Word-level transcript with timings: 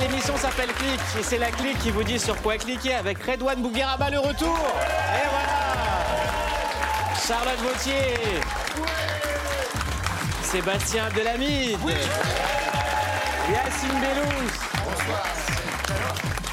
L'émission 0.00 0.36
s'appelle 0.36 0.72
Click 0.74 1.00
et 1.18 1.22
c'est 1.22 1.38
la 1.38 1.50
clique 1.50 1.78
qui 1.78 1.90
vous 1.90 2.02
dit 2.02 2.18
sur 2.18 2.40
quoi 2.42 2.56
cliquer 2.56 2.94
avec 2.94 3.22
Redouane 3.22 3.62
Bougueraba 3.62 4.10
le 4.10 4.18
retour. 4.18 4.58
Et 4.58 5.28
voilà. 5.30 5.54
Charlotte 7.26 7.58
Vautier. 7.60 8.40
Sébastien 10.54 11.08
Delamide. 11.10 11.78
Yacine 13.50 14.00
Bellous. 14.00 14.50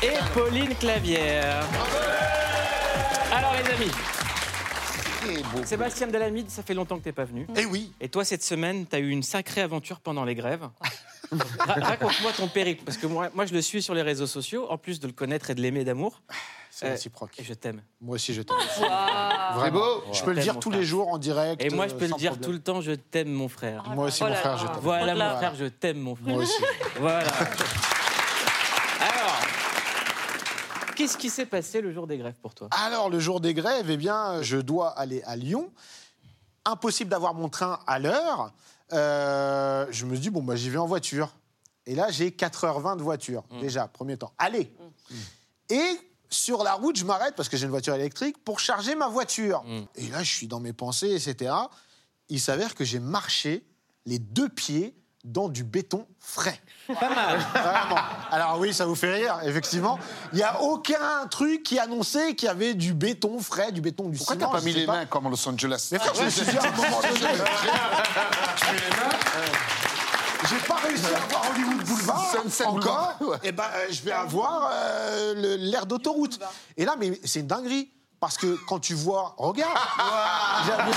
Et 0.02 0.18
Pauline 0.34 0.74
Clavière. 0.76 1.64
Alors 3.32 3.54
les 3.54 3.72
amis, 3.76 3.92
Sébastien 5.66 6.08
Delamide, 6.08 6.50
ça 6.50 6.64
fait 6.64 6.74
longtemps 6.74 6.98
que 6.98 7.04
t'es 7.04 7.12
pas 7.12 7.26
venu. 7.26 7.46
Eh 7.56 7.66
oui. 7.66 7.94
Et 8.02 8.10
toi, 8.10 8.26
cette 8.26 8.42
semaine, 8.44 8.88
tu 8.88 8.96
as 8.96 9.00
eu 9.00 9.10
une 9.10 9.22
sacrée 9.22 9.62
aventure 9.62 10.00
pendant 10.00 10.26
les 10.26 10.34
grèves. 10.34 10.68
Ra- 11.60 11.76
Raconte-moi 11.76 12.32
ton 12.36 12.48
périple, 12.48 12.84
parce 12.84 12.98
que 12.98 13.06
moi, 13.06 13.30
moi, 13.36 13.46
je 13.46 13.54
le 13.54 13.62
suis 13.62 13.84
sur 13.84 13.94
les 13.94 14.02
réseaux 14.02 14.26
sociaux, 14.26 14.66
en 14.72 14.80
plus 14.80 15.00
de 15.00 15.06
le 15.06 15.14
connaître 15.14 15.52
et 15.52 15.56
de 15.56 15.62
l'aimer 15.62 15.84
d'amour. 15.84 16.24
C'est 16.82 16.88
Euh, 16.88 16.92
réciproque. 16.94 17.40
Et 17.40 17.44
je 17.44 17.54
t'aime. 17.54 17.84
Moi 18.02 18.16
aussi, 18.16 18.34
je 18.34 18.42
t'aime. 18.42 18.58
C'est 18.76 19.72
beau. 19.72 20.04
Je 20.12 20.24
peux 20.24 20.34
le 20.34 20.42
dire 20.42 20.58
tous 20.60 20.72
frère. 20.72 20.80
les 20.82 20.86
jours 20.88 21.10
en 21.10 21.20
direct. 21.20 21.62
Et 21.64 21.70
moi, 21.70 21.88
je 21.88 21.94
peux 21.94 22.00
euh, 22.06 22.08
le 22.08 22.12
sans 22.14 22.18
dire 22.18 22.40
tout 22.40 22.52
le 22.52 22.60
temps, 22.60 22.82
je 22.82 22.94
t'aime, 22.94 23.30
mon 23.30 23.48
frère. 23.50 23.84
Moi 23.90 24.06
aussi, 24.08 24.24
mon 24.24 24.34
frère, 24.34 24.58
je 24.58 24.66
t'aime. 24.66 24.78
Voilà, 24.82 25.14
Voilà. 25.14 25.30
mon 25.34 25.38
frère, 25.38 25.54
je 25.56 25.66
t'aime, 25.66 26.00
mon 26.00 26.16
frère. 26.16 26.34
Moi 26.34 26.42
aussi. 26.44 26.64
Voilà. 27.00 27.28
Alors, 29.00 29.40
qu'est-ce 30.96 31.18
qui 31.18 31.30
s'est 31.30 31.46
passé 31.46 31.82
le 31.82 31.94
jour 31.94 32.08
des 32.08 32.18
grèves 32.18 32.40
pour 32.42 32.56
toi? 32.56 32.68
Alors, 32.72 33.12
le 33.12 33.20
jour 33.20 33.42
des 33.42 33.54
grèves, 33.54 33.92
eh 33.92 33.98
bien, 33.98 34.42
je 34.42 34.58
dois 34.58 34.90
aller 34.90 35.22
à 35.28 35.36
Lyon. 35.36 35.72
Impossible 36.66 37.12
d'avoir 37.12 37.36
mon 37.36 37.48
train 37.50 37.80
à 37.86 38.00
l'heure. 38.00 38.52
Euh, 38.92 39.86
je 39.92 40.06
me 40.08 40.18
dis, 40.18 40.32
bon, 40.32 40.42
bah, 40.42 40.56
j'y 40.56 40.72
vais 40.72 40.80
en 40.80 40.88
voiture. 40.88 41.30
Et 41.86 41.94
là, 41.94 42.08
j'ai 42.10 42.30
4h20 42.32 42.98
de 42.98 43.04
voiture, 43.04 43.44
déjà, 43.60 43.88
premier 43.88 44.18
temps. 44.18 44.32
Allez 44.40 44.74
Et 45.70 45.84
sur 46.32 46.64
la 46.64 46.74
route, 46.74 46.96
je 46.98 47.06
m'arrête, 47.06 47.36
parce 47.36 47.50
que 47.50 47.58
j'ai 47.58 47.66
une 47.66 47.72
voiture 47.72 47.94
électrique, 47.94 48.44
pour 48.44 48.60
charger 48.60 48.96
ma 48.96 49.08
voiture. 49.08 49.64
Et 49.96 50.08
là, 50.08 50.24
je 50.24 50.32
suis 50.32 50.48
dans 50.48 50.60
mes 50.60 50.74
pensées, 50.74 51.12
etc. 51.14 51.54
Il 52.30 52.40
s'avère 52.40 52.74
que 52.74 52.84
j'ai 52.86 53.00
marché 53.00 53.64
les 54.06 54.18
deux 54.20 54.50
pieds 54.50 54.96
dans 55.24 55.50
du 55.50 55.64
béton 55.64 56.08
frais. 56.20 56.60
Pas 56.88 57.14
mal. 57.14 57.38
Vraiment. 57.54 58.02
Alors 58.32 58.58
oui, 58.60 58.74
ça 58.74 58.88
vous 58.88 58.96
fait 58.96 59.14
rire, 59.14 59.40
effectivement. 59.44 60.00
Il 60.34 60.38
n'y 60.38 60.44
a 60.44 60.62
aucun 60.64 61.28
truc 61.30 61.62
qui 61.62 61.78
annonçait 61.78 62.34
qu'il 62.34 62.48
y 62.48 62.50
avait 62.50 62.74
du 62.74 62.96
béton 62.96 63.40
frais, 63.40 63.72
du 63.72 63.82
béton 63.82 64.10
du 64.10 64.18
Pourquoi 64.18 64.36
ciment. 64.36 64.48
t'as 64.48 64.54
pas 64.54 64.60
je 64.62 64.66
mis 64.66 64.74
les 64.74 64.88
mains 64.88 65.06
comme 65.06 65.28
à 65.28 65.30
Los 65.30 65.48
Angeles 65.48 65.90
Mais 65.92 66.00
frère, 66.00 66.16
je 66.16 66.24
me 66.24 66.30
suis 66.30 66.46
dit 66.46 66.58
à 66.58 66.64
un 66.64 66.72
moment 66.72 67.02
donné, 67.02 67.20
j'ai 70.50 70.68
pas 70.68 70.76
réussi 70.76 71.06
à 71.06 71.18
avoir 71.24 71.52
Hollywood 71.52 71.86
Boulevard 71.86 72.32
Sunset 72.32 72.66
encore. 72.66 73.16
Boulevard, 73.20 73.22
ouais. 73.22 73.38
Et 73.50 73.52
ben, 73.52 73.64
euh, 73.76 73.88
je 73.90 74.02
vais 74.02 74.12
avoir 74.12 74.70
euh, 74.74 75.34
le- 75.36 75.56
l'air 75.58 75.86
d'autoroute. 75.86 76.40
Et 76.78 76.86
là, 76.86 76.96
mais 77.00 77.20
c'est 77.24 77.42
une 77.42 77.48
dinguerie. 77.48 77.90
Parce 78.22 78.38
que 78.38 78.56
quand 78.68 78.78
tu 78.78 78.94
vois, 78.94 79.34
regarde, 79.36 79.76
j'avais 80.68 80.92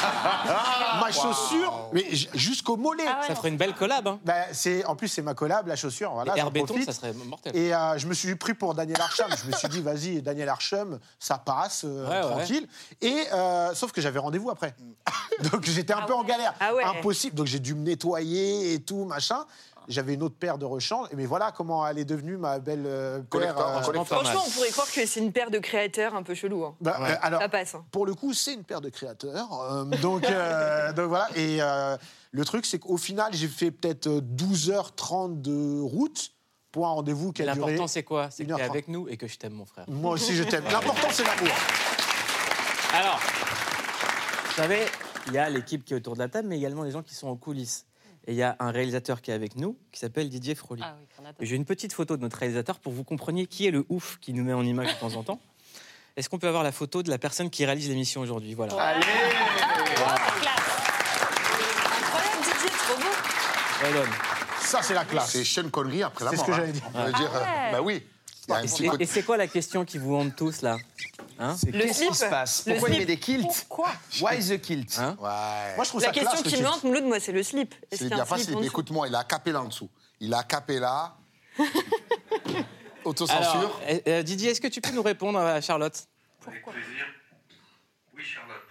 ma 1.00 1.10
chaussure, 1.10 1.88
mais 1.94 2.04
jusqu'au 2.34 2.76
mollet. 2.76 3.04
Ah 3.08 3.20
ouais, 3.22 3.26
Ça 3.28 3.34
ferait 3.34 3.48
une 3.48 3.56
belle 3.56 3.74
collab. 3.74 4.06
Hein. 4.06 4.20
Ben, 4.24 4.44
c'est, 4.52 4.84
en 4.84 4.94
plus, 4.94 5.08
c'est 5.08 5.22
ma 5.22 5.32
collab, 5.32 5.66
la 5.66 5.74
chaussure. 5.74 6.12
Voilà, 6.12 6.36
Air 6.36 6.50
béton, 6.50 6.66
profite. 6.66 6.84
ça 6.84 6.92
serait 6.92 7.14
mortel. 7.14 7.56
Et 7.56 7.74
euh, 7.74 7.96
je 7.96 8.06
me 8.08 8.12
suis 8.12 8.34
pris 8.36 8.52
pour 8.52 8.74
Daniel 8.74 9.00
Arsham. 9.00 9.30
je 9.42 9.50
me 9.50 9.56
suis 9.56 9.68
dit, 9.68 9.80
vas-y, 9.80 10.20
Daniel 10.20 10.50
Arsham, 10.50 10.98
ça 11.18 11.38
passe, 11.38 11.84
euh, 11.86 12.06
Ouais, 12.06 12.26
ouais. 12.26 12.30
tranquille. 12.36 12.68
Et 13.00 13.24
euh, 13.32 13.74
sauf 13.74 13.90
que 13.92 14.02
j'avais 14.02 14.18
rendez-vous 14.18 14.50
après. 14.50 14.76
Donc 15.50 15.64
j'étais 15.64 15.94
un 15.94 16.02
peu 16.02 16.12
en 16.14 16.24
galère. 16.24 16.52
Ah 16.60 16.74
ouais. 16.74 16.84
Impossible. 16.84 17.34
Donc 17.36 17.46
j'ai 17.46 17.58
dû 17.58 17.74
me 17.74 17.84
nettoyer 17.84 18.74
et 18.74 18.82
tout, 18.82 19.06
machin. 19.06 19.46
J'avais 19.88 20.14
une 20.14 20.22
autre 20.22 20.36
paire 20.38 20.56
de 20.58 20.64
rechange. 20.64 21.08
Mais 21.14 21.26
voilà 21.26 21.52
comment 21.52 21.86
elle 21.86 21.98
est 21.98 22.04
devenue 22.04 22.36
ma 22.36 22.58
belle 22.58 22.84
euh, 22.86 23.18
paire. 23.18 23.28
Collector, 23.28 23.68
euh, 23.68 23.80
collector. 23.82 24.06
Franchement, 24.22 24.42
on 24.46 24.50
pourrait 24.50 24.70
croire 24.70 24.90
que 24.90 25.06
c'est 25.06 25.20
une 25.20 25.32
paire 25.32 25.50
de 25.50 25.58
créateurs 25.58 26.14
un 26.14 26.22
peu 26.22 26.34
chelou. 26.34 26.64
hein. 26.64 26.74
bah, 26.80 26.96
euh, 27.00 27.14
alors, 27.22 27.40
Ça 27.42 27.48
passe. 27.48 27.74
hein. 27.74 27.84
pour 27.90 28.06
le 28.06 28.14
coup, 28.14 28.32
c'est 28.32 28.54
une 28.54 28.64
paire 28.64 28.80
de 28.80 28.88
créateurs. 28.88 29.48
euh, 29.70 29.84
donc, 30.02 30.24
euh, 30.24 30.92
donc 30.94 31.08
voilà. 31.08 31.28
Et 31.36 31.58
euh, 31.60 31.96
le 32.32 32.44
truc, 32.44 32.64
c'est 32.66 32.78
qu'au 32.78 32.96
final, 32.96 33.32
j'ai 33.34 33.48
fait 33.48 33.70
peut-être 33.70 34.06
euh, 34.06 34.20
12h30 34.20 35.42
de 35.42 35.80
route 35.80 36.30
pour 36.72 36.86
un 36.86 36.90
rendez-vous 36.90 37.32
qui 37.32 37.42
a 37.42 37.52
duré. 37.54 37.72
L'important, 37.72 37.86
c'est 37.86 38.02
quoi? 38.02 38.30
C'est 38.30 38.44
que 38.44 38.48
tu 38.52 38.54
es 38.58 38.62
1h30. 38.64 38.70
avec 38.70 38.88
nous 38.88 39.08
et 39.08 39.16
que 39.16 39.26
je 39.28 39.36
t'aime, 39.38 39.52
mon 39.52 39.64
frère. 39.66 39.84
Moi 39.88 40.12
aussi, 40.12 40.34
je 40.34 40.42
t'aime. 40.42 40.64
L'important, 40.72 41.08
c'est 41.10 41.22
l'amour. 41.24 41.54
Alors, 42.94 43.20
vous 44.46 44.52
savez, 44.56 44.86
il 45.26 45.32
y 45.34 45.38
a 45.38 45.48
l'équipe 45.50 45.84
qui 45.84 45.94
est 45.94 45.96
autour 45.96 46.14
de 46.14 46.18
la 46.20 46.28
table, 46.28 46.48
mais 46.48 46.56
également 46.56 46.82
les 46.84 46.90
gens 46.90 47.02
qui 47.02 47.14
sont 47.14 47.28
en 47.28 47.36
coulisses. 47.36 47.86
Et 48.26 48.32
il 48.32 48.36
y 48.36 48.42
a 48.42 48.56
un 48.58 48.70
réalisateur 48.70 49.20
qui 49.20 49.30
est 49.30 49.34
avec 49.34 49.56
nous, 49.56 49.76
qui 49.92 50.00
s'appelle 50.00 50.30
Didier 50.30 50.54
Froli. 50.54 50.82
Ah 50.84 50.96
oui, 50.98 51.34
J'ai 51.40 51.56
une 51.56 51.66
petite 51.66 51.92
photo 51.92 52.16
de 52.16 52.22
notre 52.22 52.38
réalisateur 52.38 52.78
pour 52.78 52.92
que 52.92 52.96
vous 52.96 53.04
compreniez 53.04 53.46
qui 53.46 53.66
est 53.66 53.70
le 53.70 53.84
ouf 53.90 54.18
qui 54.20 54.32
nous 54.32 54.44
met 54.44 54.54
en 54.54 54.64
image 54.64 54.94
de 54.94 54.98
temps 54.98 55.14
en 55.14 55.22
temps. 55.22 55.40
Est-ce 56.16 56.28
qu'on 56.30 56.38
peut 56.38 56.48
avoir 56.48 56.62
la 56.62 56.72
photo 56.72 57.02
de 57.02 57.10
la 57.10 57.18
personne 57.18 57.50
qui 57.50 57.66
réalise 57.66 57.88
l'émission 57.88 58.20
aujourd'hui? 58.22 58.54
Voilà. 58.54 58.72
Incroyable, 58.72 59.04
Didier, 62.44 62.70
trop 62.70 62.96
beau. 62.96 63.10
Ça, 64.60 64.80
c'est 64.82 64.94
la 64.94 65.04
classe. 65.04 65.30
C'est 65.32 65.44
Sean 65.44 65.68
Connery 65.68 66.02
après 66.02 66.24
la 66.24 66.30
C'est 66.30 66.36
mort. 66.38 66.46
ce 66.46 66.50
que 66.50 66.54
hein. 66.54 66.60
j'allais 66.60 66.72
dire. 66.72 66.82
On 66.94 67.04
va 67.04 67.12
dire, 67.12 67.30
euh, 67.34 67.40
ouais. 67.40 67.72
bah 67.72 67.82
oui. 67.82 68.02
Il 68.46 68.64
Et 68.64 68.68
c'est- 68.68 68.86
côté- 68.86 69.02
Et 69.04 69.06
c'est 69.06 69.22
quoi 69.22 69.36
la 69.36 69.46
question 69.46 69.84
qui 69.84 69.98
vous 69.98 70.14
hante 70.14 70.36
tous 70.36 70.62
là? 70.62 70.76
Hein? 71.38 71.56
C'est 71.58 71.70
Le 71.70 71.80
qu'est-ce 71.80 72.00
qui 72.00 72.04
slip. 72.06 72.14
se 72.14 72.24
passe 72.26 72.64
Le 72.66 72.72
Pourquoi 72.74 72.88
il 72.90 72.94
slip. 72.96 73.08
met 73.08 73.14
des 73.14 73.20
kilts 73.20 73.66
Pourquoi? 73.68 73.88
Why 74.20 74.38
the 74.46 74.60
kilt 74.60 74.98
Hein? 74.98 75.16
Ouais. 75.20 75.74
Moi, 75.76 75.84
je 75.84 75.88
trouve 75.88 76.00
La 76.02 76.08
ça 76.08 76.12
question 76.12 76.42
classe. 76.42 76.52
qui 76.54 76.62
me 76.62 76.68
hante, 76.68 76.84
Mouloud, 76.84 77.04
moi, 77.04 77.20
c'est 77.20 77.32
le 77.32 77.42
slip. 77.42 77.74
Est-ce 77.90 78.04
C'est 78.06 78.12
a 78.12 78.16
bien 78.16 78.24
facile. 78.24 78.56
Écoute-moi, 78.62 79.08
il 79.08 79.14
a 79.14 79.24
capé 79.24 79.50
là 79.52 79.62
en 79.62 79.66
dessous. 79.68 79.88
Il 80.20 80.32
a 80.34 80.42
capé 80.42 80.78
là. 80.78 81.16
Autocensure. 83.04 83.36
Alors, 83.58 83.80
euh, 83.88 83.98
euh, 84.08 84.22
Didier, 84.22 84.50
est-ce 84.50 84.60
que 84.60 84.68
tu 84.68 84.80
peux 84.80 84.90
nous 84.92 85.02
répondre 85.02 85.38
à 85.38 85.60
Charlotte? 85.60 85.94
Avec 86.46 86.62
plaisir. 86.64 87.04
Oui, 88.16 88.22
Charlotte. 88.22 88.62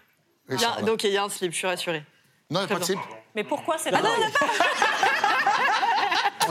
Il 0.49 0.63
a-. 0.65 0.81
Donc 0.85 1.03
il 1.03 1.11
y 1.11 1.17
a 1.17 1.23
un 1.23 1.29
slip, 1.29 1.51
je 1.51 1.57
suis 1.57 1.67
rassurée. 1.67 2.03
Non, 2.49 2.61
il 2.61 2.65
n'y 2.65 2.71
a 2.71 2.75
pas 2.75 2.79
de 2.79 2.85
slip. 2.85 2.99
Mais 3.35 3.43
pourquoi 3.43 3.77
c'est 3.77 3.93
Ah 3.93 4.01
non, 4.01 4.09
on 4.09 4.27
a 4.27 4.29
pas 4.31 4.45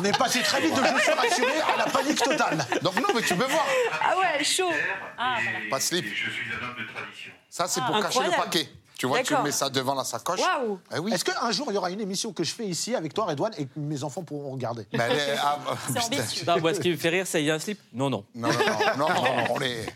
On 0.02 0.04
est 0.04 0.18
passé 0.18 0.42
très 0.42 0.60
vite 0.60 0.74
de 0.74 0.80
je 0.82 1.02
suis 1.02 1.12
rassuré 1.12 1.52
à 1.60 1.76
la 1.76 1.84
panique 1.84 2.20
totale. 2.22 2.58
Donc 2.82 2.96
non, 2.96 3.08
mais 3.14 3.22
tu 3.22 3.36
peux 3.36 3.44
voir. 3.46 3.64
Ah 4.02 4.18
ouais, 4.18 4.42
chaud. 4.44 4.70
Ah, 5.16 5.36
voilà. 5.42 5.58
Pas 5.70 5.78
de 5.78 5.82
slip. 5.82 6.04
Je 6.06 6.30
suis 6.30 6.42
un 6.52 6.66
homme 6.66 6.74
de 6.74 6.92
tradition. 6.92 7.30
Ça, 7.48 7.68
c'est 7.68 7.80
pour 7.82 7.94
cacher 7.96 8.06
incroyable. 8.06 8.34
le 8.36 8.42
paquet. 8.42 8.68
Tu 8.98 9.06
vois, 9.06 9.20
tu 9.22 9.36
mets 9.38 9.50
ça 9.52 9.68
devant 9.68 9.94
la 9.94 10.04
sacoche. 10.04 10.38
Waouh. 10.40 10.78
Eh 10.94 10.98
oui. 11.00 11.12
Est-ce 11.12 11.24
qu'un 11.24 11.50
jour, 11.50 11.66
il 11.70 11.74
y 11.74 11.76
aura 11.76 11.90
une 11.90 12.00
émission 12.00 12.32
que 12.32 12.44
je 12.44 12.54
fais 12.54 12.66
ici 12.66 12.94
avec 12.94 13.12
toi, 13.14 13.24
Redouane, 13.26 13.52
et 13.58 13.64
que 13.66 13.70
mes 13.76 14.04
enfants 14.04 14.22
pourront 14.22 14.52
regarder? 14.52 14.86
Mais 14.92 14.98
elle 15.10 15.12
est- 15.18 15.36
ah. 15.42 15.58
Non, 16.46 16.60
moi, 16.60 16.72
ce 16.74 16.80
qui 16.80 16.90
me 16.90 16.96
fait 16.96 17.08
rire, 17.08 17.26
c'est 17.26 17.42
il 17.42 17.46
y 17.46 17.50
a 17.50 17.54
un 17.54 17.58
slip 17.58 17.80
Non, 17.92 18.10
non. 18.10 18.24
Non, 18.34 18.48
non, 18.48 18.58
non, 18.98 19.08
non, 19.08 19.22
non, 19.22 19.44
on 19.50 19.60
est. 19.60 19.86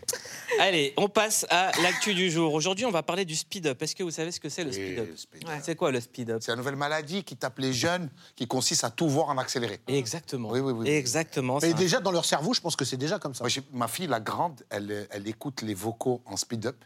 Allez, 0.59 0.93
on 0.97 1.09
passe 1.09 1.45
à 1.49 1.71
l'actu 1.81 2.13
du 2.13 2.31
jour. 2.31 2.53
Aujourd'hui, 2.53 2.85
on 2.85 2.91
va 2.91 3.03
parler 3.03 3.25
du 3.25 3.35
speed-up. 3.35 3.81
Est-ce 3.81 3.95
que 3.95 4.03
vous 4.03 4.11
savez 4.11 4.31
ce 4.31 4.39
que 4.39 4.49
c'est 4.49 4.63
le 4.63 4.69
Oui, 4.69 4.75
speed-up 4.75 5.07
le 5.09 5.17
speed-up. 5.17 5.49
Ouais. 5.49 5.59
C'est 5.63 5.75
quoi 5.75 5.91
le 5.91 5.99
speed-up 5.99 6.41
C'est 6.41 6.51
la 6.51 6.57
nouvelle 6.57 6.75
maladie 6.75 7.23
qui 7.23 7.35
tape 7.35 7.59
les 7.59 7.73
jeunes, 7.73 8.09
qui 8.35 8.47
consiste 8.47 8.83
à 8.83 8.89
tout 8.89 9.07
voir 9.07 9.29
en 9.29 9.37
accéléré. 9.37 9.79
Exactement. 9.87 10.49
Oui, 10.49 10.59
oui, 10.59 10.73
oui. 10.73 10.89
Exactement. 10.89 11.59
Et 11.59 11.73
déjà, 11.73 11.99
dans 11.99 12.11
leur 12.11 12.25
cerveau, 12.25 12.53
je 12.53 12.61
pense 12.61 12.75
que 12.75 12.85
c'est 12.85 12.97
déjà 12.97 13.19
comme 13.19 13.33
ça. 13.33 13.43
Moi, 13.43 13.51
ma 13.73 13.87
fille, 13.87 14.07
la 14.07 14.19
grande, 14.19 14.63
elle, 14.69 15.07
elle 15.11 15.27
écoute 15.27 15.61
les 15.61 15.73
vocaux 15.73 16.21
en 16.25 16.37
speed-up, 16.37 16.77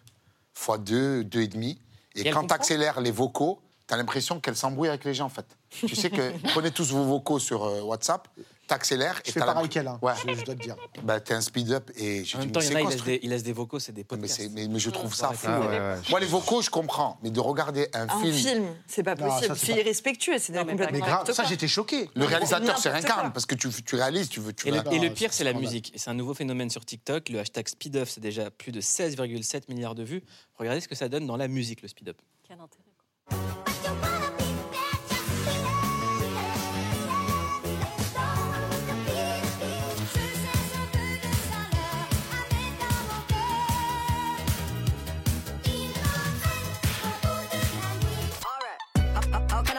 fois 0.54 0.78
deux, 0.78 1.24
deux 1.24 1.42
et 1.42 1.48
demi. 1.48 1.80
Et, 2.16 2.30
quand 2.30 2.48
tu 2.48 2.54
accélères 2.54 3.00
les 3.00 3.12
vocaux, 3.12 3.60
tu 3.88 3.94
as 3.94 3.98
l'impression 3.98 4.40
qu'elle 4.40 4.56
s'embrouille 4.56 4.90
avec 4.90 5.06
les 5.06 5.14
gens, 5.14 5.26
en 5.26 5.30
fait. 5.30 5.46
tu 5.70 5.96
sais 5.96 6.10
que, 6.10 6.34
prenez 6.50 6.72
tous 6.72 6.92
vos 6.92 7.04
vocaux 7.04 7.40
sur 7.40 7.64
euh, 7.64 7.82
WhatsApp, 7.82 8.28
tu 8.72 8.76
accélères 8.76 9.22
Je 9.24 9.30
et 9.30 9.34
fais 9.34 9.40
t'as 9.40 9.46
pareil 9.46 9.64
l'impression- 9.64 9.82
qu'elle, 9.82 9.88
hein, 9.88 10.00
Ouais. 10.02 10.14
je, 10.36 10.40
je 10.40 10.46
dois 10.46 10.56
te 10.56 10.62
dire. 10.64 10.76
Bah, 11.04 11.20
t'es 11.20 11.34
un 11.34 11.42
speed-up 11.42 11.92
et 11.96 12.24
j'ai 12.24 12.38
En 12.38 12.40
dit, 12.42 12.46
même 12.48 12.52
temps, 12.54 12.60
mais 12.60 12.66
il 12.66 12.70
y 12.70 12.72
c'est 12.72 12.76
en 12.76 12.78
a, 12.78 12.82
quoi 12.82 12.82
ils 12.82 12.84
ce 12.84 12.90
laissent, 12.92 12.98
truc 13.02 13.06
des, 13.14 13.20
ils 13.24 13.30
laissent 13.30 13.44
des 13.44 13.54
vocaux, 13.54 13.80
c'est 13.80 13.92
des 13.92 14.02
mais, 14.02 14.06
podcasts. 14.06 14.36
c'est- 14.42 14.50
mais- 14.50 14.68
mais 14.68 14.80
je 14.80 14.90
trouve 14.90 15.14
ça 15.14 15.32
fou. 15.34 15.48
Ah 15.50 15.60
ouais, 15.60 15.68
ouais. 15.68 15.80
ouais, 15.80 15.96
Moi, 16.10 16.20
les 16.20 16.26
vocaux, 16.26 16.62
je 16.62 16.70
comprends, 16.70 17.18
mais 17.24 17.30
de 17.32 17.40
regarder 17.40 17.88
un, 17.94 18.08
Un 18.10 18.22
film, 18.22 18.34
film, 18.34 18.66
c'est 18.88 19.04
pas 19.04 19.16
Non, 19.16 19.28
possible. 19.28 19.48
ça, 19.48 19.56
c'est 19.56 19.66
C'est 19.68 19.74
pas- 19.74 19.80
irrespectueux, 19.80 20.38
c'est 20.40 20.54
Non, 20.54 20.64
mais 20.66 20.72
complètement 20.72 20.94
Mais 20.94 21.00
grave, 21.00 21.12
n'importe 21.12 21.34
ça, 21.34 21.44
quoi. 21.44 21.50
j'étais 21.50 21.68
choqué. 21.68 22.10
le 22.16 22.26
réalisateur, 22.26 22.78
c'est 22.78 22.90
N'importe 22.90 23.06
incarne, 23.06 23.22
quoi. 23.22 23.30
parce 23.32 23.46
que 23.46 23.56
tu, 23.56 23.70
tu 23.84 23.96
réalises, 23.96 24.30
tu 24.30 24.40
veux. 24.40 24.54
Tu 24.54 24.68
Et 24.68 24.72
le, 24.72 24.78
et 24.78 25.10
pire, 25.12 25.32
c'est 25.32 25.40
c'est 25.40 25.44
la 25.44 25.52
scandale. 25.52 25.56
musique. 25.70 25.92
Et 25.96 25.98
c'est 25.98 26.10
un 26.10 26.14
nouveau 26.14 26.34
phénomène 26.34 26.70
sur 26.70 26.86
TikTok. 26.86 27.30
Le 27.30 27.40
hashtag 27.40 27.68
speed-up, 27.68 28.08
c'est 28.10 28.22
déjà 28.22 28.52
plus 28.52 28.72
de 28.72 28.82
16,7 28.82 29.70
milliards 29.70 29.96
de 29.96 30.04
vues. 30.04 30.24
Regardez 30.56 30.82
ce 30.82 30.88
que 30.88 30.96
ça 30.96 31.10
donne 31.10 31.26
dans 31.28 31.38
la 31.38 31.48
musique, 31.48 31.82
le 31.82 31.88
speed-up. 31.88 32.18
Quel 32.48 32.58
intérêt. 32.60 34.31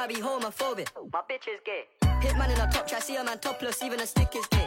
I 0.02 0.06
be 0.08 0.14
homophobic? 0.14 0.88
My 1.12 1.20
bitch 1.30 1.46
is 1.46 1.60
gay. 1.64 1.84
Hitman 2.02 2.52
in 2.52 2.60
a 2.60 2.68
top 2.72 2.88
try, 2.88 2.98
see 2.98 3.14
a 3.14 3.22
man 3.22 3.38
topless, 3.38 3.84
even 3.84 4.00
a 4.00 4.06
stick 4.06 4.34
is 4.34 4.44
gay. 4.50 4.66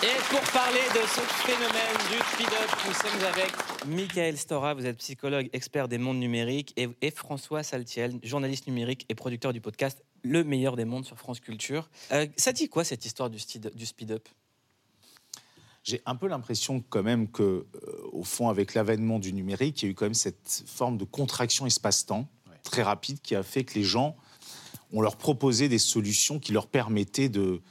Et 0.00 0.16
pour 0.30 0.40
parler 0.52 0.86
de 0.94 1.00
ce 1.00 1.20
phénomène 1.42 1.98
du 2.12 2.18
nous 2.40 2.92
sommes 2.94 3.24
avec 3.34 3.52
Michael 3.86 4.38
Stora, 4.38 4.74
vous 4.74 4.86
êtes 4.86 4.98
psychologue, 4.98 5.48
expert 5.52 5.88
des 5.88 5.98
mondes 5.98 6.18
numériques, 6.18 6.72
et, 6.76 6.88
et 7.02 7.10
François 7.10 7.64
Saltiel, 7.64 8.20
journaliste 8.22 8.68
numérique 8.68 9.06
et 9.08 9.14
producteur 9.16 9.52
du 9.52 9.60
podcast 9.60 10.04
Le 10.22 10.44
meilleur 10.44 10.76
des 10.76 10.84
mondes 10.84 11.04
sur 11.04 11.16
France 11.16 11.40
Culture. 11.40 11.90
Euh, 12.12 12.26
ça 12.36 12.52
dit 12.52 12.68
quoi 12.68 12.84
cette 12.84 13.04
histoire 13.04 13.28
du 13.28 13.40
speed- 13.40 13.72
speed-up 13.84 14.28
J'ai 15.82 16.00
un 16.06 16.14
peu 16.14 16.28
l'impression 16.28 16.80
quand 16.88 17.02
même 17.02 17.28
que, 17.28 17.42
euh, 17.42 17.66
au 18.12 18.22
fond, 18.22 18.48
avec 18.48 18.74
l'avènement 18.74 19.18
du 19.18 19.32
numérique, 19.32 19.82
il 19.82 19.86
y 19.86 19.88
a 19.88 19.90
eu 19.90 19.94
quand 19.94 20.06
même 20.06 20.14
cette 20.14 20.62
forme 20.66 20.96
de 20.96 21.04
contraction 21.04 21.66
espace-temps 21.66 22.28
très 22.62 22.82
rapide 22.82 23.20
qui 23.20 23.34
a 23.34 23.42
fait 23.42 23.64
que 23.64 23.74
les 23.74 23.84
gens, 23.84 24.14
on 24.92 25.00
leur 25.00 25.16
proposait 25.16 25.68
des 25.68 25.78
solutions 25.78 26.38
qui 26.38 26.52
leur 26.52 26.68
permettaient 26.68 27.28
de 27.30 27.62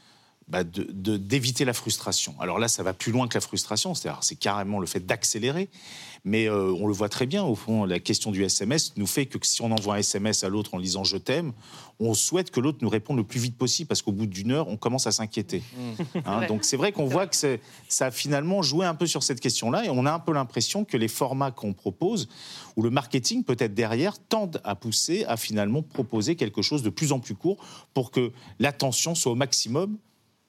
bah, 0.48 0.64
de- 0.64 0.88
de- 0.92 1.18
d'éviter 1.18 1.66
la 1.66 1.74
frustration. 1.74 2.34
Alors 2.40 2.58
là, 2.60 2.68
ça 2.68 2.82
va 2.84 2.94
plus 2.94 3.12
loin 3.12 3.28
que 3.28 3.34
la 3.34 3.42
frustration, 3.42 3.94
c'est-à-dire 3.94 4.24
c'est 4.24 4.36
carrément 4.40 4.80
le 4.80 4.88
fait 4.88 5.06
d'accélérer, 5.06 5.70
mais 6.24 6.48
euh, 6.50 6.74
on 6.80 6.88
le 6.88 6.94
voit 6.94 7.10
très 7.10 7.26
bien, 7.26 7.44
au 7.44 7.56
fond, 7.56 7.84
la 7.86 8.00
question 8.00 8.32
du 8.32 8.44
SMS 8.44 8.94
nous 8.98 9.08
fait 9.08 9.26
que 9.26 9.38
si 9.46 9.62
on 9.62 9.72
envoie 9.72 9.96
un 9.96 10.00
SMS 10.00 10.44
à 10.44 10.50
l'autre 10.50 10.74
en 10.74 10.80
disant 10.80 11.04
je 11.04 11.18
t'aime, 11.18 11.52
on 12.00 12.14
souhaite 12.14 12.52
que 12.52 12.60
l'autre 12.60 12.78
nous 12.82 12.90
réponde 12.90 13.18
le 13.18 13.24
plus 13.24 13.40
vite 13.40 13.58
possible, 13.58 13.88
parce 13.88 14.02
qu'au 14.02 14.12
bout 14.12 14.26
d'une 14.26 14.52
heure, 14.52 14.68
on 14.70 14.78
commence 14.78 15.06
à 15.08 15.12
s'inquiéter. 15.12 15.64
Hein, 16.26 16.38
vrai. 16.38 16.48
donc 16.48 16.64
c'est 16.64 16.78
vrai 16.78 16.92
qu'on 16.92 17.06
voit 17.08 17.28
que 17.28 17.36
ça 17.90 18.06
a 18.06 18.12
finalement 18.12 18.62
joué 18.62 18.86
un 18.86 18.96
peu 18.96 19.06
sur 19.08 19.24
cette 19.24 19.40
question-là, 19.42 19.84
et 19.86 19.90
on 19.90 20.06
a 20.06 20.12
un 20.14 20.20
peu 20.20 20.32
l'impression 20.34 20.86
que 20.86 20.96
les 20.96 21.08
formats 21.10 21.52
qu'on 21.52 21.74
propose, 21.74 22.30
ou 22.78 22.84
le 22.84 22.90
marketing 22.90 23.44
peut-être 23.44 23.74
derrière, 23.74 24.18
tendent 24.20 24.62
à 24.64 24.76
pousser 24.76 25.26
à 25.26 25.36
finalement 25.36 25.82
proposer 25.82 26.36
quelque 26.36 26.62
chose 26.62 26.84
de 26.84 26.90
plus 26.90 27.12
en 27.12 27.20
plus 27.20 27.36
court 27.36 27.58
pour 27.94 28.12
que 28.12 28.32
l'attention 28.60 29.14
soit 29.16 29.32
au 29.32 29.36
maximum, 29.36 29.98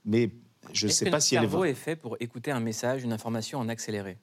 mais 0.04 0.30
je 0.72 0.86
ne 0.86 0.92
sais 0.92 1.10
pas 1.10 1.20
si 1.20 1.34
elle 1.34 1.44
est 1.44 1.48
cerveau 1.48 1.64
est 1.64 1.74
fait 1.74 1.96
pour 1.96 2.16
écouter 2.20 2.50
un 2.50 2.60
message, 2.60 3.02
une 3.02 3.12
information 3.12 3.58
en 3.58 3.68
accéléré? 3.68 4.18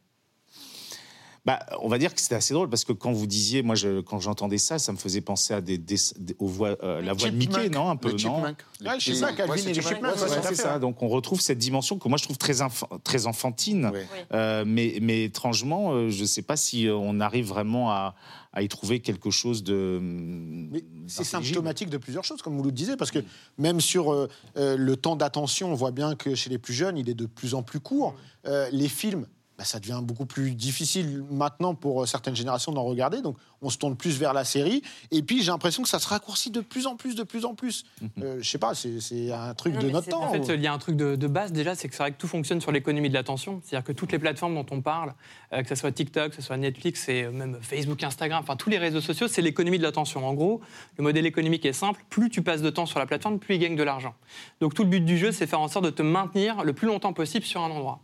Bah, 1.46 1.60
on 1.82 1.88
va 1.90 2.00
dire 2.00 2.14
que 2.16 2.20
c'était 2.20 2.34
assez 2.36 2.56
drôle 2.56 2.70
parce 2.70 2.84
que 2.86 2.92
quand 2.92 3.12
vous 3.12 3.28
disiez, 3.28 3.62
moi, 3.62 3.76
je- 3.76 4.02
quand 4.02 4.20
j'entendais 4.20 4.58
ça, 4.58 4.80
ça 4.80 4.92
me 4.92 4.98
faisait 4.98 5.22
penser 5.22 5.54
à 5.54 5.62
des, 5.62 5.78
des- 5.78 5.96
des- 6.18 6.36
aux 6.40 6.48
voix, 6.48 6.76
euh, 6.84 7.02
la 7.02 7.14
voix 7.14 7.30
de 7.30 7.36
Mickey, 7.36 7.70
non, 7.70 7.90
un 7.90 7.96
peu, 7.96 8.10
non 8.24 8.42
Ouais, 8.42 8.54
je 9.00 9.06
sais 9.06 9.12
petits- 9.12 9.16
ça, 9.20 9.32
Calvin 9.34 9.54
ouais, 9.54 9.60
et 9.60 9.62
c'est 9.62 9.74
les 9.74 9.82
chipmunks, 9.82 10.16
ouais, 10.16 10.40
c'est 10.42 10.56
ça. 10.56 10.80
Donc 10.80 11.04
on 11.04 11.08
retrouve 11.08 11.40
cette 11.42 11.60
dimension 11.60 12.00
que 12.00 12.08
moi 12.10 12.18
je 12.18 12.24
trouve 12.24 12.38
très, 12.40 12.62
inf- 12.62 12.84
très 13.04 13.28
enfantine, 13.28 13.92
Ouais. 13.94 14.08
Euh, 14.34 14.64
mais, 14.66 14.98
mais 15.02 15.26
étrangement, 15.26 15.92
euh, 15.94 16.10
je 16.10 16.22
ne 16.22 16.26
sais 16.28 16.42
pas 16.42 16.58
si 16.58 16.88
on 16.92 17.20
arrive 17.20 17.46
vraiment 17.46 17.92
à, 17.92 18.16
à 18.52 18.64
y 18.64 18.68
trouver 18.68 19.00
quelque 19.00 19.30
chose 19.30 19.64
de. 19.64 20.00
Mais 20.02 20.84
c'est 21.08 21.24
symptomatique 21.24 21.90
de 21.92 21.98
plusieurs 21.98 22.24
choses, 22.24 22.42
comme 22.42 22.58
vous 22.58 22.64
le 22.64 22.72
disiez, 22.72 22.96
parce 22.98 23.12
que 23.12 23.20
même 23.60 23.82
sur 23.82 24.12
euh, 24.12 24.28
euh, 24.58 24.76
le 24.78 24.96
temps 24.98 25.16
d'attention, 25.16 25.72
on 25.72 25.76
voit 25.76 25.92
bien 25.92 26.16
que 26.16 26.34
chez 26.34 26.50
les 26.50 26.58
plus 26.58 26.74
jeunes, 26.74 26.98
il 26.98 27.08
est 27.10 27.14
de 27.14 27.28
plus 27.28 27.54
en 27.54 27.62
plus 27.62 27.80
court. 27.80 28.16
Euh, 28.48 28.68
les 28.72 28.88
films, 28.90 29.28
bah, 29.58 29.64
ça 29.64 29.80
devient 29.80 30.02
beaucoup 30.04 30.26
plus 30.26 30.54
difficile 30.54 31.24
maintenant 31.32 31.76
pour 31.76 32.04
euh, 32.04 32.06
certaines 32.06 32.36
générations 32.36 32.72
d'en 32.72 32.84
regarder, 32.84 33.22
donc 33.22 33.38
on 33.62 33.70
se 33.70 33.78
tourne 33.78 33.96
plus 33.96 34.18
vers 34.20 34.34
la 34.34 34.44
série. 34.44 34.82
Et 35.12 35.22
puis 35.22 35.42
j'ai 35.42 35.52
l'impression 35.52 35.84
que 35.84 35.90
ça 35.90 36.00
se 36.00 36.08
raccourcit 36.08 36.52
de 36.52 36.62
plus 36.62 36.88
en 36.88 36.96
plus, 36.96 37.16
de 37.16 37.24
plus 37.24 37.46
en 37.46 37.56
plus. 37.56 37.86
Euh, 38.22 38.38
je 38.42 38.50
sais 38.50 38.58
pas, 38.58 38.74
c'est 38.76 39.32
un 39.32 39.54
truc 39.54 39.76
Non, 39.76 39.82
de 39.82 39.90
notre 39.90 40.10
temps. 40.10 40.24
En 40.24 40.32
fait, 40.32 40.54
il 40.54 40.62
y 40.62 40.68
a 40.68 40.74
un 40.74 40.78
truc 40.78 40.96
de, 40.96 41.16
de 41.16 41.28
base 41.28 41.52
déjà, 41.52 41.76
c'est 41.76 41.88
que 41.88 41.96
c'est 41.96 42.04
vrai 42.04 42.12
que 42.12 42.18
tout 42.18 42.28
fonctionne 42.28 42.62
sur 42.62 42.72
l'économie 42.72 43.10
de 43.10 43.14
l'attention. 43.14 43.62
C'est-à-dire 43.64 43.86
que 43.86 43.92
toutes 43.92 44.12
les 44.12 44.20
plateformes 44.20 44.56
dont 44.56 44.66
on 44.72 44.82
parle, 44.82 45.14
euh, 45.54 45.62
que 45.62 45.70
ce 45.70 45.76
soit 45.76 45.92
TikTok, 45.92 46.32
que 46.32 46.36
ce 46.36 46.42
soit 46.42 46.58
Netflix, 46.58 47.08
et 47.10 47.24
euh, 47.24 47.32
même 47.32 47.58
Facebook, 47.62 48.04
Instagram, 48.04 48.42
enfin 48.44 48.56
tous 48.56 48.70
les 48.70 48.78
réseaux 48.78 49.02
sociaux, 49.02 49.28
c'est 49.28 49.42
l'économie 49.42 49.78
de 49.78 49.84
l'attention. 49.84 50.28
En 50.28 50.34
gros, 50.34 50.62
le 50.98 51.04
modèle 51.04 51.26
économique 51.26 51.66
est 51.66 51.74
simple. 51.74 52.04
Plus 52.10 52.30
tu 52.30 52.42
passes 52.42 52.62
de 52.62 52.70
temps 52.70 52.86
sur 52.86 53.00
la 53.00 53.06
plateforme, 53.06 53.40
plus 53.40 53.56
ils 53.56 53.60
gagnent 53.60 53.76
de 53.76 53.84
l'argent. 53.84 54.16
Donc 54.62 54.74
tout 54.74 54.84
le 54.84 54.90
but 54.90 55.04
du 55.04 55.18
jeu, 55.18 55.32
c'est 55.32 55.48
faire 55.48 55.62
en 55.62 55.68
sorte 55.68 55.86
de 55.86 55.90
te 55.90 56.02
maintenir 56.02 56.64
le 56.64 56.74
plus 56.74 56.88
longtemps 56.88 57.14
possible 57.14 57.46
sur 57.46 57.62
un 57.62 57.72
endroit. 57.72 58.00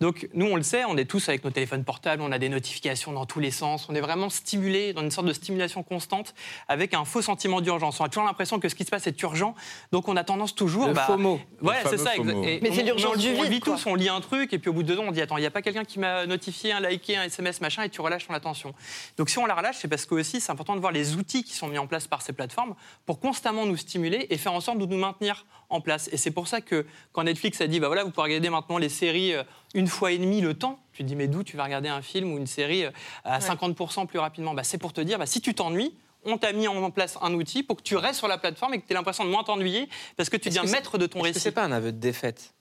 Donc 0.00 0.28
nous, 0.34 0.46
on 0.46 0.56
le 0.56 0.62
sait, 0.62 0.84
on 0.84 0.96
est 0.96 1.04
tous 1.04 1.28
avec 1.28 1.44
nos 1.44 1.50
téléphones 1.50 1.84
portables, 1.84 2.22
on 2.22 2.32
a 2.32 2.38
des 2.38 2.48
notifications 2.48 3.12
dans 3.12 3.26
tous 3.26 3.40
les 3.40 3.50
sens, 3.50 3.88
on 3.88 3.94
est 3.94 4.00
vraiment 4.00 4.30
stimulé 4.30 4.92
dans 4.96 5.02
une 5.02 5.10
sorte 5.12 5.26
de 5.28 5.32
stimulation 5.32 5.82
constante 5.82 6.34
avec 6.66 6.94
un 6.94 7.04
faux 7.04 7.22
sentiment 7.22 7.60
d'urgence. 7.60 8.00
On 8.00 8.04
a 8.04 8.08
toujours 8.08 8.24
l'impression 8.24 8.58
que 8.58 8.68
ce 8.68 8.74
qui 8.74 8.84
se 8.84 8.90
passe 8.90 9.06
est 9.06 9.22
urgent, 9.22 9.54
donc 9.92 10.08
on 10.08 10.16
a 10.16 10.24
tendance 10.24 10.54
toujours. 10.54 10.88
Le 10.88 10.94
bah, 10.94 11.04
FOMO. 11.06 11.38
Ouais, 11.62 11.74
c'est 11.88 11.98
ça. 11.98 12.10
FOMO. 12.12 12.32
exa- 12.42 12.48
et 12.48 12.58
Mais 12.62 12.72
c'est 12.72 12.82
on- 12.82 12.86
l'urgence 12.86 13.16
on- 13.16 13.20
du 13.20 13.28
On 13.36 13.42
vide, 13.42 13.52
vit 13.52 13.60
quoi. 13.60 13.74
tous, 13.76 13.86
on 13.86 13.94
lit 13.94 14.08
un 14.08 14.20
truc, 14.20 14.52
et 14.52 14.58
puis 14.58 14.70
au 14.70 14.72
bout 14.72 14.82
de 14.82 14.88
deux 14.88 14.98
ans, 14.98 15.04
on 15.06 15.12
dit 15.12 15.20
Attends, 15.22 15.36
il 15.36 15.42
n'y 15.42 15.46
a 15.46 15.50
pas 15.50 15.62
quelqu'un 15.62 15.84
qui 15.84 15.98
m'a 15.98 16.26
notifié, 16.26 16.72
un 16.72 16.80
liké, 16.80 17.16
un 17.16 17.24
SMS, 17.24 17.60
machin, 17.60 17.82
et 17.84 17.90
tu 17.90 18.00
relâches 18.00 18.26
ton 18.26 18.34
attention. 18.34 18.74
Donc 19.18 19.28
si 19.30 19.38
on 19.38 19.46
la 19.46 19.54
relâche, 19.54 19.76
c'est 19.78 19.88
parce 19.88 20.06
que 20.06 20.14
aussi, 20.14 20.40
c'est 20.40 20.50
important 20.50 20.74
de 20.74 20.80
voir 20.80 20.92
les 20.92 21.14
outils 21.16 21.44
qui 21.44 21.52
sont 21.54 21.68
mis 21.68 21.78
en 21.78 21.86
place 21.86 22.06
par 22.06 22.22
ces 22.22 22.32
plateformes 22.32 22.74
pour 23.04 23.20
constamment 23.20 23.66
nous 23.66 23.76
stimuler 23.76 24.26
et 24.30 24.38
faire 24.38 24.52
en 24.54 24.60
sorte 24.60 24.78
de 24.78 24.86
nous 24.86 24.96
maintenir 24.96 25.44
en 25.68 25.80
place. 25.80 26.08
Et 26.12 26.16
c'est 26.16 26.30
pour 26.30 26.48
ça 26.48 26.60
que 26.60 26.86
quand 27.12 27.24
Netflix 27.24 27.60
a 27.60 27.66
dit 27.66 27.80
Bah 27.80 27.88
voilà, 27.88 28.04
vous 28.04 28.10
pouvez 28.10 28.24
regarder 28.24 28.48
maintenant 28.50 28.78
les 28.78 28.88
séries 28.88 29.34
euh, 29.34 29.42
une 29.74 29.88
fois 29.88 30.12
et 30.12 30.18
demie 30.18 30.40
le 30.40 30.54
temps, 30.54 30.78
tu 30.96 31.02
te 31.02 31.08
dis 31.08 31.16
Mais 31.16 31.28
d'où 31.28 31.42
tu 31.42 31.56
vas 31.56 31.64
regarder 31.64 31.88
un 31.88 32.02
film 32.02 32.32
ou 32.32 32.38
une 32.38 32.46
série 32.46 32.84
euh, 32.84 32.90
à 33.24 33.38
50% 33.38 34.06
plus 34.06 34.18
rapidement? 34.18 34.54
Bah, 34.54 34.64
C'est 34.64 34.78
pour 34.78 34.92
te 34.92 35.00
dire 35.00 35.18
bah, 35.18 35.26
Si 35.26 35.40
tu 35.40 35.54
t'ennuies, 35.54 35.94
on 36.24 36.38
t'a 36.38 36.52
mis 36.52 36.66
en 36.66 36.90
place 36.90 37.18
un 37.22 37.32
outil 37.34 37.62
pour 37.62 37.76
que 37.76 37.82
tu 37.82 37.96
restes 37.96 38.18
sur 38.18 38.28
la 38.28 38.38
plateforme 38.38 38.74
et 38.74 38.80
que 38.80 38.86
tu 38.86 38.92
aies 38.92 38.96
l'impression 38.96 39.24
de 39.24 39.30
moins 39.30 39.44
t'ennuyer 39.44 39.88
parce 40.16 40.28
que 40.28 40.36
tu 40.36 40.48
deviens 40.48 40.64
maître 40.64 40.98
de 40.98 41.06
ton 41.06 41.20
récit. 41.20 41.38
c'est 41.38 41.52
pas 41.52 41.64
un 41.64 41.72
aveu 41.72 41.92
de 41.92 41.98
défaite? 41.98 42.52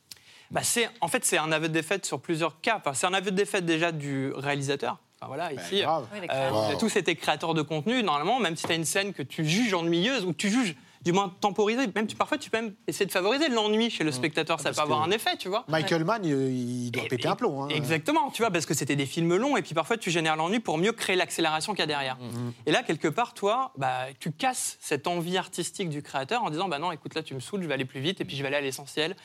Bah, 0.51 0.61
c'est, 0.63 0.89
en 1.01 1.07
fait, 1.07 1.25
c'est 1.25 1.37
un 1.37 1.51
aveu 1.51 1.67
de 1.67 1.73
défaite 1.73 2.05
sur 2.05 2.19
plusieurs 2.19 2.61
cas. 2.61 2.77
Enfin, 2.77 2.93
c'est 2.93 3.07
un 3.07 3.13
aveu 3.13 3.31
de 3.31 3.35
défaite 3.35 3.65
déjà 3.65 3.91
du 3.91 4.31
réalisateur. 4.33 4.99
Enfin, 5.19 5.27
voilà, 5.27 5.51
ici, 5.53 5.81
grave. 5.81 6.05
Ouais, 6.13 6.21
les 6.21 6.27
euh, 6.29 6.77
tous 6.77 6.95
été 6.95 7.15
créateurs 7.15 7.53
de 7.53 7.61
contenu. 7.61 8.03
Normalement, 8.03 8.39
même 8.39 8.55
si 8.55 8.65
tu 8.65 8.71
as 8.71 8.75
une 8.75 8.85
scène 8.85 9.13
que 9.13 9.23
tu 9.23 9.45
juges 9.45 9.73
ennuyeuse 9.73 10.25
ou 10.25 10.33
que 10.33 10.37
tu 10.37 10.49
juges 10.49 10.75
du 11.05 11.11
moins 11.13 11.31
temporisée, 11.39 11.85
même 11.93 12.07
tu, 12.07 12.15
parfois 12.15 12.37
tu 12.39 12.49
peux 12.49 12.57
même 12.57 12.73
essayer 12.87 13.05
de 13.05 13.11
favoriser 13.11 13.47
l'ennui 13.49 13.91
chez 13.91 14.03
le 14.03 14.11
spectateur. 14.11 14.57
ça 14.59 14.65
parce 14.65 14.77
peut 14.77 14.81
avoir 14.83 15.03
un 15.03 15.11
effet, 15.11 15.37
tu 15.37 15.47
vois. 15.49 15.63
Michael 15.67 16.03
Mann, 16.03 16.25
il, 16.25 16.89
doit 16.91 17.03
Et- 17.03 17.07
péter 17.07 17.27
et- 17.27 17.31
un 17.31 17.35
plomb. 17.35 17.63
hein. 17.63 17.67
Exactement, 17.69 18.31
tu 18.31 18.41
vois, 18.41 18.49
parce 18.49 18.65
que 18.65 18.73
c'était 18.73 18.95
des 18.95 19.05
films 19.05 19.35
longs 19.35 19.55
et 19.55 19.61
puis 19.61 19.75
parfois 19.75 19.97
tu 19.97 20.09
génères 20.09 20.35
l'ennui 20.35 20.59
pour 20.59 20.79
mieux 20.79 20.91
créer 20.93 21.15
l'accélération 21.15 21.73
qu'il 21.73 21.81
y 21.81 21.83
a 21.83 21.87
derrière. 21.87 22.17
Et 22.65 22.71
là, 22.71 22.81
quelque 22.81 23.07
part, 23.07 23.35
toi, 23.35 23.71
bah, 23.77 24.07
tu 24.19 24.31
casses 24.31 24.77
cette 24.81 25.05
envie 25.05 25.37
artistique 25.37 25.89
du 25.89 26.01
créateur 26.01 26.43
en 26.43 26.49
disant, 26.49 26.67
bah 26.67 26.79
non, 26.79 26.91
écoute, 26.91 27.13
là, 27.13 27.21
tu 27.21 27.35
me 27.35 27.39
saoules, 27.39 27.61
je 27.61 27.67
vais 27.67 27.75
aller 27.75 27.85
plus 27.85 27.99
vite 27.99 28.19
et 28.21 28.25
puis 28.25 28.35
je 28.35 28.41
vais 28.41 28.47
aller 28.47 28.57
à 28.57 28.61
l'essentiel. 28.61 29.15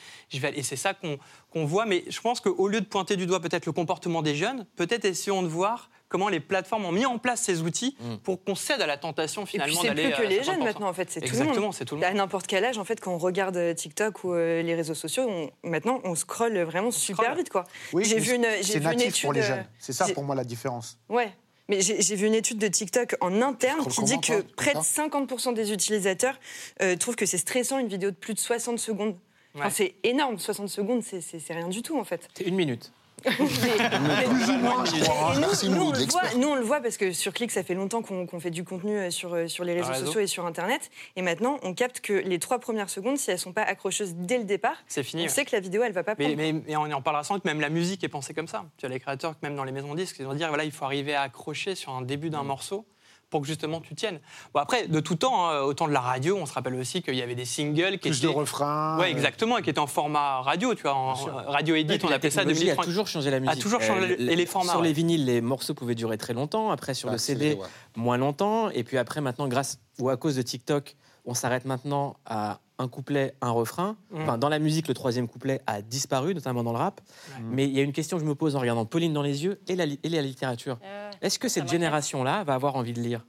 Aller- 0.43 0.59
Et 0.59 0.63
c'est 0.63 0.75
ça 0.75 0.93
qu'on 0.93 1.17
qu'on 1.51 1.65
voit. 1.65 1.85
Mais 1.85 2.03
je 2.07 2.21
pense 2.21 2.39
qu'au 2.39 2.67
lieu 2.67 2.79
de 2.79 2.85
pointer 2.85 3.17
du 3.17 3.25
doigt 3.25 3.39
peut-être 3.41 3.65
le 3.65 3.71
comportement 3.73 4.21
des 4.21 4.35
jeunes, 4.35 4.65
peut-être 4.75 5.03
essayons 5.05 5.41
de 5.41 5.47
voir 5.47 5.89
comment 6.11 6.27
les 6.29 6.39
plateformes 6.39 6.85
ont 6.85 6.91
mis 6.91 7.05
en 7.07 7.17
place 7.17 7.41
ces 7.41 7.61
outils 7.61 7.95
pour 8.23 8.43
qu'on 8.43 8.53
cède 8.53 8.81
à 8.81 8.85
la 8.85 8.97
tentation 8.97 9.45
finalement 9.47 9.81
c'est 9.81 9.87
d'aller 9.87 10.09
plus 10.09 10.11
que 10.21 10.21
à 10.21 10.29
les 10.29 10.41
50%. 10.41 10.43
jeunes 10.45 10.63
maintenant 10.63 10.89
en 10.89 10.93
fait, 10.93 11.09
c'est 11.09 11.21
tout 11.21 11.25
le 11.27 11.31
Exactement, 11.31 11.65
monde. 11.67 11.73
c'est 11.73 11.85
tout 11.85 11.95
le 11.95 12.03
À 12.03 12.09
monde. 12.09 12.17
n'importe 12.17 12.45
quel 12.47 12.65
âge 12.65 12.77
en 12.77 12.83
fait, 12.83 12.99
quand 12.99 13.13
on 13.13 13.17
regarde 13.17 13.55
euh, 13.57 13.73
TikTok 13.73 14.23
ou 14.25 14.33
euh, 14.33 14.61
les 14.61 14.75
réseaux 14.75 14.93
sociaux, 14.93 15.23
on- 15.27 15.49
maintenant 15.67 15.99
on 16.03 16.13
scrolle 16.13 16.59
vraiment 16.59 16.91
super 16.91 17.23
scrolle. 17.25 17.37
vite 17.37 17.49
quoi. 17.49 17.63
Oui, 17.93 18.03
j'ai 18.05 18.19
vu 18.19 18.35
une, 18.35 18.45
j'ai 18.57 18.63
c'est 18.63 18.79
vu 18.79 18.85
une 18.85 18.91
natif 18.91 19.07
étude. 19.07 19.21
pour 19.23 19.33
les 19.33 19.41
euh, 19.41 19.47
jeunes. 19.47 19.65
C'est 19.79 19.93
ça 19.93 20.07
pour 20.09 20.23
moi 20.23 20.35
la 20.35 20.43
différence. 20.43 20.99
Ouais. 21.09 21.31
Mais 21.69 21.79
j'ai 21.79 22.01
j'ai 22.01 22.15
vu 22.17 22.27
une 22.27 22.33
étude 22.35 22.57
de 22.57 22.67
TikTok 22.67 23.15
en 23.21 23.41
interne 23.41 23.85
qui 23.87 24.03
dit 24.03 24.19
que 24.19 24.41
près 24.41 24.73
de 24.73 25.09
comme 25.09 25.25
50% 25.25 25.53
des 25.53 25.71
utilisateurs 25.71 26.37
euh, 26.81 26.97
trouvent 26.97 27.15
que 27.15 27.25
c'est 27.25 27.37
stressant 27.37 27.77
une 27.79 27.87
vidéo 27.87 28.11
de 28.11 28.15
plus 28.15 28.33
de 28.33 28.39
60 28.39 28.77
secondes. 28.77 29.15
Enfin, 29.55 29.69
c'est 29.69 29.95
énorme, 30.03 30.37
60 30.39 30.67
secondes, 30.69 31.03
c'est- 31.03 31.21
c'est 31.21 31.39
c'est 31.39 31.53
rien 31.53 31.67
du 31.69 31.81
tout 31.81 31.97
en 31.99 32.03
fait. 32.03 32.27
C'est 32.33 32.45
une 32.45 32.55
minute. 32.55 32.91
Mais- 33.25 33.99
mais- 33.99 34.23
Plus 34.25 34.49
ou 34.49 34.57
moins, 34.57 34.83
je 34.85 35.03
crois. 35.03 35.31
Et 35.31 35.35
nous, 35.35 35.39
Merci, 35.41 35.69
nous, 35.69 35.75
on 35.75 35.79
le 35.79 35.85
voit, 35.91 35.97
l'expert. 35.99 36.37
nous, 36.37 36.47
on 36.47 36.55
le 36.55 36.61
voit 36.63 36.81
parce 36.81 36.97
que 36.97 37.11
sur 37.11 37.33
Click, 37.33 37.51
ça 37.51 37.63
fait 37.63 37.73
longtemps 37.73 38.01
qu'on 38.01 38.39
fait 38.39 38.49
du 38.51 38.63
contenu 38.63 38.97
euh, 38.97 39.09
sur, 39.11 39.33
euh, 39.33 39.47
sur 39.47 39.63
les 39.63 39.73
réseaux 39.73 39.91
réseau. 39.91 40.05
sociaux 40.07 40.21
et 40.21 40.27
sur 40.27 40.45
Internet. 40.45 40.89
Et 41.15 41.21
maintenant, 41.21 41.59
on 41.63 41.73
capte 41.73 41.99
que 42.01 42.13
les 42.13 42.39
trois 42.39 42.59
premières 42.59 42.89
secondes, 42.89 43.17
si 43.17 43.29
elles 43.31 43.39
sont 43.39 43.53
pas 43.53 43.63
accrocheuses 43.63 44.13
dès 44.15 44.37
le 44.37 44.43
départ, 44.45 44.75
C'est 44.87 45.03
fini. 45.03 45.21
on 45.23 45.25
ouais. 45.25 45.29
sait 45.29 45.45
que 45.45 45.55
la 45.55 45.59
vidéo, 45.59 45.83
elle 45.83 45.93
va 45.93 46.03
pas 46.03 46.15
prendre. 46.15 46.35
Mais, 46.35 46.53
mais, 46.53 46.61
mais 46.67 46.75
on 46.75 46.83
en 46.91 47.01
parlera 47.01 47.23
sans 47.23 47.35
doute, 47.35 47.45
même 47.45 47.61
la 47.61 47.69
musique 47.69 48.03
est 48.03 48.09
pensée 48.09 48.33
comme 48.33 48.47
ça. 48.47 48.65
Tu 48.77 48.85
as 48.85 48.89
les 48.89 48.99
créateurs, 48.99 49.35
même 49.43 49.55
dans 49.55 49.63
les 49.63 49.71
maisons 49.71 49.93
de 49.93 49.99
disques, 49.99 50.17
ils 50.19 50.25
vont 50.25 50.33
dire 50.33 50.47
voilà, 50.49 50.63
il 50.63 50.71
faut 50.71 50.85
arriver 50.85 51.13
à 51.13 51.21
accrocher 51.21 51.75
sur 51.75 51.91
un 51.93 52.01
début 52.01 52.27
Mm. 52.27 52.31
d'un 52.31 52.43
morceau 52.43 52.85
pour 53.31 53.41
que 53.41 53.47
justement 53.47 53.79
tu 53.81 53.95
tiennes. 53.95 54.19
Bon, 54.53 54.59
après, 54.59 54.87
de 54.87 54.99
tout 54.99 55.15
temps, 55.15 55.47
hein, 55.49 55.61
au 55.61 55.73
temps 55.73 55.87
de 55.87 55.93
la 55.93 56.01
radio, 56.01 56.37
on 56.37 56.45
se 56.45 56.53
rappelle 56.53 56.75
aussi 56.75 57.01
qu'il 57.01 57.15
y 57.15 57.21
avait 57.23 57.33
des 57.33 57.45
singles 57.45 57.93
qui 57.93 58.09
Plus 58.09 58.17
étaient. 58.19 58.27
de 58.27 58.31
refrains. 58.37 58.99
Ouais, 58.99 59.07
euh, 59.07 59.09
exactement, 59.11 59.57
et 59.57 59.63
qui 59.63 59.69
étaient 59.71 59.79
en 59.79 59.87
format 59.87 60.41
radio, 60.41 60.75
tu 60.75 60.83
vois, 60.83 60.93
en 60.93 61.13
euh, 61.13 61.31
radio 61.47 61.73
edit, 61.75 61.97
on 62.03 62.09
la 62.09 62.17
appelait 62.17 62.29
ça 62.29 62.41
technologie 62.41 62.63
a 62.69 62.75
2030. 62.75 62.85
toujours 62.85 63.07
changé 63.07 63.31
la 63.31 63.39
musique. 63.39 63.59
toujours 63.61 63.81
changé 63.81 64.11
Euh, 64.19 64.35
les 64.35 64.45
formats, 64.45 64.71
Sur 64.73 64.81
ouais. 64.81 64.87
les 64.87 64.93
vinyles, 64.93 65.25
les 65.25 65.41
morceaux 65.41 65.73
pouvaient 65.73 65.95
durer 65.95 66.17
très 66.17 66.33
longtemps. 66.33 66.69
Après, 66.71 66.93
sur 66.93 67.07
Bah, 67.07 67.13
le 67.13 67.17
CD, 67.17 67.55
vrai, 67.55 67.63
ouais. 67.63 67.67
moins 67.95 68.17
longtemps. 68.17 68.69
Et 68.69 68.83
puis 68.83 68.97
après, 68.97 69.21
maintenant, 69.21 69.47
grâce 69.47 69.79
ou 69.97 70.09
à 70.09 70.17
cause 70.17 70.35
de 70.35 70.41
TikTok, 70.41 70.97
on 71.25 71.33
s'arrête 71.33 71.63
maintenant 71.65 72.17
à 72.25 72.59
un 72.79 72.87
couplet, 72.87 73.35
un 73.41 73.51
refrain. 73.51 73.95
Mm. 74.09 74.21
Enfin, 74.23 74.37
dans 74.39 74.49
la 74.49 74.57
musique, 74.59 74.87
le 74.87 74.93
troisième 74.95 75.27
couplet 75.27 75.61
a 75.67 75.81
disparu, 75.83 76.33
notamment 76.33 76.63
dans 76.63 76.71
le 76.73 76.79
rap. 76.79 76.99
Mais 77.43 77.65
il 77.65 77.71
y 77.73 77.79
a 77.79 77.83
une 77.83 77.93
question 77.93 78.17
que 78.17 78.23
je 78.23 78.27
me 78.27 78.33
pose 78.35 78.55
en 78.55 78.59
regardant 78.59 78.85
Pauline 78.85 79.13
dans 79.13 79.21
les 79.21 79.43
yeux 79.45 79.61
et 79.67 79.75
la, 79.75 79.85
li- 79.85 79.99
et 80.03 80.09
la 80.09 80.21
littérature? 80.21 80.79
Est-ce 81.21 81.37
que 81.39 81.47
cette 81.49 81.69
génération-là 81.69 82.43
va 82.43 82.53
avoir 82.55 82.75
envie 82.75 82.93
de 82.93 83.01
lire? 83.01 83.25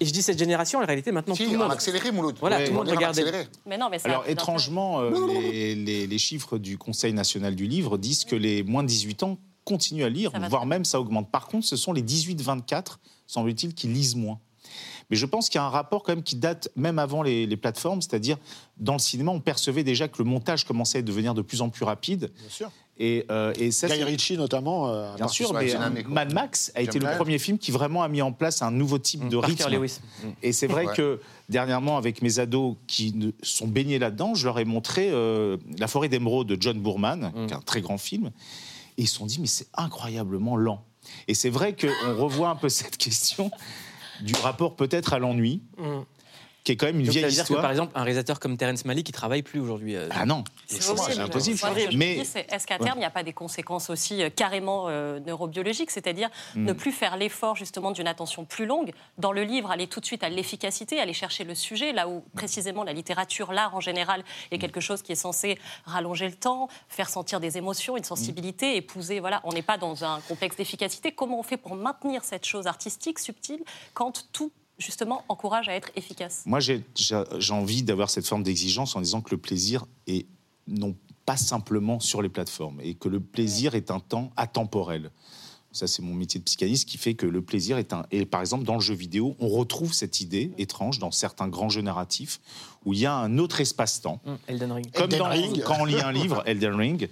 Et 0.00 0.06
je 0.06 0.12
dis 0.12 0.22
cette 0.22 0.38
génération, 0.38 0.78
en 0.80 0.86
réalité, 0.86 1.12
maintenant, 1.12 1.34
Si, 1.34 1.44
tout 1.44 1.52
le 1.52 1.58
monde. 1.58 1.70
accéléré, 1.70 2.10
Mouloud. 2.10 2.36
Voilà, 2.40 2.64
tout 2.64 2.70
le 2.72 2.76
monde 2.78 2.88
regardait. 2.88 3.20
accéléré. 3.22 3.46
Mais 3.66 3.76
non, 3.76 3.88
mais 3.90 3.98
ça. 3.98 4.08
Alors 4.08 4.24
étrangement, 4.26 5.00
euh, 5.00 5.10
les, 5.28 5.74
les- 5.74 6.06
les 6.06 6.18
chiffres 6.18 6.56
du 6.56 6.78
Conseil 6.78 7.12
national 7.12 7.54
du 7.54 7.66
livre 7.66 7.98
disent 7.98 8.24
que 8.24 8.34
les 8.34 8.62
moins 8.62 8.82
de 8.82 8.88
18 8.88 9.22
ans 9.24 9.38
continuent 9.64 10.04
à 10.04 10.08
lire, 10.08 10.30
Ça 10.32 10.38
voire 10.48 10.64
même 10.66 10.84
ça 10.86 11.00
augmente. 11.00 11.30
Par 11.30 11.46
contre, 11.48 11.66
ce 11.66 11.76
sont 11.76 11.92
les 11.92 12.02
18-24, 12.02 12.98
semble-t-il, 13.26 13.74
qui 13.74 13.86
lisent 13.88 14.14
moins. 14.16 14.38
Mais 15.10 15.16
je 15.16 15.26
pense 15.26 15.50
qu'il 15.50 15.58
y 15.58 15.62
a 15.62 15.66
un 15.66 15.70
rapport 15.70 16.02
quand 16.02 16.12
même 16.12 16.22
qui 16.24 16.36
date 16.36 16.70
même 16.76 16.98
avant 16.98 17.22
les, 17.22 17.44
les 17.46 17.56
plateformes, 17.58 18.00
c'est-à-dire 18.00 18.38
dans 18.78 18.94
le 18.94 18.98
cinéma, 18.98 19.32
on 19.32 19.40
percevait 19.40 19.84
déjà 19.84 20.08
que 20.08 20.16
le 20.18 20.24
montage 20.24 20.64
commençait 20.64 20.98
à 20.98 21.02
devenir 21.02 21.34
de 21.34 21.42
plus 21.42 21.60
en 21.60 21.68
plus 21.68 21.84
rapide. 21.84 22.32
Bien 22.38 22.48
sûr. 22.48 22.70
Et, 22.98 23.26
euh, 23.30 23.52
et 23.58 23.72
ça, 23.72 23.88
Guy 23.88 24.04
Ritchie, 24.04 24.36
notamment. 24.36 24.88
euh, 24.88 25.14
Bien 25.16 25.26
sûr, 25.28 25.52
mais 25.52 25.74
Mad 26.08 26.32
Max 26.32 26.70
a 26.76 26.80
été 26.82 26.98
le 27.00 27.16
premier 27.16 27.38
film 27.38 27.58
qui 27.58 27.72
vraiment 27.72 28.02
a 28.04 28.08
mis 28.08 28.22
en 28.22 28.30
place 28.32 28.62
un 28.62 28.70
nouveau 28.70 28.98
type 28.98 29.28
de 29.28 29.36
Parker 29.38 29.64
rythme. 29.64 29.72
Lewis. 29.76 29.98
Et 30.42 30.52
c'est 30.52 30.68
vrai 30.68 30.86
Ouais. 30.86 30.94
que 30.94 31.20
dernièrement, 31.48 31.96
avec 31.96 32.22
mes 32.22 32.38
ados 32.38 32.76
qui 32.86 33.32
sont 33.42 33.66
baignés 33.66 33.98
là-dedans, 33.98 34.34
je 34.34 34.44
leur 34.46 34.58
ai 34.60 34.64
montré 34.64 35.10
euh, 35.10 35.56
La 35.78 35.88
forêt 35.88 36.08
d'émeraude 36.08 36.46
de 36.46 36.56
John 36.60 36.78
Boorman, 36.78 37.32
qui 37.48 37.52
est 37.52 37.56
un 37.56 37.60
très 37.60 37.80
grand 37.80 37.98
film. 37.98 38.30
Et 38.96 39.02
ils 39.02 39.08
se 39.08 39.16
sont 39.16 39.26
dit, 39.26 39.38
mais 39.40 39.48
c'est 39.48 39.66
incroyablement 39.74 40.56
lent. 40.56 40.84
Et 41.26 41.34
c'est 41.34 41.50
vrai 41.50 41.74
qu'on 41.74 42.14
revoit 42.22 42.48
un 42.50 42.56
peu 42.56 42.68
cette 42.68 42.96
question 42.96 43.50
du 44.22 44.34
rapport 44.36 44.76
peut-être 44.76 45.12
à 45.14 45.18
l'ennui, 45.18 45.62
Mm. 45.78 45.82
Qui 46.64 46.72
est 46.72 46.76
quand 46.76 46.86
même 46.86 46.98
une 46.98 47.06
Donc, 47.06 47.12
ça 47.14 47.20
vieille 47.20 47.24
veut 47.24 47.30
dire 47.30 47.42
que, 47.44 47.48
histoire. 47.48 47.60
par 47.62 47.70
exemple, 47.70 47.92
un 47.94 48.02
réalisateur 48.02 48.40
comme 48.40 48.56
Terrence 48.56 48.84
Malick, 48.86 49.04
qui 49.06 49.12
travaille 49.12 49.42
plus 49.42 49.60
aujourd'hui. 49.60 49.96
euh, 49.96 50.08
Ah 50.10 50.24
non, 50.24 50.44
C'est 50.66 50.80
c'est 50.82 50.94
possible. 50.94 51.20
impossible. 51.20 51.58
Je 51.90 51.96
Mais 51.98 52.16
est-ce 52.16 52.66
qu'à 52.66 52.78
terme, 52.78 52.96
il 52.96 53.00
n'y 53.00 53.04
a 53.04 53.10
pas 53.10 53.22
des 53.22 53.34
conséquences 53.34 53.90
aussi 53.90 54.22
euh, 54.22 54.30
carrément 54.30 54.86
euh, 54.88 55.20
neurobiologiques, 55.20 55.90
c'est-à-dire 55.90 56.30
Hmm. 56.54 56.64
ne 56.64 56.72
plus 56.72 56.92
faire 56.92 57.16
l'effort 57.16 57.54
justement 57.56 57.90
d'une 57.90 58.06
attention 58.06 58.44
plus 58.44 58.64
longue 58.66 58.92
Dans 59.18 59.32
le 59.32 59.44
livre, 59.44 59.70
aller 59.70 59.86
tout 59.86 60.00
de 60.00 60.06
suite 60.06 60.24
à 60.24 60.28
l'efficacité, 60.30 60.98
aller 61.00 61.12
chercher 61.12 61.44
le 61.44 61.54
sujet, 61.54 61.92
là 61.92 62.08
où 62.08 62.22
précisément 62.34 62.82
la 62.82 62.92
littérature, 62.94 63.52
l'art 63.52 63.74
en 63.74 63.80
général, 63.80 64.24
est 64.50 64.58
quelque 64.58 64.80
chose 64.80 65.02
qui 65.02 65.12
est 65.12 65.16
censé 65.16 65.58
rallonger 65.84 66.28
le 66.28 66.34
temps, 66.34 66.68
faire 66.88 67.08
sentir 67.10 67.40
des 67.40 67.58
émotions, 67.58 67.96
une 67.96 68.04
sensibilité, 68.04 68.76
épouser. 68.76 69.20
Voilà, 69.20 69.40
on 69.44 69.52
n'est 69.52 69.62
pas 69.62 69.76
dans 69.78 70.04
un 70.04 70.20
complexe 70.22 70.56
d'efficacité. 70.56 71.12
Comment 71.12 71.40
on 71.40 71.42
fait 71.42 71.56
pour 71.58 71.74
maintenir 71.76 72.24
cette 72.24 72.46
chose 72.46 72.66
artistique, 72.66 73.18
subtile, 73.18 73.60
quand 73.92 74.26
tout 74.32 74.50
justement 74.78 75.24
encourage 75.28 75.68
à 75.68 75.74
être 75.74 75.90
efficace 75.96 76.42
Moi, 76.46 76.60
j'ai 76.60 76.82
envie 77.50 77.82
d'avoir 77.82 78.10
cette 78.10 78.26
forme 78.26 78.42
d'exigence 78.42 78.96
en 78.96 79.00
disant 79.00 79.20
que 79.20 79.30
le 79.30 79.38
plaisir 79.38 79.84
est 80.06 80.26
non 80.66 80.96
pas 81.26 81.36
simplement 81.36 82.00
sur 82.00 82.22
les 82.22 82.28
plateformes 82.28 82.80
et 82.82 82.94
que 82.94 83.08
le 83.08 83.20
plaisir 83.20 83.74
est 83.74 83.90
un 83.90 84.00
temps 84.00 84.30
atemporel. 84.36 85.10
Ça, 85.74 85.88
c'est 85.88 86.02
mon 86.02 86.14
métier 86.14 86.38
de 86.38 86.44
psychanalyste 86.44 86.88
qui 86.88 86.98
fait 86.98 87.14
que 87.14 87.26
le 87.26 87.42
plaisir 87.42 87.78
est 87.78 87.92
un. 87.92 88.06
Et 88.12 88.24
par 88.26 88.40
exemple, 88.40 88.62
dans 88.64 88.74
le 88.76 88.80
jeu 88.80 88.94
vidéo, 88.94 89.34
on 89.40 89.48
retrouve 89.48 89.92
cette 89.92 90.20
idée 90.20 90.52
étrange 90.56 91.00
dans 91.00 91.10
certains 91.10 91.48
grands 91.48 91.68
jeux 91.68 91.82
narratifs 91.82 92.40
où 92.84 92.92
il 92.92 93.00
y 93.00 93.06
a 93.06 93.14
un 93.14 93.38
autre 93.38 93.60
espace-temps. 93.60 94.20
hum, 94.24 94.38
Elden 94.46 94.70
Ring. 94.70 94.90
Comme 94.92 95.04
Elden 95.04 95.18
dans- 95.18 95.28
Ring. 95.30 95.62
quand 95.66 95.76
on 95.80 95.84
lit 95.84 96.00
un 96.00 96.12
livre, 96.12 96.42
Elden 96.46 96.74
Ring. 96.76 97.08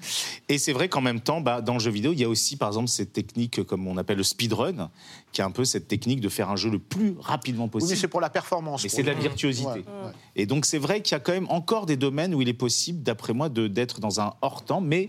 Et 0.49 0.59
c'est 0.59 0.73
vrai 0.73 0.89
qu'en 0.89 1.01
même 1.01 1.19
temps, 1.21 1.41
bah, 1.41 1.61
dans 1.61 1.73
le 1.75 1.81
jeu 1.81 1.91
vidéo, 1.91 2.13
il 2.13 2.21
y 2.21 2.25
a 2.25 2.29
aussi, 2.29 2.57
par 2.57 2.69
exemple, 2.69 2.89
cette 2.89 3.13
technique, 3.13 3.65
comme 3.65 3.89
on 3.89 3.97
appelle 3.97 4.19
le 4.19 4.23
speedrun, 4.23 4.91
qui 5.33 5.41
est 5.41 5.45
un 5.45 5.51
peu 5.51 5.65
cette 5.65 5.89
technique 5.89 6.21
de 6.21 6.29
faire 6.29 6.49
un 6.49 6.57
jeu 6.57 6.71
le 6.71 6.79
plus 6.79 7.17
rapidement 7.19 7.65
Oui, 7.65 7.71
possible. 7.71 7.91
mais 7.95 7.97
c'est 7.97 8.07
pour 8.09 8.21
la 8.21 8.31
performance. 8.31 8.83
Pour 8.83 8.91
c'est 8.93 9.03
de 9.03 9.09
la 9.09 9.15
virtuosité. 9.15 9.67
Ouais, 9.71 9.75
ouais. 9.79 10.13
Et 10.37 10.47
donc 10.47 10.67
c'est 10.67 10.79
vrai 10.79 11.01
qu'il 11.03 11.13
y 11.13 11.17
a 11.17 11.21
quand 11.21 11.33
même 11.33 11.49
encore 11.49 11.87
des 11.87 11.97
domaines 11.97 12.33
où 12.35 12.43
il 12.43 12.49
est 12.49 12.53
possible, 12.55 13.03
d'après 13.03 13.33
moi, 13.33 13.49
de- 13.49 13.67
d'être 13.67 13.99
dans 13.99 14.21
un 14.21 14.35
hors-temps, 14.43 14.81
mais 14.83 15.09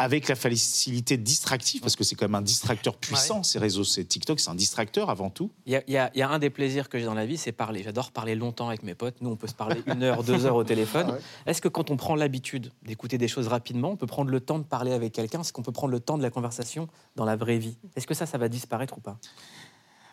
avec 0.00 0.28
la 0.28 0.36
facilité 0.36 1.16
distractive, 1.16 1.80
parce 1.80 1.96
que 1.96 2.04
c'est 2.04 2.14
quand 2.14 2.26
même 2.26 2.36
un 2.36 2.42
distracteur 2.42 2.96
puissant, 2.96 3.42
ces 3.42 3.58
réseaux, 3.58 3.82
c'est 3.82 4.04
TikTok, 4.04 4.38
c'est 4.38 4.48
un 4.48 4.54
distracteur 4.54 5.10
avant 5.10 5.28
tout. 5.28 5.50
Il 5.66 5.72
y, 5.72 5.76
a- 5.76 5.82
y 6.12 6.18
y 6.18 6.22
un 6.22 6.38
des 6.38 6.50
plaisirs 6.50 6.88
que 6.88 6.98
j'ai 7.00 7.04
dans 7.04 7.14
la 7.14 7.26
vie, 7.26 7.36
c'est 7.36 7.50
parler. 7.50 7.82
J'adore 7.82 8.12
parler 8.12 8.36
longtemps 8.36 8.68
avec 8.68 8.84
mes 8.84 8.94
potes. 8.94 9.16
Nous, 9.20 9.30
on 9.30 9.36
peut 9.36 9.48
se 9.48 9.54
parler 9.54 9.82
une 9.88 10.04
heure, 10.04 10.22
deux 10.22 10.46
heures 10.46 10.54
au 10.56 10.64
téléphone. 10.64 11.06
Ouais. 11.18 11.20
Est-ce 11.46 11.60
que 11.62 11.68
quand 11.68 11.90
on 11.90 11.96
prend 11.96 12.14
l'habitude 12.14 12.70
d'écouter 12.82 13.18
des 13.18 13.28
choses 13.28 13.48
rapidement, 13.48 13.90
on 13.90 13.96
peut 13.96 14.06
prendre 14.06 14.30
le 14.30 14.40
temps 14.40 14.58
de 14.58 14.64
parler 14.64 14.92
avec 14.92 15.12
quelqu'un? 15.12 15.40
Est-ce 15.40 15.52
qu'on 15.52 15.62
peut 15.62 15.72
prendre 15.72 15.90
le 15.92 16.00
temps 16.00 16.18
de 16.18 16.22
la 16.22 16.30
conversation 16.30 16.86
dans 17.16 17.24
la 17.24 17.34
vraie 17.36 17.58
vie? 17.58 17.76
Est-ce 17.96 18.06
que 18.06 18.14
ça, 18.14 18.26
ça 18.26 18.36
va 18.38 18.48
disparaître 18.48 18.98
ou 18.98 19.00
pas? 19.00 19.16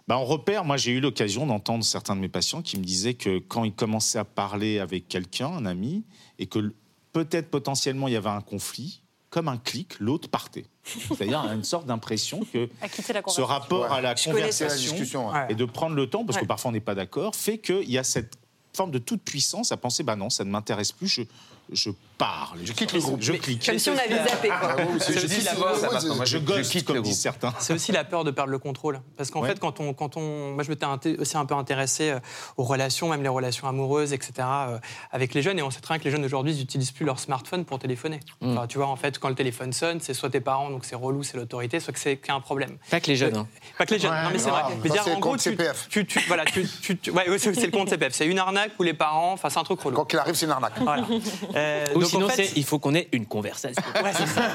Bah, 0.08 0.18
on 0.18 0.26
repère, 0.26 0.64
moi 0.66 0.78
j'ai 0.78 0.92
eu 0.92 1.00
l'occasion 1.00 1.46
d'entendre 1.48 1.84
certains 1.84 2.16
de 2.16 2.22
mes 2.22 2.30
patients 2.30 2.62
qui 2.62 2.78
me 2.78 2.84
disaient 2.84 3.16
que 3.16 3.40
quand 3.40 3.64
ils 3.64 3.74
commençaient 3.74 4.20
à 4.20 4.24
parler 4.26 4.80
avec 4.80 5.08
quelqu'un, 5.08 5.48
un 5.48 5.66
ami, 5.66 6.04
et 6.40 6.46
que 6.46 6.74
peut-être 7.12 7.50
potentiellement 7.50 8.08
il 8.08 8.14
y 8.14 8.18
avait 8.18 8.30
un 8.30 8.42
conflit, 8.42 9.02
comme 9.36 9.50
un 9.50 9.58
clic, 9.58 10.00
l'autre 10.00 10.30
partait. 10.30 10.64
C'est-à-dire 10.86 11.42
une 11.52 11.66
sorte 11.66 11.86
d'impression 11.86 12.40
que 12.54 12.70
ce 13.28 13.42
rapport 13.42 13.92
à 13.92 14.00
la 14.00 14.16
Je 14.16 14.30
conversation 14.30 14.94
discussion. 14.94 15.28
ouais. 15.28 15.34
Ouais. 15.34 15.48
et 15.50 15.56
de 15.56 15.66
prendre 15.66 15.94
le 15.94 16.10
temps, 16.10 16.24
parce 16.24 16.40
que 16.40 16.46
parfois 16.46 16.70
on 16.70 16.72
n'est 16.72 16.80
pas 16.80 16.96
d'accord, 16.96 17.36
fait 17.36 17.58
qu'il 17.58 17.92
y 17.92 17.98
a 17.98 18.06
cette 18.06 18.38
forme 18.74 18.92
de 18.92 18.98
toute 18.98 19.22
puissance 19.24 19.74
à 19.74 19.78
penser, 19.78 20.04
bah 20.04 20.16
non, 20.16 20.30
ça 20.30 20.46
ne 20.46 20.52
m'intéresse 20.52 20.94
plus, 20.94 21.10
je, 21.10 21.24
je 21.72 21.90
parle. 22.18 22.60
Je 22.64 22.72
quitte 22.72 22.94
le 22.94 23.00
groupe. 23.02 23.22
Je 23.22 23.34
clique. 23.34 23.66
Comme 23.66 23.78
si 23.80 23.90
on 23.90 23.98
avait 23.98 24.18
zappé, 24.30 24.48
quoi. 24.48 24.76
C'est 25.00 25.24
aussi 25.24 25.42
la 25.42 25.54
peur, 25.56 26.26
Je 26.26 26.38
ghost, 26.38 26.84
comme 26.86 27.02
disent 27.02 27.20
certains. 27.20 27.54
C'est 27.60 27.74
aussi 27.74 27.92
la 27.92 28.04
peur 28.04 28.24
de 28.24 28.32
perdre 28.32 28.52
le 28.52 28.60
contrôle. 28.60 29.02
Parce 29.18 29.32
qu'en 29.32 29.42
Ouais. 29.42 29.50
fait, 29.50 29.60
quand 29.60 29.80
on, 29.80 29.94
quand 29.94 30.16
on, 30.18 30.52
moi, 30.54 30.64
je 30.64 30.70
m'étais 30.70 30.86
aussi 31.20 31.36
un 31.38 31.46
peu 31.46 31.56
intéressé 31.56 32.12
euh, 32.12 32.20
aux 32.58 32.64
relations, 32.64 33.10
même 33.10 33.22
les 33.24 33.28
relations 33.30 33.68
amoureuses, 33.68 34.14
etc., 34.14 34.32
euh, 34.40 34.78
avec 35.12 35.34
les 35.34 35.42
jeunes. 35.42 35.60
Et 35.60 35.62
on 35.62 35.72
sait 35.72 35.82
très 35.82 35.96
bien 35.96 36.00
que 36.00 36.06
les 36.06 36.12
jeunes 36.12 36.24
aujourd'hui, 36.26 36.54
ils 36.54 36.60
n'utilisent 36.60 36.92
plus 36.92 37.06
leur 37.06 37.20
smartphone 37.20 37.66
pour 37.66 37.80
téléphoner. 37.80 38.20
Enfin, 38.42 38.68
tu 38.68 38.78
vois, 38.78 38.88
en 38.88 38.96
fait, 38.96 39.20
quand 39.20 39.30
le 39.30 39.36
téléphone 39.36 39.74
sonne, 39.74 40.00
c'est 40.00 40.14
soit 40.14 40.30
tes 40.30 40.40
parents, 40.42 40.70
donc 40.70 40.86
c'est 40.86 40.96
relou, 40.96 41.24
c'est 41.24 41.36
l'autorité, 41.38 41.80
soit 41.82 41.94
que 41.94 42.00
c'est 42.00 42.18
qu'il 42.18 42.30
y 42.30 42.32
a 42.32 42.36
un 42.36 42.42
problème. 42.42 42.78
Pas 42.90 43.00
que 43.02 43.08
les 43.08 43.16
jeunes. 43.18 43.36
hein. 43.36 43.48
Pas 43.78 43.86
que 43.86 43.94
les 43.94 44.00
jeunes, 44.00 44.12
Ouais, 44.12 44.24
non 44.24 44.30
mais 44.32 44.40
c'est 44.40 44.50
vrai. 44.50 44.64
Mais 44.84 44.90
dire, 44.90 45.02
c'est 45.04 45.12
en 45.12 45.16
le 45.16 45.20
gros, 45.20 45.32
compte 45.32 45.40
tu, 45.42 45.50
CPF. 45.50 45.88
tu, 45.90 46.06
tu- 46.06 46.20
voilà, 46.28 46.46
tu, 46.46 46.66
tu- 46.82 46.98
tu- 46.98 47.12
ouais, 47.12 47.30
ouais, 47.30 47.38
c'est 47.40 47.52
le 47.66 47.72
compte 47.72 47.90
CPF. 47.90 48.14
C'est 48.14 48.26
une 48.28 48.40
arnaque 48.40 48.72
où 48.80 48.84
les 48.84 48.94
parents, 48.94 49.34
enfin, 49.34 49.50
c'est 49.50 49.60
un 49.60 49.64
truc 49.64 49.82
relou. 49.82 49.96
Quoi 49.96 50.06
qu'il 50.06 50.20
arrive, 50.20 50.36
c'est 50.36 50.46
une 50.46 50.52
arnaque. 50.52 50.74
Euh, 51.56 51.86
Ou 51.92 52.00
donc, 52.00 52.04
en 52.04 52.08
sinon, 52.08 52.30
fait- 52.30 52.46
c'est 52.46 52.58
il 52.58 52.64
faut 52.66 52.80
qu'on 52.80 52.94
ait 52.96 53.08
une 53.12 53.26
conversation. 53.26 53.82
Ouais, 54.04 54.12
c'est 54.14 54.28
ça. 54.28 54.50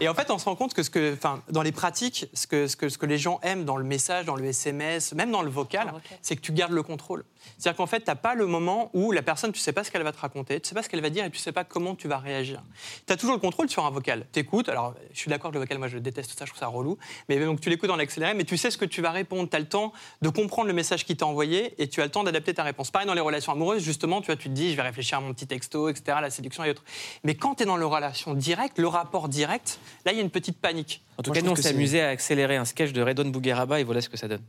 Et 0.00 0.08
en 0.08 0.14
fait, 0.14 0.30
on 0.30 0.38
se 0.38 0.44
rend 0.44 0.54
compte 0.56 0.74
que, 0.74 0.82
ce 0.82 0.90
que 0.90 1.14
enfin, 1.14 1.42
dans 1.50 1.62
les 1.62 1.72
pratiques, 1.72 2.26
ce 2.34 2.46
que, 2.46 2.66
ce, 2.66 2.76
que, 2.76 2.88
ce 2.88 2.98
que 2.98 3.06
les 3.06 3.18
gens 3.18 3.40
aiment 3.42 3.64
dans 3.64 3.76
le 3.76 3.84
message, 3.84 4.26
dans 4.26 4.36
le 4.36 4.44
SMS, 4.44 5.12
même 5.14 5.30
dans 5.30 5.42
le 5.42 5.50
vocal, 5.50 5.92
c'est 6.22 6.36
que 6.36 6.40
tu 6.40 6.52
gardes 6.52 6.72
le 6.72 6.82
contrôle. 6.82 7.24
C'est-à-dire 7.56 7.76
qu'en 7.76 7.86
fait, 7.86 8.00
tu 8.00 8.06
n'as 8.10 8.14
pas 8.14 8.34
le 8.34 8.46
moment 8.46 8.90
où 8.94 9.10
la 9.12 9.22
personne, 9.22 9.52
tu 9.52 9.60
sais 9.60 9.72
pas 9.72 9.84
ce 9.84 9.90
qu'elle 9.90 10.02
va 10.02 10.12
te 10.12 10.20
raconter, 10.20 10.60
tu 10.60 10.68
sais 10.68 10.74
pas 10.74 10.82
ce 10.82 10.88
qu'elle 10.88 11.00
va 11.00 11.10
dire 11.10 11.24
et 11.24 11.30
tu 11.30 11.38
sais 11.38 11.52
pas 11.52 11.64
comment 11.64 11.94
tu 11.94 12.08
vas 12.08 12.18
réagir. 12.18 12.62
Tu 13.06 13.12
as 13.12 13.16
toujours 13.16 13.34
le 13.34 13.40
contrôle 13.40 13.68
sur 13.70 13.84
un 13.86 13.90
vocal. 13.90 14.26
Tu 14.32 14.40
écoutes, 14.40 14.68
alors 14.68 14.94
je 15.14 15.18
suis 15.18 15.30
d'accord 15.30 15.50
que 15.50 15.54
le 15.54 15.60
vocal, 15.60 15.78
moi 15.78 15.88
je 15.88 15.98
déteste 15.98 16.38
ça, 16.38 16.44
je 16.44 16.50
trouve 16.50 16.60
ça 16.60 16.66
relou, 16.66 16.98
mais 17.28 17.38
donc 17.40 17.60
tu 17.60 17.70
l'écoutes 17.70 17.90
en 17.90 17.98
accéléré, 17.98 18.34
mais 18.34 18.44
tu 18.44 18.56
sais 18.56 18.70
ce 18.70 18.76
que 18.78 18.84
tu 18.84 19.00
vas 19.02 19.10
répondre, 19.10 19.48
tu 19.48 19.56
as 19.56 19.60
le 19.60 19.68
temps 19.68 19.92
de 20.22 20.28
comprendre 20.28 20.68
le 20.68 20.74
message 20.74 21.04
qui 21.06 21.16
t'a 21.16 21.26
envoyé 21.26 21.74
et 21.82 21.88
tu 21.88 22.00
as 22.02 22.04
le 22.04 22.10
temps 22.10 22.22
d'adapter 22.24 22.52
ta 22.54 22.62
réponse. 22.64 22.90
Pareil 22.90 23.06
dans 23.08 23.14
les 23.14 23.20
relations 23.20 23.52
amoureuses, 23.52 23.82
justement, 23.82 24.20
tu 24.20 24.26
vois, 24.26 24.36
tu 24.36 24.48
te 24.48 24.54
dis, 24.54 24.70
je 24.72 24.76
vais 24.76 24.82
réfléchir 24.82 25.18
à 25.18 25.20
mon 25.20 25.32
petit 25.32 25.46
texto, 25.46 25.88
etc., 25.88 26.17
la 26.20 26.30
séduction 26.30 26.64
et 26.64 26.70
autres. 26.70 26.84
Mais 27.24 27.34
quand 27.34 27.56
tu 27.56 27.62
es 27.62 27.66
dans 27.66 27.76
le 27.76 27.86
relation 27.86 28.34
directe, 28.34 28.78
le 28.78 28.88
rapport 28.88 29.28
direct, 29.28 29.78
là, 30.04 30.12
il 30.12 30.16
y 30.16 30.20
a 30.20 30.22
une 30.24 30.30
petite 30.30 30.60
panique. 30.60 31.02
En 31.16 31.22
tout 31.22 31.30
Moi, 31.30 31.36
cas, 31.36 31.42
nous, 31.42 31.52
on 31.52 31.56
s'est 31.56 31.68
amusé 31.68 32.02
à 32.02 32.08
accélérer 32.08 32.56
un 32.56 32.64
sketch 32.64 32.92
de 32.92 33.02
Redon 33.02 33.26
Bougueraba 33.30 33.80
et 33.80 33.84
voilà 33.84 34.00
ce 34.00 34.08
que 34.08 34.16
ça 34.16 34.28
donne. 34.28 34.42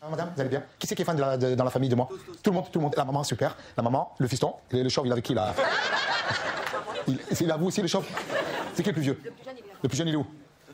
Ah, 0.00 0.06
Madame, 0.10 0.32
vous 0.34 0.40
allez 0.40 0.50
bien? 0.50 0.62
Qui 0.78 0.86
c'est 0.86 0.94
qui 0.94 1.02
est 1.02 1.04
fan 1.04 1.16
de 1.16 1.20
la- 1.20 1.36
de- 1.36 1.54
dans 1.54 1.64
la 1.64 1.70
famille 1.70 1.88
de 1.88 1.94
moi? 1.94 2.08
Tout 2.42 2.50
le 2.50 2.56
monde, 2.56 2.66
tout 2.72 2.78
le 2.78 2.84
monde. 2.84 2.94
La 2.96 3.04
maman, 3.04 3.22
super. 3.24 3.56
La 3.76 3.82
maman, 3.82 4.14
le 4.18 4.26
fiston, 4.28 4.54
le, 4.70 4.82
le 4.82 4.88
chauve, 4.88 5.06
il 5.06 5.10
est 5.10 5.12
avec 5.12 5.24
qui 5.24 5.34
là? 5.34 5.54
Il, 7.08 7.18
Il 7.40 7.50
a 7.50 7.56
vous 7.56 7.66
aussi 7.66 7.82
le 7.82 7.88
chauve 7.88 8.06
C'est 8.74 8.82
qui 8.82 8.88
le 8.90 8.92
plus 8.94 9.02
vieux? 9.02 9.20
Le 9.82 9.88
plus 9.88 9.98
jeune, 9.98 10.08
il 10.08 10.14
est 10.14 10.16
où? 10.16 10.26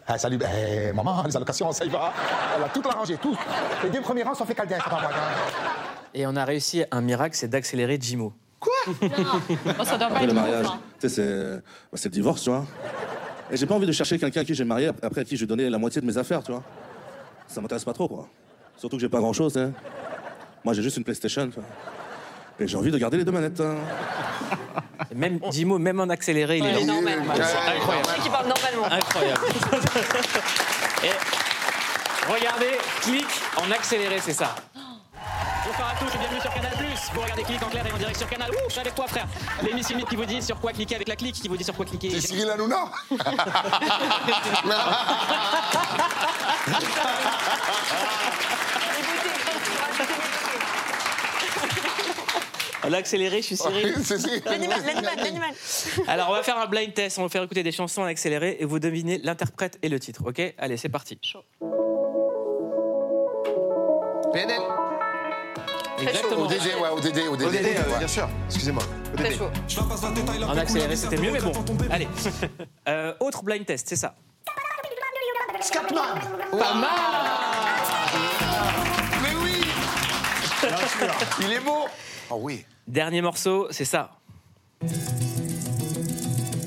Ah, 0.07 0.19
salut, 0.19 0.39
eh, 0.43 0.93
maman, 0.93 1.23
les 1.25 1.37
allocations, 1.37 1.71
ça 1.73 1.85
y 1.85 1.89
va. 1.89 2.13
Elle 2.57 2.65
a 2.65 2.69
tout 2.69 2.83
arrangé, 2.89 3.17
tout. 3.19 3.37
Les 3.83 3.91
deux 3.91 4.01
premiers 4.01 4.23
rangs 4.23 4.35
sont 4.35 4.45
fait 4.47 4.55
caldien, 4.55 4.79
c'est 4.83 4.89
pas 4.91 5.01
moi. 5.01 5.11
hein. 5.13 5.69
Et 6.15 6.27
on 6.27 6.35
a 6.37 6.45
réussi 6.45 6.85
un 6.91 7.01
miracle, 7.03 7.37
c'est 7.37 7.49
d'accélérer 7.49 7.99
Jimo. 8.01 8.33
Bon, 9.01 9.85
ça 9.85 9.99
doit 9.99 10.09
pas 10.09 10.15
Après 10.15 10.25
être 10.25 10.29
le 10.29 10.33
mariage, 10.35 10.67
tu 11.01 11.09
sais, 11.09 11.09
c'est 11.09 11.55
bah, 11.57 11.61
c'est 11.95 12.09
le 12.09 12.13
divorce, 12.15 12.43
tu 12.43 12.51
vois. 12.51 12.65
Et 13.51 13.57
j'ai 13.57 13.67
pas 13.67 13.75
envie 13.75 13.87
de 13.87 13.93
chercher 13.93 14.19
quelqu'un 14.19 14.41
à 14.43 14.45
qui 14.45 14.55
j'ai 14.55 14.65
marié, 14.65 14.91
après 15.03 15.23
à 15.23 15.25
qui 15.25 15.37
je 15.37 15.45
donnais 15.47 15.71
la 15.71 15.79
moitié 15.79 16.01
de 16.01 16.07
mes 16.07 16.17
affaires, 16.19 16.43
tu 16.43 16.53
vois. 16.53 16.63
Ça 17.47 17.61
m'intéresse 17.61 17.85
pas 17.85 17.93
trop, 17.95 18.07
quoi. 18.09 18.29
Surtout 18.77 18.97
que 18.97 19.01
j'ai 19.01 19.09
pas 19.09 19.21
grand 19.21 19.33
chose, 19.33 19.57
hein. 19.57 19.73
Moi, 20.65 20.75
j'ai 20.75 20.83
juste 20.83 20.97
une 20.99 21.05
PlayStation, 21.05 21.47
tu 21.49 21.55
vois. 21.55 21.65
Et 22.61 22.67
j'ai 22.67 22.77
envie 22.77 22.91
de 22.91 22.99
garder 22.99 23.17
les 23.17 23.25
deux 23.25 23.31
manettes. 23.33 23.61
hein. 23.61 23.77
Même 25.15 25.39
Jimo, 25.51 25.79
même 25.79 26.01
en 26.01 26.09
accéléré, 26.09 26.59
il 26.59 26.67
est 26.67 26.71
Il 26.73 26.77
est 26.77 26.81
là. 26.81 26.87
normal. 26.93 27.19
Incroyable. 27.21 28.09
qui 28.23 28.29
parle 28.31 28.49
normalement. 28.49 28.85
Incroyable. 28.97 29.41
Et 31.05 32.33
regardez, 32.33 32.73
clic 33.01 33.27
en 33.57 33.71
accéléré, 33.71 34.17
c'est 34.21 34.33
ça. 34.33 34.55
Bonsoir 35.69 35.95
à 35.95 35.99
tous 36.03 36.15
et 36.15 36.19
bienvenue 36.19 36.41
sur 36.41 36.55
Canal+. 36.55 36.73
Vous 37.13 37.21
regardez 37.21 37.43
Clic 37.43 37.63
en 37.63 37.69
clair 37.69 37.87
et 37.87 37.93
en 37.93 37.99
direct 37.99 38.17
sur 38.17 38.27
Canal. 38.27 38.51
Ouh, 38.51 38.55
je 38.69 38.73
suis 38.73 38.81
avec 38.81 38.95
toi 38.95 39.07
frère. 39.07 39.27
L'émission 39.63 40.01
qui 40.01 40.17
vous 40.17 40.25
dit 40.25 40.41
sur 40.41 40.59
quoi 40.59 40.73
cliquer 40.73 40.95
avec 40.95 41.09
la 41.09 41.17
clique, 41.17 41.35
qui 41.35 41.47
vous 41.47 41.59
dit 41.59 41.65
sur 41.65 41.75
quoi 41.75 41.85
cliquer. 41.85 42.09
C'est 42.09 42.27
Cyril 42.27 42.49
Hanouna 42.49 42.91
En 52.87 52.93
accéléré, 52.95 53.43
je 53.43 53.47
suis 53.49 53.57
Cyril. 53.59 53.95
C'est 54.03 54.19
Cyril 54.19 54.43
L'animal, 54.47 54.81
l'animal, 54.87 55.17
l'animal. 55.19 55.51
Alors, 56.07 56.31
on 56.31 56.33
va 56.33 56.43
faire 56.43 56.57
un 56.57 56.67
blind 56.67 56.95
test. 56.95 57.19
On 57.19 57.25
va 57.25 57.29
faire 57.29 57.43
écouter 57.43 57.63
des 57.63 57.73
chansons 57.73 58.01
en 58.01 58.07
accéléré 58.07 58.57
et 58.59 58.65
vous 58.65 58.79
devinez 58.79 59.19
l'interprète 59.19 59.79
et 59.83 59.91
le 59.91 60.01
titre. 60.01 60.23
Ok? 60.27 60.41
Allez, 60.57 60.79
c'est 60.79 60.89
parti. 60.89 61.21
PNL 64.33 64.78
Exactement. 66.01 66.43
ODD, 66.43 66.53
ouais, 66.53 66.89
ODD, 66.91 67.19
ODD. 67.29 67.43
ODD, 67.43 67.43
euh, 67.43 67.93
ouais. 67.93 67.99
bien 67.99 68.09
sûr. 68.09 68.29
Excusez-moi. 68.47 68.83
Très 69.17 69.35
chaud. 69.35 69.51
En 70.47 70.57
accéléré, 70.57 70.97
c'était 70.97 71.17
mieux, 71.17 71.33
mais 71.33 71.41
bon. 71.41 71.53
Allez. 71.91 72.09
Euh, 72.89 73.13
autre 73.21 73.43
blind 73.43 73.67
test, 73.67 73.89
c'est 73.89 73.97
ça. 73.97 74.15
Scatman 75.61 76.21
Pas 76.53 76.75
mal 76.75 76.91
Mais 79.23 79.35
oui 79.43 79.61
Il 81.41 81.53
est 81.53 81.61
beau 81.61 81.87
Oh 82.31 82.37
oui. 82.41 82.65
Dernier 82.87 83.23
morceau, 83.23 83.67
c'est 83.71 83.85
ça. 83.85 84.13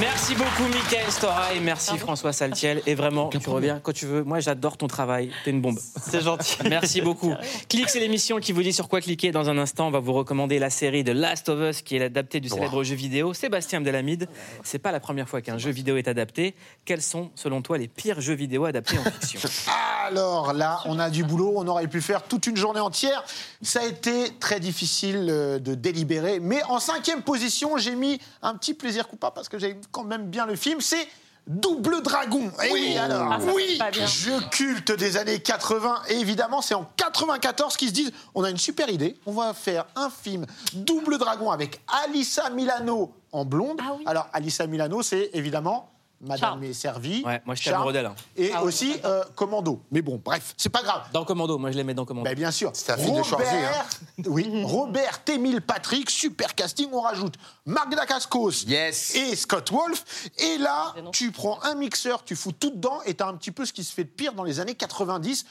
Merci 0.00 0.34
beaucoup, 0.34 0.64
Mickaël 0.64 1.10
Stora, 1.10 1.52
et 1.52 1.60
merci 1.60 1.98
François 1.98 2.32
Saltiel. 2.32 2.80
Et 2.86 2.94
vraiment, 2.94 3.28
tu 3.28 3.50
reviens 3.50 3.80
quand 3.80 3.92
tu 3.92 4.06
veux. 4.06 4.24
Moi, 4.24 4.40
j'adore 4.40 4.78
ton 4.78 4.86
travail. 4.86 5.30
T'es 5.44 5.50
une 5.50 5.60
bombe. 5.60 5.78
C'est 5.78 6.22
gentil. 6.22 6.56
Merci 6.70 7.02
beaucoup. 7.02 7.34
Click, 7.68 7.90
c'est 7.90 8.00
l'émission 8.00 8.38
qui 8.38 8.52
vous 8.52 8.62
dit 8.62 8.72
sur 8.72 8.88
quoi 8.88 9.02
cliquer. 9.02 9.30
Dans 9.30 9.50
un 9.50 9.58
instant, 9.58 9.88
on 9.88 9.90
va 9.90 9.98
vous 9.98 10.14
recommander 10.14 10.58
la 10.58 10.70
série 10.70 11.04
de 11.04 11.12
Last 11.12 11.50
of 11.50 11.60
Us, 11.60 11.82
qui 11.82 11.96
est 11.96 11.98
l'adapté 11.98 12.40
du 12.40 12.48
célèbre 12.48 12.82
jeu 12.82 12.94
vidéo. 12.94 13.34
Sébastien 13.34 13.80
Abdelhamid, 13.80 14.26
c'est 14.64 14.78
pas 14.78 14.90
la 14.90 15.00
première 15.00 15.28
fois 15.28 15.42
qu'un 15.42 15.58
jeu 15.58 15.70
vidéo 15.70 15.98
est 15.98 16.08
adapté. 16.08 16.54
Quels 16.86 17.02
sont, 17.02 17.30
selon 17.34 17.60
toi, 17.60 17.76
les 17.76 17.88
pires 17.88 18.22
jeux 18.22 18.34
vidéo 18.34 18.64
adaptés 18.64 18.96
en 18.96 19.04
fiction? 19.04 19.40
Alors 20.06 20.54
là, 20.54 20.80
on 20.86 20.98
a 20.98 21.10
du 21.10 21.24
boulot, 21.24 21.52
on 21.56 21.68
aurait 21.68 21.86
pu 21.88 22.00
faire 22.00 22.22
toute 22.22 22.46
une 22.46 22.56
journée 22.56 22.80
entière. 22.80 23.22
Ça 23.60 23.80
a 23.80 23.84
été 23.84 24.30
très 24.40 24.60
difficile 24.60 25.26
euh, 25.28 25.58
de 25.58 25.74
délibérer, 25.74 26.40
mais 26.40 26.62
en 26.64 26.80
cinquième 26.80 27.22
position, 27.22 27.76
j'ai 27.76 27.94
mis 27.94 28.18
un 28.42 28.54
petit 28.54 28.74
plaisir 28.74 29.06
coupable 29.06 29.34
parce 29.34 29.48
que 29.48 29.58
j'aime 29.58 29.80
quand 29.92 30.04
même 30.04 30.26
bien 30.26 30.46
le 30.46 30.56
film. 30.56 30.80
C'est 30.80 31.06
Double 31.46 32.02
Dragon. 32.02 32.50
Eh 32.64 32.72
oui, 32.72 32.96
alors, 32.96 33.32
Ah, 33.32 33.38
oui, 33.54 33.78
jeu 34.06 34.38
culte 34.50 34.92
des 34.92 35.16
années 35.16 35.40
80. 35.40 36.02
Et 36.08 36.20
évidemment, 36.20 36.62
c'est 36.62 36.74
en 36.74 36.88
94 36.96 37.76
qu'ils 37.76 37.88
se 37.88 37.92
disent 37.94 38.12
on 38.34 38.44
a 38.44 38.50
une 38.50 38.58
super 38.58 38.88
idée, 38.88 39.16
on 39.26 39.32
va 39.32 39.52
faire 39.54 39.86
un 39.96 40.10
film 40.10 40.46
Double 40.74 41.18
Dragon 41.18 41.50
avec 41.50 41.80
Alissa 42.04 42.50
Milano 42.50 43.12
en 43.32 43.44
blonde. 43.44 43.80
Ah 43.82 43.94
oui. 43.96 44.04
Alors, 44.06 44.28
Alissa 44.32 44.66
Milano, 44.66 45.02
c'est 45.02 45.30
évidemment 45.32 45.90
Madame 46.22 46.62
est 46.64 46.74
servie. 46.74 47.22
Ouais, 47.24 47.40
moi, 47.46 47.54
j'étais 47.54 47.70
amoureux 47.74 47.94
d'elle, 47.94 48.04
hein. 48.06 48.14
Et 48.36 48.50
Ah 48.54 48.60
ouais, 48.60 48.68
aussi 48.68 48.94
euh, 49.06 49.24
Commando. 49.34 49.82
Mais 49.90 50.02
bon, 50.02 50.20
bref, 50.22 50.52
c'est 50.58 50.68
pas 50.68 50.82
grave. 50.82 51.04
Dans 51.14 51.24
Commando, 51.24 51.56
moi 51.56 51.70
je 51.70 51.76
les 51.78 51.84
mets 51.84 51.94
dans 51.94 52.04
Commando. 52.04 52.24
Ben, 52.28 52.34
bien 52.36 52.50
sûr. 52.50 52.70
C'est 52.74 52.92
un 52.92 52.98
film 52.98 53.16
de 53.16 53.22
Schwarzy, 53.22 53.56
hein. 53.56 53.84
Oui, 54.26 54.62
Robert, 54.64 55.20
Émile 55.28 55.62
Patrick, 55.62 56.10
super 56.10 56.54
casting. 56.54 56.88
On 56.92 57.00
rajoute 57.00 57.36
Marc 57.64 57.94
Dacascos 57.94 58.64
Yes. 58.66 59.14
et 59.14 59.34
Scott 59.34 59.70
Wolf. 59.72 60.04
Et 60.38 60.58
là, 60.58 60.92
non. 61.02 61.10
tu 61.10 61.30
prends 61.32 61.58
un 61.62 61.74
mixeur, 61.74 62.22
tu 62.22 62.36
fous 62.36 62.52
tout 62.52 62.70
dedans 62.70 63.00
et 63.06 63.14
t'as 63.14 63.26
un 63.28 63.34
petit 63.36 63.50
peu 63.52 63.64
ce 63.64 63.72
qui 63.72 63.82
se 63.84 63.94
fait 63.94 64.04
de 64.04 64.10
pire 64.10 64.34
dans 64.34 64.44
les 64.44 64.60
années 64.60 64.74
90. 64.74 65.46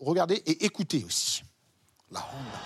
Regardez 0.00 0.36
et 0.46 0.64
écoutez 0.64 1.04
aussi. 1.06 1.42
La 2.10 2.20
Honda. 2.20 2.58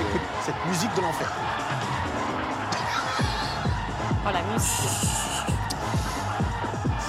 Écoute 0.00 0.20
cette 0.44 0.66
musique 0.66 0.94
de 0.96 1.00
l'enfer. 1.02 1.32
Oh, 4.26 4.30
la 4.32 4.42
musique. 4.52 5.37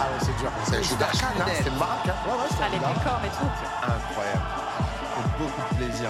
Ah 0.02 0.04
ouais, 0.04 0.20
c'est 0.22 0.36
dur. 0.38 0.50
C'est 0.66 0.84
jeu 0.84 0.96
d'arcade, 0.96 1.30
hein, 1.40 1.46
une 1.66 1.78
baraque. 1.78 2.08
hein. 2.08 2.14
Ouais, 2.26 2.32
ouais, 2.34 2.50
c'est 2.50 2.56
Ah, 2.64 2.70
les 2.72 2.78
décors 2.80 3.20
et 3.26 3.30
tout. 3.30 3.50
Incroyable. 3.84 4.42
Avec 5.18 5.32
beaucoup 5.38 5.62
de 5.72 5.76
plaisir. 5.78 6.10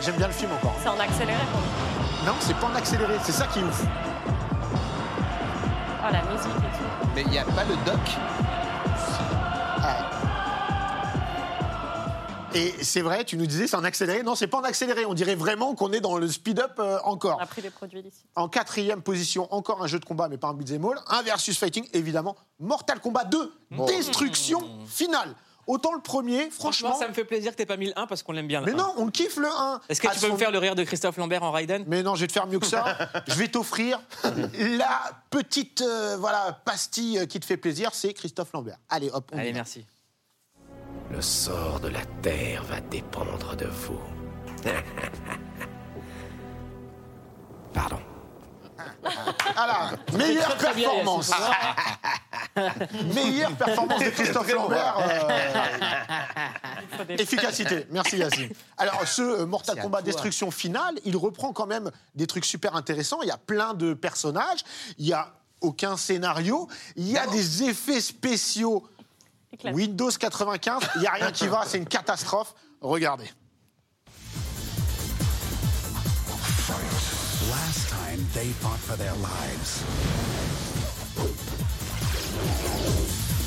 J'aime 0.00 0.16
bien 0.16 0.26
le 0.26 0.32
film 0.32 0.50
encore. 0.52 0.74
C'est 0.82 0.88
en 0.88 1.00
accéléré 1.00 1.38
pour 1.50 1.60
nous. 1.60 2.26
Non, 2.26 2.34
c'est 2.40 2.54
pas 2.56 2.66
en 2.66 2.74
accéléré, 2.74 3.14
c'est 3.22 3.32
ça 3.32 3.46
qui 3.46 3.60
est 3.60 3.62
ouf. 3.64 3.82
Oh, 6.00 6.12
la 6.12 6.22
musique 6.22 6.50
et 6.58 6.76
tout. 6.76 7.08
Mais 7.14 7.22
il 7.22 7.30
n'y 7.30 7.38
a 7.38 7.44
pas 7.44 7.64
le 7.64 7.74
doc? 7.84 7.98
Et 12.54 12.72
c'est 12.82 13.02
vrai, 13.02 13.24
tu 13.24 13.36
nous 13.36 13.46
disais 13.46 13.66
c'est 13.66 13.76
en 13.76 13.84
accéléré. 13.84 14.22
Non, 14.22 14.34
c'est 14.34 14.46
pas 14.46 14.58
en 14.58 14.62
accéléré. 14.62 15.04
On 15.04 15.14
dirait 15.14 15.34
vraiment 15.34 15.74
qu'on 15.74 15.92
est 15.92 16.00
dans 16.00 16.16
le 16.16 16.28
speed-up 16.28 16.72
euh, 16.78 16.98
encore. 17.04 17.36
On 17.38 17.42
a 17.42 17.46
pris 17.46 17.62
des 17.62 17.70
produits 17.70 18.00
licites. 18.02 18.24
En 18.36 18.48
quatrième 18.48 19.02
position, 19.02 19.52
encore 19.52 19.82
un 19.82 19.86
jeu 19.86 19.98
de 19.98 20.04
combat, 20.04 20.28
mais 20.28 20.38
pas 20.38 20.48
un 20.48 20.54
beat'em 20.54 20.84
all. 20.84 20.98
Un 21.08 21.22
versus 21.22 21.58
fighting, 21.58 21.86
évidemment. 21.92 22.36
Mortal 22.58 23.00
Kombat 23.00 23.24
2, 23.24 23.52
destruction 23.86 24.62
finale. 24.86 25.34
Autant 25.66 25.92
le 25.92 26.00
premier, 26.00 26.48
Franchement, 26.50 26.98
ça 26.98 27.06
me 27.08 27.12
fait 27.12 27.26
plaisir 27.26 27.52
que 27.52 27.56
t'aies 27.58 27.66
pas 27.66 27.76
mis 27.76 27.88
le 27.88 27.98
1 27.98 28.06
parce 28.06 28.22
qu'on 28.22 28.32
l'aime 28.32 28.46
bien. 28.48 28.60
le 28.60 28.66
Mais 28.66 28.72
1. 28.72 28.76
non, 28.76 28.94
on 28.96 29.08
kiffe 29.10 29.36
le 29.36 29.48
1. 29.48 29.82
Est-ce 29.90 30.00
que 30.00 30.06
tu 30.08 30.14
peux 30.18 30.26
son- 30.28 30.32
me 30.32 30.38
faire 30.38 30.50
le 30.50 30.56
rire 30.58 30.74
de 30.74 30.82
Christophe 30.82 31.18
Lambert 31.18 31.42
en 31.42 31.50
Raiden? 31.52 31.84
Mais 31.86 32.02
non, 32.02 32.14
je 32.14 32.22
vais 32.22 32.26
te 32.26 32.32
faire 32.32 32.46
mieux 32.46 32.58
que 32.58 32.64
ça. 32.64 32.96
je 33.26 33.34
vais 33.34 33.48
t'offrir 33.48 34.00
la 34.24 35.02
petite 35.28 35.82
euh, 35.82 36.16
voilà, 36.18 36.58
pastille 36.64 37.28
qui 37.28 37.38
te 37.38 37.44
fait 37.44 37.58
plaisir, 37.58 37.90
c'est 37.92 38.14
Christophe 38.14 38.50
Lambert. 38.54 38.78
Allez, 38.88 39.10
hop, 39.12 39.30
on 39.34 39.36
y 39.36 39.40
Allez, 39.40 39.50
va. 39.52 39.56
merci. 39.56 39.84
Le 41.10 41.22
sort 41.22 41.80
de 41.80 41.88
la 41.88 42.04
Terre 42.22 42.62
va 42.64 42.80
dépendre 42.80 43.56
de 43.56 43.66
vous. 43.66 44.00
Pardon. 47.72 47.98
Ah 49.56 49.66
là, 49.66 49.90
meilleure 50.16 50.56
très, 50.56 50.66
très 50.66 50.74
bien, 50.74 50.90
performance. 50.90 51.30
meilleure 53.14 53.56
performance 53.56 54.04
de 54.04 54.10
Christophe 54.10 54.52
Lambert. 54.52 54.98
euh, 57.00 57.04
efficacité. 57.18 57.86
Merci 57.90 58.18
Yacine. 58.18 58.50
Alors, 58.76 59.06
ce 59.06 59.44
Mortal 59.44 59.80
Kombat. 59.80 60.02
Destruction 60.02 60.50
finale, 60.50 60.94
il 61.04 61.16
reprend 61.16 61.52
quand 61.52 61.66
même 61.66 61.90
des 62.14 62.26
trucs 62.26 62.44
super 62.44 62.76
intéressants. 62.76 63.22
Il 63.22 63.28
y 63.28 63.32
a 63.32 63.38
plein 63.38 63.74
de 63.74 63.94
personnages. 63.94 64.60
Il 64.98 65.06
y 65.06 65.12
a 65.12 65.32
aucun 65.60 65.96
scénario. 65.96 66.68
Il 66.96 67.08
y 67.08 67.16
a 67.18 67.26
des 67.26 67.64
effets 67.64 68.00
spéciaux. 68.00 68.86
Windows 69.72 70.10
95, 70.10 70.90
il 70.96 71.00
n'y 71.00 71.06
a 71.06 71.12
rien 71.12 71.30
qui 71.32 71.46
va, 71.46 71.64
c'est 71.64 71.78
une 71.78 71.86
catastrophe. 71.86 72.54
Regardez. 72.80 73.30
Last 77.50 77.88
time 77.88 78.20
they 78.34 78.52
fought 78.60 78.78
for 78.78 78.96
their 78.96 79.14
lives. 79.14 79.82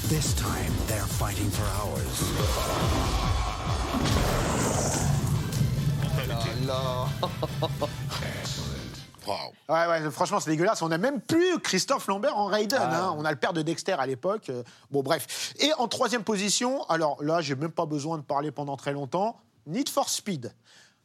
This 0.10 0.34
time 0.34 0.74
they're 0.88 1.08
fighting 1.08 1.50
for 1.52 1.66
ours. 1.66 2.22
Wow. 9.28 9.36
Ouais, 9.70 9.88
ouais, 9.88 10.12
franchement, 10.12 10.40
c'est 10.40 10.50
dégueulasse. 10.50 10.82
On 10.82 10.90
n'a 10.90 10.98
même 10.98 11.22
plus 11.22 11.60
Christophe 11.60 12.08
Lambert 12.08 12.38
en 12.38 12.46
Raiden. 12.46 12.80
hein. 12.82 13.14
On 13.18 13.24
a 13.26 13.32
le 13.32 13.38
père 13.38 13.54
de 13.54 13.62
Dexter 13.62 13.94
à 13.94 14.06
l'époque. 14.06 14.50
Euh, 14.50 14.64
Bon, 14.90 15.04
bref. 15.04 15.54
Et 15.60 15.72
en 15.78 15.88
troisième 15.88 16.24
position, 16.24 16.84
alors 16.90 17.22
là, 17.24 17.42
j'ai 17.42 17.56
même 17.56 17.72
pas 17.72 17.86
besoin 17.86 18.18
de 18.18 18.24
parler 18.24 18.52
pendant 18.52 18.78
très 18.78 18.94
longtemps. 18.94 19.38
Need 19.68 19.90
for 19.90 20.10
Speed. 20.10 20.54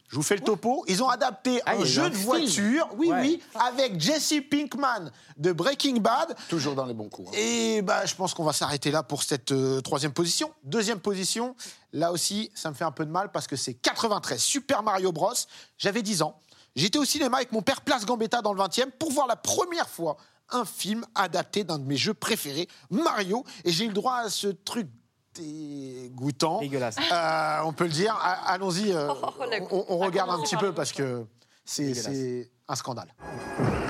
Je 0.08 0.14
vous 0.16 0.22
fais 0.22 0.36
le 0.36 0.40
topo. 0.42 0.84
Ils 0.86 1.02
ont 1.02 1.08
adapté 1.08 1.60
Ah, 1.66 1.72
un 1.72 1.80
eu 1.80 1.86
jeu 1.86 2.02
un 2.04 2.08
de 2.10 2.14
film. 2.14 2.26
voiture, 2.26 2.88
oui, 2.96 3.08
Ouais. 3.10 3.20
oui, 3.22 3.42
avec 3.56 4.00
Jesse 4.00 4.34
Pinkman 4.48 5.10
de 5.36 5.52
Breaking 5.52 5.96
Bad. 5.96 6.34
Toujours 6.48 6.76
dans 6.76 6.86
les 6.86 6.94
bons 6.94 7.08
coups. 7.08 7.28
hein. 7.30 7.36
Et 7.36 7.82
bah, 7.82 8.06
je 8.06 8.14
pense 8.14 8.32
qu'on 8.32 8.44
va 8.44 8.52
s'arrêter 8.52 8.92
là 8.92 9.02
pour 9.02 9.24
cette 9.24 9.50
euh, 9.50 9.80
troisième 9.80 10.12
position. 10.12 10.52
Deuxième 10.62 11.00
position, 11.00 11.56
là 11.92 12.12
aussi, 12.12 12.52
ça 12.54 12.70
me 12.70 12.74
fait 12.76 12.84
un 12.84 12.92
peu 12.92 13.04
de 13.04 13.10
mal 13.10 13.32
parce 13.32 13.48
que 13.48 13.56
c'est 13.56 13.74
93, 13.74 14.40
Super 14.40 14.84
Mario 14.84 15.10
Bros. 15.10 15.32
J'avais 15.76 16.02
10 16.02 16.22
ans. 16.22 16.38
J'étais 16.76 16.98
au 16.98 17.04
cinéma 17.04 17.38
avec 17.38 17.52
mon 17.52 17.62
père 17.62 17.80
Place 17.80 18.04
Gambetta 18.06 18.42
dans 18.42 18.52
le 18.52 18.60
20e 18.62 18.90
pour 18.98 19.10
voir 19.10 19.26
la 19.26 19.36
première 19.36 19.88
fois 19.88 20.16
un 20.50 20.64
film 20.64 21.04
adapté 21.14 21.64
d'un 21.64 21.78
de 21.78 21.84
mes 21.84 21.96
jeux 21.96 22.14
préférés, 22.14 22.68
Mario. 22.90 23.44
Et 23.64 23.72
j'ai 23.72 23.84
eu 23.84 23.88
le 23.88 23.94
droit 23.94 24.16
à 24.16 24.28
ce 24.28 24.48
truc 24.48 24.86
dégoûtant. 25.34 26.60
Dégueulasse. 26.60 26.96
Euh, 27.12 27.58
on 27.64 27.72
peut 27.72 27.84
le 27.84 27.90
dire. 27.90 28.14
A- 28.22 28.52
Allons-y, 28.52 28.92
euh, 28.92 29.08
Oh, 29.10 29.32
la- 29.50 29.58
on, 29.70 29.98
regarde 29.98 30.30
un 30.30 30.40
petit 30.42 30.56
peu 30.56 30.72
parce 30.72 30.92
que 30.92 31.24
c'est 31.64 31.94
c'est 31.94 32.50
un 32.68 32.74
scandale. 32.76 33.12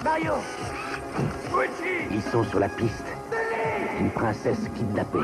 Mario 0.05 0.33
Ils 2.11 2.23
sont 2.31 2.45
sur 2.45 2.59
la 2.61 2.69
piste 2.69 3.05
d'une 3.99 4.11
princesse 4.13 4.59
kidnappée 4.77 5.19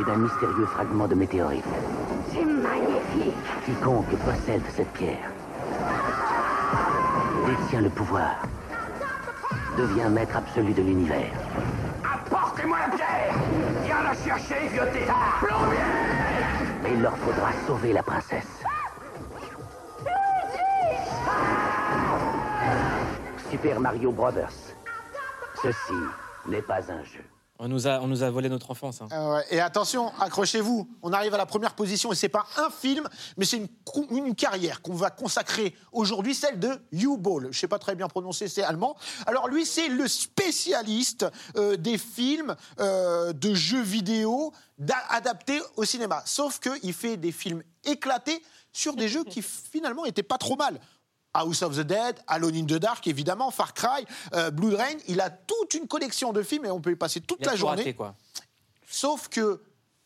et 0.00 0.04
d'un 0.04 0.16
mystérieux 0.16 0.66
fragment 0.66 1.06
de 1.08 1.14
météorite. 1.14 1.64
C'est 2.32 2.44
magnifique. 2.44 3.34
Quiconque 3.64 4.16
possède 4.24 4.62
cette 4.76 4.92
pierre 4.92 5.30
détient 7.56 7.80
le 7.80 7.90
pouvoir, 7.90 8.42
devient 9.76 10.08
maître 10.10 10.36
absolu 10.36 10.72
de 10.72 10.82
l'univers. 10.82 11.32
Apportez-moi 12.02 12.78
la 12.78 12.96
pierre 12.96 13.34
Viens 13.84 14.02
la 14.02 14.14
chercher, 14.14 14.68
vieux 14.68 14.88
tétard 14.92 15.44
Mais 16.82 16.92
il 16.92 17.02
leur 17.02 17.16
faudra 17.18 17.50
sauver 17.66 17.92
la 17.92 18.02
princesse. 18.02 18.62
Super 23.50 23.80
Mario 23.80 24.10
Brothers. 24.10 24.74
Ceci 25.62 25.94
n'est 26.46 26.62
pas 26.62 26.80
un 26.90 27.02
jeu. 27.04 27.33
On 27.60 27.68
nous 27.68 27.86
a, 27.86 28.00
on 28.00 28.08
nous 28.08 28.24
a 28.24 28.30
volé 28.30 28.48
notre 28.48 28.72
enfance. 28.72 29.00
hein. 29.00 29.32
Ouais. 29.34 29.44
Et 29.50 29.60
attention, 29.60 30.12
accrochez-vous, 30.20 30.88
on 31.02 31.12
arrive 31.12 31.34
à 31.34 31.36
la 31.38 31.46
première 31.46 31.74
position 31.76 32.10
et 32.12 32.16
c'est 32.16 32.28
pas 32.28 32.44
un 32.56 32.68
film, 32.68 33.08
mais 33.36 33.44
c'est 33.44 33.58
une, 33.58 33.68
une 34.10 34.34
carrière 34.34 34.82
qu'on 34.82 34.94
va 34.94 35.10
consacrer 35.10 35.72
aujourd'hui, 35.92 36.34
celle 36.34 36.58
de 36.58 36.70
Hugh 36.90 37.16
Ball. 37.16 37.48
Je 37.52 37.58
sais 37.60 37.68
pas 37.68 37.78
très 37.78 37.94
bien 37.94 38.08
prononcer, 38.08 38.48
c'est 38.48 38.64
allemand. 38.64 38.96
Alors 39.26 39.46
lui, 39.46 39.64
c'est 39.66 39.86
le 39.86 40.08
spécialiste 40.08 41.26
euh, 41.56 41.76
des 41.76 41.96
films 41.96 42.56
euh, 42.80 43.32
de 43.32 43.54
jeux 43.54 43.82
vidéo 43.82 44.52
d'a- 44.78 45.04
adaptés 45.10 45.60
au 45.76 45.84
cinéma. 45.84 46.22
Sauf 46.26 46.58
qu'il 46.58 46.92
fait 46.92 47.16
des 47.16 47.30
films 47.32 47.62
éclatés 47.84 48.42
sur 48.72 48.96
des 48.96 49.06
jeux 49.06 49.22
qui 49.22 49.42
finalement 49.42 50.04
étaient 50.04 50.24
pas 50.24 50.38
trop 50.38 50.56
mal. 50.56 50.80
House 51.34 51.62
of 51.62 51.76
the 51.76 51.80
Dead, 51.80 52.16
Alone 52.28 52.54
in 52.56 52.64
the 52.64 52.78
Dark, 52.78 53.06
évidemment, 53.06 53.50
Far 53.50 53.74
Cry, 53.74 54.06
euh, 54.34 54.50
Blood 54.50 54.74
Rain. 54.74 54.96
Il 55.08 55.20
a 55.20 55.30
toute 55.30 55.74
une 55.74 55.86
collection 55.88 56.32
de 56.32 56.42
films 56.42 56.64
et 56.64 56.70
on 56.70 56.80
peut 56.80 56.92
y 56.92 56.96
passer 56.96 57.20
toute 57.20 57.38
Il 57.40 57.48
a 57.48 57.50
la 57.52 57.56
journée. 57.56 57.76
raté, 57.82 57.94
quoi. 57.94 58.14
Sauf 58.88 59.28
que, 59.28 59.60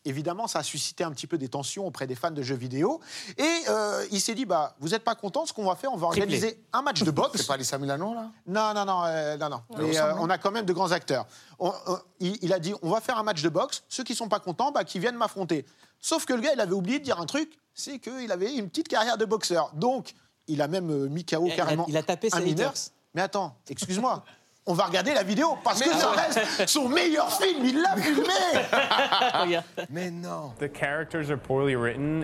évidemment, 0.05 0.47
ça 0.47 0.59
a 0.59 0.63
suscité 0.63 1.03
un 1.03 1.11
petit 1.11 1.27
peu 1.27 1.37
des 1.37 1.47
tensions 1.49 1.85
auprès 1.85 2.07
des 2.07 2.15
fans 2.15 2.31
de 2.31 2.41
jeux 2.41 2.55
vidéo. 2.55 2.99
Et 3.37 3.47
euh, 3.69 4.05
il 4.11 4.19
s'est 4.19 4.33
dit, 4.33 4.45
bah, 4.45 4.75
vous 4.79 4.89
n'êtes 4.89 5.03
pas 5.03 5.13
content, 5.15 5.45
ce 5.45 5.53
qu'on 5.53 5.65
va 5.65 5.75
faire, 5.75 5.93
on 5.93 5.97
va 5.97 6.07
Triplé. 6.07 6.23
organiser 6.23 6.63
un 6.73 6.81
match 6.81 7.03
de 7.03 7.11
boxe. 7.11 7.31
C'est 7.37 7.47
pas 7.47 7.57
Lisa 7.57 7.77
Milano, 7.77 8.13
là 8.15 8.31
Non, 8.47 8.73
non, 8.73 8.85
non, 8.85 9.03
euh, 9.05 9.37
non, 9.37 9.49
non. 9.49 9.61
Mais 9.77 9.99
euh, 9.99 10.15
on 10.15 10.29
a 10.29 10.37
quand 10.39 10.51
même 10.51 10.65
de 10.65 10.73
grands 10.73 10.91
acteurs. 10.91 11.27
On- 11.59 11.73
il, 12.19 12.37
il 12.41 12.53
a 12.53 12.59
dit, 12.59 12.73
on 12.81 12.89
va 12.89 13.01
faire 13.01 13.17
un 13.19 13.23
match 13.23 13.41
de 13.43 13.49
boxe. 13.49 13.83
Ceux 13.89 14.03
qui 14.03 14.15
sont 14.15 14.29
pas 14.29 14.39
contents, 14.39 14.71
bah, 14.71 14.83
qui 14.83 14.97
viennent 14.97 15.15
m'affronter. 15.17 15.65
Sauf 15.99 16.25
que 16.25 16.33
le 16.33 16.41
gars, 16.41 16.53
il 16.53 16.61
avait 16.61 16.73
oublié 16.73 16.97
de 16.99 17.03
dire 17.03 17.19
un 17.19 17.25
truc, 17.25 17.59
c'est 17.75 17.99
qu'il 17.99 18.31
avait 18.31 18.55
une 18.55 18.69
petite 18.69 18.87
carrière 18.87 19.17
de 19.17 19.25
boxeur. 19.25 19.71
Donc, 19.75 20.13
il 20.49 20.61
a 20.61 20.67
même 20.67 20.89
euh, 20.89 21.07
mis 21.07 21.23
KO 21.23 21.45
Il 21.45 21.53
a- 21.53 21.55
carrément. 21.55 21.85
il 21.87 21.95
a 21.95 22.03
tapé 22.03 22.27
un 22.33 22.39
mineur. 22.41 22.73
Mais 23.15 23.21
attends, 23.21 23.55
excuse-moi. 23.69 24.23
On 24.65 24.73
va 24.73 24.85
regarder 24.85 25.13
la 25.15 25.23
vidéo 25.23 25.57
parce 25.63 25.81
que 25.81 25.89
ça 25.89 26.11
reste 26.11 26.67
son 26.67 26.89
meilleur 26.89 27.31
film. 27.31 27.65
Il 27.65 27.81
l'a 27.81 27.95
filmé. 27.95 29.57
Mais 29.89 30.11
non. 30.11 30.53
The 30.59 30.67
characters 30.71 31.31
are 31.31 31.37
poorly 31.39 31.75
written. 31.75 32.23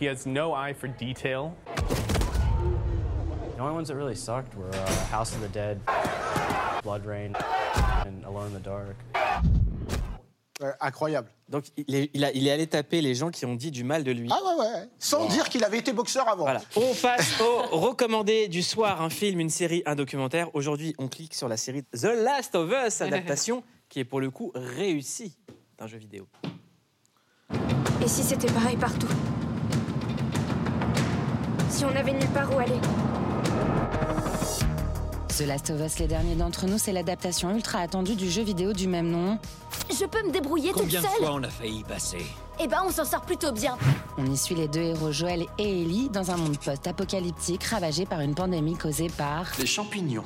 He 0.00 0.06
has 0.08 0.24
no 0.24 0.54
eye 0.54 0.72
for 0.72 0.88
detail. 0.88 1.52
The 3.56 3.60
only 3.62 3.74
ones 3.74 3.88
that 3.88 3.96
really 3.96 4.14
sucked 4.14 4.54
were 4.56 4.70
uh, 4.72 4.86
House 5.10 5.34
of 5.34 5.42
the 5.42 5.48
Dead, 5.48 5.78
Blood 6.82 7.04
Rain, 7.04 7.36
and 8.06 8.24
Alone 8.24 8.46
in 8.46 8.54
the 8.54 8.60
Dark. 8.60 8.96
Ouais, 10.60 10.72
incroyable. 10.80 11.30
Donc 11.48 11.64
il 11.76 11.94
est, 11.94 12.10
il 12.12 12.22
a- 12.24 12.32
il 12.32 12.46
est 12.46 12.50
allé 12.50 12.66
taper 12.66 13.00
les 13.00 13.14
gens 13.14 13.30
qui 13.30 13.46
ont 13.46 13.54
dit 13.54 13.70
du 13.70 13.82
mal 13.82 14.04
de 14.04 14.12
lui. 14.12 14.28
Ah 14.30 14.38
ouais, 14.44 14.60
ouais. 14.66 14.88
Sans 14.98 15.26
dire 15.26 15.48
qu'il 15.48 15.64
avait 15.64 15.78
été 15.78 15.92
boxeur 15.92 16.28
avant. 16.28 16.42
Voilà. 16.44 16.60
On 16.76 16.94
passe 16.94 17.40
au 17.40 17.78
recommandé 17.78 18.46
du 18.48 18.62
soir, 18.62 19.00
un 19.00 19.08
film, 19.10 19.40
une 19.40 19.48
série, 19.50 19.82
un 19.86 19.94
documentaire. 19.94 20.54
Aujourd'hui, 20.54 20.94
on 20.98 21.08
clique 21.08 21.34
sur 21.34 21.48
la 21.48 21.56
série 21.56 21.82
The 21.84 22.12
Last 22.22 22.54
of 22.54 22.70
Us, 22.86 23.00
adaptation 23.00 23.62
qui 23.88 24.00
est 24.00 24.04
pour 24.04 24.20
le 24.20 24.30
coup 24.30 24.52
réussie 24.54 25.36
d'un 25.78 25.86
jeu 25.86 25.96
vidéo. 25.98 26.26
Et 28.04 28.06
si 28.08 28.22
c'était 28.22 28.52
pareil 28.52 28.76
partout? 28.76 29.08
Si 31.70 31.84
on 31.84 31.96
avait 31.96 32.12
nulle 32.12 32.28
part 32.28 32.54
où 32.54 32.58
aller? 32.58 32.74
The 35.38 35.46
Last 35.46 35.70
of 35.70 35.80
Us, 35.80 35.98
les 35.98 36.06
derniers 36.06 36.34
d'entre 36.34 36.66
nous, 36.66 36.76
c'est 36.76 36.92
l'adaptation 36.92 37.54
ultra 37.54 37.78
attendue 37.80 38.14
du 38.14 38.28
jeu 38.30 38.42
vidéo 38.42 38.72
du 38.72 38.88
même 38.88 39.08
nom. 39.10 39.38
Je 39.88 40.04
peux 40.04 40.22
me 40.26 40.32
débrouiller 40.32 40.72
Combien 40.72 41.00
de 41.00 41.06
toute 41.06 41.14
seule 41.16 41.24
fois 41.26 41.34
on 41.34 41.42
a 41.42 41.48
failli 41.48 41.78
y 41.78 41.84
passer 41.84 42.26
Eh 42.58 42.66
ben, 42.66 42.78
on 42.86 42.90
s'en 42.90 43.04
sort 43.04 43.22
plutôt 43.22 43.52
bien. 43.52 43.78
On 44.18 44.26
y 44.26 44.36
suit 44.36 44.54
les 44.54 44.68
deux 44.68 44.80
héros 44.80 45.12
Joel 45.12 45.46
et 45.58 45.82
Ellie 45.82 46.10
dans 46.10 46.30
un 46.30 46.36
monde 46.36 46.58
post-apocalyptique 46.58 47.64
ravagé 47.64 48.06
par 48.06 48.20
une 48.20 48.34
pandémie 48.34 48.76
causée 48.76 49.08
par... 49.08 49.46
Des 49.58 49.66
champignons. 49.66 50.24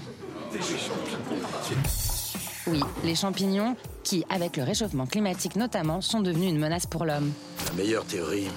Oui, 2.66 2.80
les 3.04 3.14
champignons, 3.14 3.76
qui, 4.02 4.24
avec 4.30 4.56
le 4.56 4.62
réchauffement 4.64 5.06
climatique 5.06 5.56
notamment, 5.56 6.00
sont 6.00 6.20
devenus 6.20 6.50
une 6.50 6.58
menace 6.58 6.86
pour 6.86 7.04
l'homme. 7.04 7.30
La 7.66 7.72
meilleure 7.82 8.04
théorie, 8.04 8.48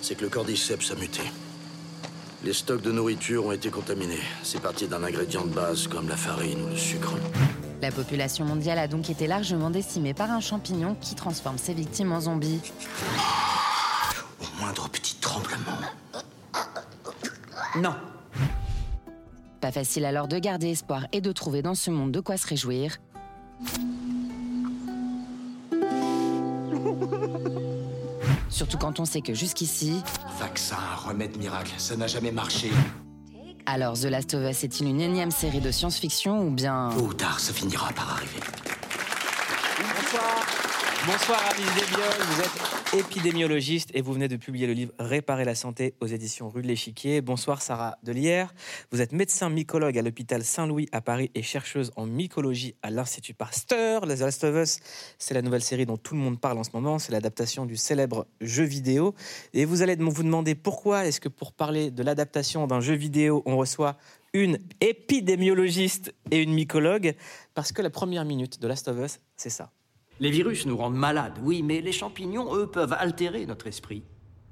c'est 0.00 0.16
que 0.16 0.22
le 0.22 0.30
cordyceps 0.30 0.90
a 0.90 0.94
muté. 0.94 1.22
Les 2.44 2.52
stocks 2.52 2.82
de 2.82 2.92
nourriture 2.92 3.46
ont 3.46 3.52
été 3.52 3.68
contaminés. 3.68 4.20
C'est 4.44 4.60
parti 4.60 4.86
d'un 4.86 5.02
ingrédient 5.02 5.44
de 5.44 5.52
base 5.52 5.88
comme 5.88 6.08
la 6.08 6.16
farine 6.16 6.62
ou 6.62 6.68
le 6.68 6.76
sucre. 6.76 7.14
La 7.82 7.90
population 7.90 8.44
mondiale 8.44 8.78
a 8.78 8.86
donc 8.86 9.10
été 9.10 9.26
largement 9.26 9.70
décimée 9.70 10.14
par 10.14 10.30
un 10.30 10.40
champignon 10.40 10.96
qui 11.00 11.16
transforme 11.16 11.58
ses 11.58 11.74
victimes 11.74 12.12
en 12.12 12.20
zombies. 12.20 12.60
Au 14.40 14.60
moindre 14.60 14.88
petit 14.88 15.16
tremblement. 15.16 15.78
Non. 17.76 17.94
Pas 19.60 19.72
facile 19.72 20.04
alors 20.04 20.28
de 20.28 20.38
garder 20.38 20.70
espoir 20.70 21.06
et 21.12 21.20
de 21.20 21.32
trouver 21.32 21.62
dans 21.62 21.74
ce 21.74 21.90
monde 21.90 22.12
de 22.12 22.20
quoi 22.20 22.36
se 22.36 22.46
réjouir. 22.46 22.98
Surtout 28.48 28.78
quand 28.78 28.98
on 29.00 29.04
sait 29.04 29.20
que 29.20 29.34
jusqu'ici, 29.34 30.02
Vaccin, 30.38 30.76
remède 31.06 31.36
miracle, 31.36 31.72
ça 31.78 31.96
n'a 31.96 32.06
jamais 32.06 32.32
marché. 32.32 32.70
alors 33.66 33.94
The 33.98 34.04
Last 34.04 34.34
of 34.34 34.50
Us 34.50 34.64
est-il 34.64 34.88
une 34.88 35.00
énième 35.00 35.30
série 35.30 35.60
de 35.60 35.70
science-fiction 35.70 36.46
ou 36.46 36.50
bien... 36.50 36.90
Tôt 36.96 37.04
ou 37.04 37.14
tard, 37.14 37.38
ça 37.40 37.52
finira 37.52 37.90
par 37.92 38.12
arriver. 38.14 38.40
Bonsoir. 39.78 40.46
Bonsoir 41.06 41.40
Alice 41.50 41.74
Desbioles, 41.74 42.26
vous 42.30 42.40
êtes 42.40 42.77
épidémiologiste 42.96 43.90
et 43.92 44.00
vous 44.00 44.12
venez 44.12 44.28
de 44.28 44.36
publier 44.36 44.66
le 44.66 44.72
livre 44.72 44.92
Réparer 44.98 45.44
la 45.44 45.54
santé 45.54 45.94
aux 46.00 46.06
éditions 46.06 46.48
Rue 46.48 46.62
de 46.62 46.68
l'Échiquier. 46.68 47.20
Bonsoir 47.20 47.60
Sarah 47.60 47.98
Delière, 48.02 48.54
vous 48.90 49.02
êtes 49.02 49.12
médecin 49.12 49.50
mycologue 49.50 49.98
à 49.98 50.02
l'hôpital 50.02 50.42
Saint-Louis 50.42 50.88
à 50.92 51.00
Paris 51.00 51.30
et 51.34 51.42
chercheuse 51.42 51.92
en 51.96 52.06
mycologie 52.06 52.76
à 52.82 52.90
l'Institut 52.90 53.34
Pasteur. 53.34 54.02
The 54.02 54.20
Last 54.20 54.44
of 54.44 54.56
Us, 54.56 54.78
c'est 55.18 55.34
la 55.34 55.42
nouvelle 55.42 55.62
série 55.62 55.84
dont 55.84 55.98
tout 55.98 56.14
le 56.14 56.20
monde 56.20 56.40
parle 56.40 56.58
en 56.58 56.64
ce 56.64 56.70
moment, 56.72 56.98
c'est 56.98 57.12
l'adaptation 57.12 57.66
du 57.66 57.76
célèbre 57.76 58.26
jeu 58.40 58.64
vidéo. 58.64 59.14
Et 59.52 59.64
vous 59.64 59.82
allez 59.82 59.96
vous 59.96 60.22
demander 60.22 60.54
pourquoi 60.54 61.06
est-ce 61.06 61.20
que 61.20 61.28
pour 61.28 61.52
parler 61.52 61.90
de 61.90 62.02
l'adaptation 62.02 62.66
d'un 62.66 62.80
jeu 62.80 62.94
vidéo, 62.94 63.42
on 63.44 63.56
reçoit 63.56 63.96
une 64.32 64.58
épidémiologiste 64.80 66.14
et 66.30 66.42
une 66.42 66.54
mycologue? 66.54 67.14
Parce 67.54 67.72
que 67.72 67.82
la 67.82 67.90
première 67.90 68.24
minute 68.24 68.60
de 68.60 68.68
Last 68.68 68.88
of 68.88 68.98
Us, 68.98 69.20
c'est 69.36 69.50
ça. 69.50 69.72
Les 70.20 70.30
virus 70.30 70.66
nous 70.66 70.76
rendent 70.76 70.96
malades, 70.96 71.38
oui, 71.42 71.62
mais 71.62 71.80
les 71.80 71.92
champignons, 71.92 72.54
eux, 72.56 72.66
peuvent 72.66 72.94
altérer 72.98 73.46
notre 73.46 73.68
esprit. 73.68 74.02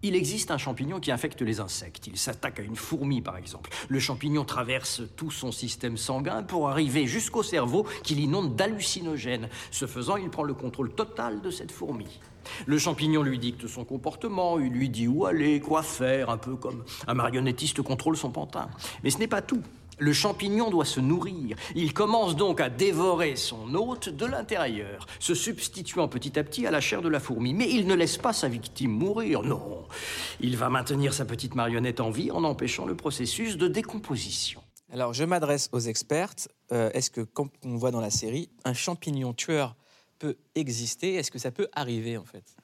Il 0.02 0.14
existe 0.14 0.52
un 0.52 0.58
champignon 0.58 1.00
qui 1.00 1.10
infecte 1.10 1.42
les 1.42 1.58
insectes. 1.58 2.06
Il 2.06 2.16
s'attaque 2.16 2.60
à 2.60 2.62
une 2.62 2.76
fourmi, 2.76 3.20
par 3.20 3.36
exemple. 3.36 3.70
Le 3.88 3.98
champignon 3.98 4.44
traverse 4.44 5.02
tout 5.16 5.32
son 5.32 5.50
système 5.50 5.96
sanguin 5.96 6.44
pour 6.44 6.68
arriver 6.68 7.06
jusqu'au 7.06 7.42
cerveau 7.42 7.84
qui 8.04 8.14
l'inonde 8.14 8.54
d'hallucinogènes. 8.54 9.48
Ce 9.72 9.86
faisant, 9.86 10.16
il 10.16 10.30
prend 10.30 10.44
le 10.44 10.54
contrôle 10.54 10.92
total 10.92 11.40
de 11.40 11.50
cette 11.50 11.72
fourmi. 11.72 12.20
Le 12.66 12.78
champignon 12.78 13.24
lui 13.24 13.40
dicte 13.40 13.66
son 13.66 13.84
comportement, 13.84 14.60
il 14.60 14.70
lui 14.70 14.88
dit 14.88 15.08
où 15.08 15.26
aller, 15.26 15.58
quoi 15.60 15.82
faire, 15.82 16.30
un 16.30 16.38
peu 16.38 16.54
comme 16.54 16.84
un 17.08 17.14
marionnettiste 17.14 17.82
contrôle 17.82 18.16
son 18.16 18.30
pantin. 18.30 18.68
Mais 19.02 19.10
ce 19.10 19.18
n'est 19.18 19.26
pas 19.26 19.42
tout. 19.42 19.62
Le 19.98 20.12
champignon 20.12 20.70
doit 20.70 20.84
se 20.84 21.00
nourrir. 21.00 21.56
Il 21.74 21.94
commence 21.94 22.36
donc 22.36 22.60
à 22.60 22.68
dévorer 22.68 23.36
son 23.36 23.74
hôte 23.74 24.08
de 24.08 24.26
l'intérieur, 24.26 25.06
se 25.18 25.34
substituant 25.34 26.08
petit 26.08 26.38
à 26.38 26.44
petit 26.44 26.66
à 26.66 26.70
la 26.70 26.80
chair 26.80 27.02
de 27.02 27.08
la 27.08 27.20
fourmi. 27.20 27.54
Mais 27.54 27.70
il 27.70 27.86
ne 27.86 27.94
laisse 27.94 28.18
pas 28.18 28.32
sa 28.32 28.48
victime 28.48 28.90
mourir, 28.92 29.42
non. 29.42 29.84
Il 30.40 30.56
va 30.56 30.68
maintenir 30.68 31.14
sa 31.14 31.24
petite 31.24 31.54
marionnette 31.54 32.00
en 32.00 32.10
vie 32.10 32.30
en 32.30 32.44
empêchant 32.44 32.84
le 32.84 32.94
processus 32.94 33.56
de 33.56 33.68
décomposition. 33.68 34.62
Alors, 34.92 35.14
je 35.14 35.24
m'adresse 35.24 35.68
aux 35.72 35.80
expertes. 35.80 36.48
Euh, 36.72 36.90
Est-ce 36.92 37.10
que, 37.10 37.22
comme 37.22 37.50
on 37.64 37.76
voit 37.76 37.90
dans 37.90 38.00
la 38.00 38.10
série, 38.10 38.50
un 38.64 38.74
champignon 38.74 39.32
tueur 39.32 39.74
peut 40.18 40.36
exister? 40.54 41.14
Est-ce 41.14 41.30
que 41.30 41.38
ça 41.38 41.50
peut 41.50 41.68
arriver, 41.72 42.16
en 42.16 42.24
fait? 42.24 42.56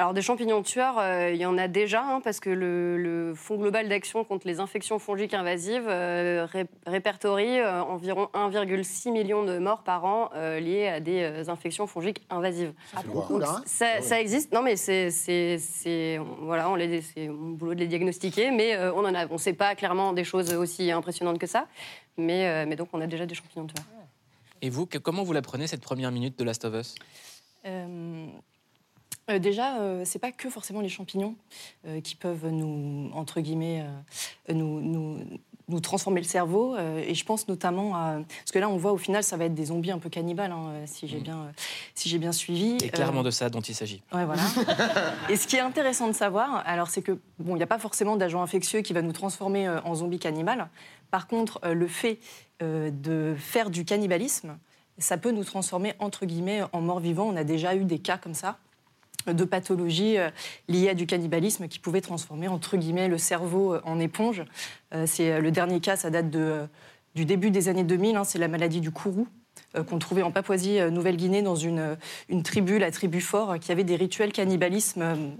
Alors, 0.00 0.14
des 0.14 0.22
champignons 0.22 0.62
tueurs, 0.62 0.98
euh, 0.98 1.30
il 1.30 1.36
y 1.38 1.44
en 1.44 1.58
a 1.58 1.68
déjà, 1.68 2.02
hein, 2.02 2.22
parce 2.24 2.40
que 2.40 2.48
le, 2.48 2.96
le 2.96 3.34
Fonds 3.34 3.58
global 3.58 3.86
d'action 3.86 4.24
contre 4.24 4.46
les 4.46 4.58
infections 4.58 4.98
fongiques 4.98 5.34
invasives 5.34 5.84
euh, 5.86 6.46
ré- 6.50 6.64
répertorie 6.86 7.60
euh, 7.60 7.82
environ 7.82 8.30
1,6 8.32 9.12
million 9.12 9.44
de 9.44 9.58
morts 9.58 9.82
par 9.82 10.06
an 10.06 10.30
euh, 10.34 10.58
liées 10.58 10.86
à 10.88 11.00
des 11.00 11.20
euh, 11.20 11.50
infections 11.52 11.86
fongiques 11.86 12.22
invasives. 12.30 12.72
beaucoup, 13.08 13.38
là, 13.38 13.56
hein 13.58 13.62
ça, 13.66 13.84
Ah 13.90 13.96
ouais. 13.96 14.02
ça 14.02 14.20
existe. 14.22 14.54
Non, 14.54 14.62
mais 14.62 14.76
c'est, 14.76 16.18
voilà, 16.38 16.70
on 16.70 16.76
les- 16.76 17.02
mon 17.28 17.50
boulot 17.50 17.74
de 17.74 17.80
les 17.80 17.86
diagnostiquer, 17.86 18.50
mais 18.52 18.74
euh, 18.76 18.94
on 18.94 19.00
en 19.04 19.14
a, 19.14 19.26
on 19.30 19.36
sait 19.36 19.52
pas 19.52 19.74
clairement 19.74 20.14
des 20.14 20.24
choses 20.24 20.54
aussi 20.54 20.90
impressionnantes 20.90 21.38
que 21.38 21.46
ça. 21.46 21.66
Mais, 22.16 22.48
euh, 22.48 22.64
mais 22.66 22.74
donc, 22.76 22.88
on 22.94 23.02
a 23.02 23.06
déjà 23.06 23.26
des 23.26 23.34
champignons 23.34 23.66
tueurs. 23.66 23.84
Et 24.62 24.70
vous, 24.70 24.86
que- 24.86 24.96
comment 24.96 25.24
vous 25.24 25.34
la 25.34 25.42
prenez, 25.42 25.66
cette 25.66 25.82
première 25.82 26.10
minute 26.10 26.38
de 26.38 26.44
Last 26.44 26.64
of 26.64 26.72
Us? 26.74 26.94
Euh, 27.66 28.26
euh, 29.30 29.38
déjà, 29.38 29.80
euh, 29.80 30.02
c'est 30.04 30.18
pas 30.18 30.32
que 30.32 30.50
forcément 30.50 30.80
les 30.80 30.88
champignons 30.88 31.36
euh, 31.86 32.00
qui 32.00 32.14
peuvent 32.14 32.48
nous, 32.48 33.10
entre 33.14 33.40
guillemets, 33.40 33.84
euh, 34.48 34.52
nous, 34.52 34.80
nous, 34.80 35.20
nous 35.68 35.80
transformer 35.80 36.20
le 36.20 36.26
cerveau. 36.26 36.76
et 36.76 37.14
je 37.14 37.24
pense 37.24 37.46
notamment 37.46 37.94
à. 37.94 38.18
Parce 38.38 38.50
que 38.52 38.58
là, 38.58 38.68
on 38.68 38.76
voit 38.76 38.92
au 38.92 38.96
final, 38.96 39.22
ça 39.22 39.36
va 39.36 39.44
être 39.44 39.54
des 39.54 39.66
zombies 39.66 39.92
un 39.92 39.98
peu 39.98 40.08
cannibales, 40.08 40.50
hein, 40.50 40.66
euh, 40.70 40.84
si 40.86 41.06
j'ai 41.06 41.18
bien, 41.18 41.52
si 41.94 42.08
j'ai 42.08 42.18
bien 42.18 42.32
suivi. 42.32 42.76
Et 42.82 42.88
clairement 42.90 43.22
de 43.22 43.30
ça 43.30 43.50
dont 43.50 43.60
il 43.60 43.74
s'agit. 43.74 44.02
Ouais, 44.12 44.24
voilà. 44.24 44.42
Et 45.28 45.36
ce 45.36 45.46
qui 45.46 45.56
est 45.56 45.60
intéressant 45.60 46.08
de 46.08 46.12
savoir, 46.12 46.62
alors 46.66 46.88
c'est 46.88 47.02
que 47.02 47.12
bon, 47.38 47.54
il 47.54 47.58
n'y 47.58 47.62
a 47.62 47.68
pas 47.68 47.78
forcément 47.78 48.16
d'agent 48.16 48.42
infectieux 48.42 48.80
qui 48.80 48.92
va 48.92 49.02
nous 49.02 49.12
transformer 49.12 49.68
en 49.68 49.94
zombie 49.94 50.18
cannibale. 50.18 50.68
Par 51.10 51.28
contre, 51.28 51.60
le 51.64 51.86
fait 51.86 52.18
de 52.60 53.34
faire 53.38 53.70
du 53.70 53.84
cannibalisme 53.84 54.56
ça 54.98 55.16
peut 55.16 55.30
nous 55.30 55.44
transformer, 55.44 55.94
entre 55.98 56.26
guillemets, 56.26 56.60
en 56.72 56.82
mort-vivant. 56.82 57.24
On 57.24 57.36
a 57.36 57.44
déjà 57.44 57.74
eu 57.74 57.84
des 57.84 57.98
cas 57.98 58.18
comme 58.18 58.34
ça 58.34 58.58
de 59.26 59.44
pathologies 59.44 60.18
euh, 60.18 60.30
liées 60.68 60.90
à 60.90 60.94
du 60.94 61.06
cannibalisme 61.06 61.68
qui 61.68 61.78
pouvaient 61.78 62.00
transformer, 62.00 62.48
entre 62.48 62.76
guillemets, 62.76 63.08
le 63.08 63.18
cerveau 63.18 63.74
euh, 63.74 63.80
en 63.84 63.98
éponge. 63.98 64.44
Euh, 64.94 65.04
c'est 65.06 65.40
le 65.40 65.50
dernier 65.50 65.80
cas, 65.80 65.96
ça 65.96 66.10
date 66.10 66.30
de, 66.30 66.66
du 67.14 67.24
début 67.24 67.50
des 67.50 67.68
années 67.68 67.84
2000, 67.84 68.16
hein, 68.16 68.24
c'est 68.24 68.38
la 68.38 68.48
maladie 68.48 68.80
du 68.80 68.90
euh, 69.76 69.84
qu'on 69.84 69.98
trouvait 69.98 70.22
en 70.22 70.30
Papouasie-Nouvelle-Guinée 70.30 71.42
dans 71.42 71.54
une, 71.54 71.96
une 72.28 72.42
tribu, 72.42 72.78
la 72.78 72.90
tribu 72.90 73.20
Fort, 73.20 73.58
qui 73.60 73.72
avait 73.72 73.84
des 73.84 73.96
rituels 73.96 74.32
cannibalisme 74.32 75.36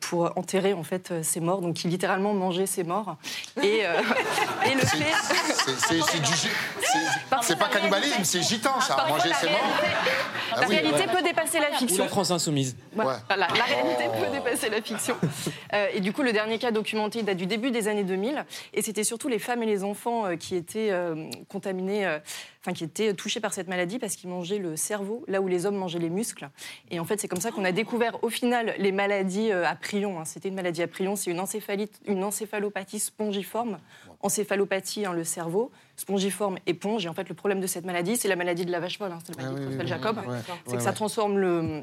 pour 0.00 0.32
enterrer 0.36 0.72
en 0.72 0.82
fait 0.82 1.10
euh, 1.10 1.22
ses 1.22 1.40
morts, 1.40 1.60
donc 1.60 1.74
qui 1.74 1.88
littéralement 1.88 2.32
mangeait 2.34 2.66
ses 2.66 2.82
morts. 2.82 3.16
Et, 3.62 3.86
euh, 3.86 4.00
et 4.70 4.74
le 4.74 4.80
fait... 4.80 4.96
C'est- 5.54 5.78
C'est 5.88 6.00
c'est 6.00 6.20
du 6.20 6.32
c'est- 6.32 6.48
c'est 7.42 7.58
pas 7.58 7.68
cannibalisme, 7.68 8.24
c'est 8.24 8.40
gitan, 8.42 8.80
ça. 8.80 8.94
Parfois, 8.94 9.16
Manger 9.18 9.28
la 9.30 9.34
ses 9.34 9.46
morts. 9.50 9.58
réalité- 9.60 10.10
Ah 10.52 10.60
la 10.60 10.68
oui, 10.68 10.74
réalité 10.76 11.00
ouais. 11.00 11.14
peut 11.16 11.22
dépasser 11.22 11.58
la 11.60 11.70
Ou 11.70 11.74
fiction. 11.74 12.04
la 12.04 12.08
France 12.10 12.30
insoumise. 12.30 12.76
Voilà, 12.94 13.20
la 13.36 13.46
réalité 13.64 14.04
peut 14.18 14.32
dépasser 14.32 14.70
la 14.70 14.80
fiction. 14.80 15.16
Euh, 15.74 15.86
et 15.92 16.00
du 16.00 16.12
coup, 16.12 16.22
le 16.22 16.32
dernier 16.32 16.58
cas 16.58 16.70
documenté 16.70 17.22
date 17.22 17.36
du 17.36 17.46
début 17.46 17.70
des 17.70 17.88
années 17.88 18.04
2000. 18.04 18.44
Et 18.74 18.82
c'était 18.82 19.04
surtout 19.04 19.28
les 19.28 19.38
femmes 19.38 19.62
et 19.62 19.66
les 19.66 19.84
enfants 19.84 20.26
euh, 20.26 20.36
qui 20.36 20.54
étaient 20.56 20.90
euh, 20.90 21.28
contaminés, 21.48 22.06
euh, 22.06 22.18
enfin 22.66 22.74
qui 22.74 22.82
étaient 22.82 23.14
touchés 23.14 23.38
par 23.38 23.52
cette 23.54 23.68
maladie 23.68 24.00
parce 24.00 24.16
qu'ils 24.16 24.28
mangeaient 24.28 24.58
le 24.58 24.76
cerveau, 24.76 25.24
là 25.28 25.40
où 25.40 25.46
les 25.46 25.66
hommes 25.66 25.76
mangeaient 25.76 26.00
les 26.00 26.10
muscles. 26.10 26.48
Et 26.90 26.98
en 26.98 27.04
fait, 27.04 27.20
c'est 27.20 27.28
comme 27.28 27.40
ça 27.40 27.52
qu'on 27.52 27.64
a 27.64 27.70
découvert 27.70 28.22
au 28.24 28.28
final 28.28 28.74
les 28.78 28.90
maladies 28.90 29.52
euh, 29.52 29.64
à 29.64 29.76
prion. 29.76 30.18
hein. 30.18 30.24
C'était 30.24 30.48
une 30.48 30.56
maladie 30.56 30.82
à 30.82 30.88
prion, 30.88 31.14
c'est 31.14 31.30
une, 31.30 31.38
encéphalite, 31.38 32.00
une 32.06 32.24
encéphalopathie 32.24 32.98
spongiforme. 32.98 33.78
Encéphalopathie, 34.20 35.06
hein, 35.06 35.12
le 35.12 35.22
cerveau, 35.22 35.70
spongiforme, 35.96 36.58
éponge. 36.66 37.06
Et 37.06 37.08
en 37.08 37.14
fait, 37.14 37.28
le 37.28 37.34
problème 37.36 37.60
de 37.60 37.66
cette 37.68 37.84
maladie, 37.84 38.16
c'est 38.16 38.28
la 38.28 38.34
maladie 38.36 38.64
de 38.66 38.72
la 38.72 38.80
vache 38.80 38.98
folle. 38.98 39.12
hein. 39.12 39.18
C'est 39.24 39.36
la 39.36 39.42
maladie 39.44 39.60
de 39.60 39.66
Creutzfeldt 39.66 39.88
Jacob. 39.88 40.16
Ouais, 40.16 40.24
C'est 40.64 40.70
ouais, 40.72 40.76
que 40.78 40.82
ça 40.82 40.92
transforme 40.92 41.38
le, 41.38 41.82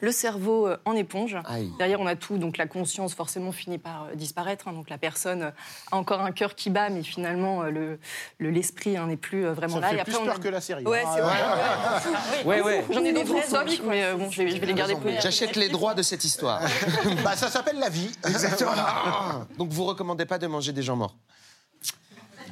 le 0.00 0.12
cerveau 0.12 0.68
euh, 0.68 0.76
en 0.84 0.92
éponge. 0.94 1.36
Aïe. 1.46 1.72
Derrière, 1.78 2.00
on 2.00 2.06
a 2.06 2.14
tout, 2.14 2.38
donc 2.38 2.56
la 2.56 2.66
conscience 2.66 3.14
forcément 3.14 3.50
finit 3.50 3.78
par 3.78 4.04
euh, 4.04 4.14
disparaître. 4.14 4.68
hein. 4.68 4.72
donc 4.72 4.90
la 4.90 4.98
personne 4.98 5.42
euh, 5.42 5.50
a 5.90 5.96
encore 5.96 6.20
un 6.20 6.30
cœur 6.30 6.54
qui 6.54 6.70
bat, 6.70 6.88
mais 6.88 7.02
finalement 7.02 7.62
le 7.62 7.98
le- 8.38 8.50
l'esprit 8.50 8.96
hein, 8.96 9.06
n'est 9.08 9.16
plus 9.16 9.44
vraiment 9.46 9.74
Ça 9.74 9.80
là. 9.80 9.88
fait 9.88 9.98
Et 10.00 10.04
plus 10.04 10.16
on 10.16 10.24
peur 10.24 10.36
a- 10.36 10.38
que 10.38 10.48
la 10.48 10.60
série. 10.60 10.84
Ouais, 10.84 11.02
hein. 11.04 11.10
c'est 11.14 11.20
vrai. 11.20 12.44
Ouais, 12.44 12.60
ouais. 12.62 12.84
J'en 12.92 13.04
ai 13.04 13.12
des 13.12 13.24
vrais 13.24 13.44
mais 13.84 14.04
euh, 14.04 14.14
bon, 14.14 14.30
je 14.30 14.42
vais, 14.42 14.50
je 14.50 14.60
vais 14.60 14.66
les 14.66 14.74
garder 14.74 14.94
pour 14.94 15.10
J'achète 15.20 15.56
les 15.56 15.68
droits 15.68 15.94
de 15.94 16.02
cette 16.02 16.24
histoire. 16.24 16.60
bah, 17.24 17.34
ça 17.34 17.48
s'appelle 17.48 17.78
la 17.80 17.88
vie. 17.88 18.10
Exactement. 18.24 18.72
Donc 19.58 19.70
vous 19.70 19.84
recommandez 19.84 20.26
pas 20.26 20.38
de 20.38 20.46
manger 20.46 20.72
des 20.72 20.82
gens 20.82 20.96
morts? 20.96 21.16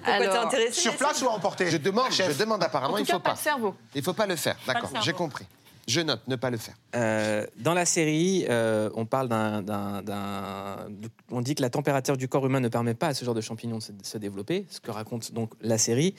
Pourquoi 0.05 0.18
t'es 0.27 0.37
intéressé 0.37 0.81
Sur 0.81 0.96
place 0.96 1.22
ou 1.22 1.29
à 1.29 1.33
emporter? 1.33 1.68
Je 1.70 1.77
demande, 1.79 2.11
je 2.12 2.38
demande 2.38 2.62
apparemment, 2.62 2.94
En 2.94 2.96
tout 2.99 3.03
il 3.03 3.07
cas, 3.07 3.14
faut 3.14 3.18
pas 3.20 3.31
pas. 3.31 3.37
le 3.37 3.40
cerveau. 3.42 3.75
Il 3.94 4.03
faut 4.03 4.12
pas 4.12 4.27
le 4.27 4.37
faire. 4.37 4.57
D'accord, 4.66 4.90
j'ai 5.03 5.12
compris. 5.12 5.46
Je 5.88 6.01
note, 6.01 6.27
ne 6.27 6.35
pas 6.37 6.51
le 6.51 6.57
faire. 6.57 6.75
Euh, 6.96 7.46
dans 7.59 7.72
la 7.75 7.85
série, 7.85 8.44
euh, 8.51 8.90
on 8.94 9.07
parle 9.07 9.29
d'un, 9.29 9.62
d'un- 9.62 10.03
d'un- 10.03 10.87
de- 10.90 11.09
on 11.31 11.40
dit 11.40 11.55
que 11.55 11.62
la 11.62 11.70
température 11.70 12.16
du 12.16 12.27
corps 12.29 12.44
humain 12.44 12.59
ne 12.61 12.68
permet 12.68 12.94
pas 12.94 13.09
à 13.09 13.14
ce 13.14 13.25
genre 13.25 13.35
de 13.35 13.40
champignon 13.40 13.79
de 13.79 13.83
se, 13.83 13.92
de 13.92 14.05
se 14.05 14.18
développer, 14.18 14.66
ce 14.68 14.81
que 14.81 14.90
raconte 14.90 15.33
donc 15.33 15.53
la 15.61 15.79
série. 15.79 16.14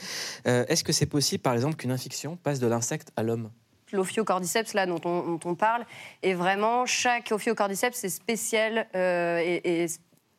Euh, 0.47 0.63
est-ce 0.69 0.85
que 0.85 0.93
c'est 0.93 1.05
possible, 1.05 1.41
par 1.41 1.53
exemple, 1.53 1.75
qu'une 1.75 1.91
infection 1.91 2.37
passe 2.37 2.59
de 2.59 2.67
l'insecte 2.67 3.11
à 3.17 3.23
l'homme? 3.23 3.49
L'ophiocordyceps, 3.91 4.73
là, 4.73 4.85
dont 4.85 4.99
on, 5.05 5.21
dont 5.35 5.39
on 5.45 5.55
parle, 5.55 5.85
est 6.23 6.33
vraiment, 6.33 6.85
chaque 6.85 7.31
ophiocordyceps 7.31 8.03
est 8.03 8.09
spécial 8.09 8.87
euh, 8.95 9.39
et, 9.39 9.83
et- 9.83 9.87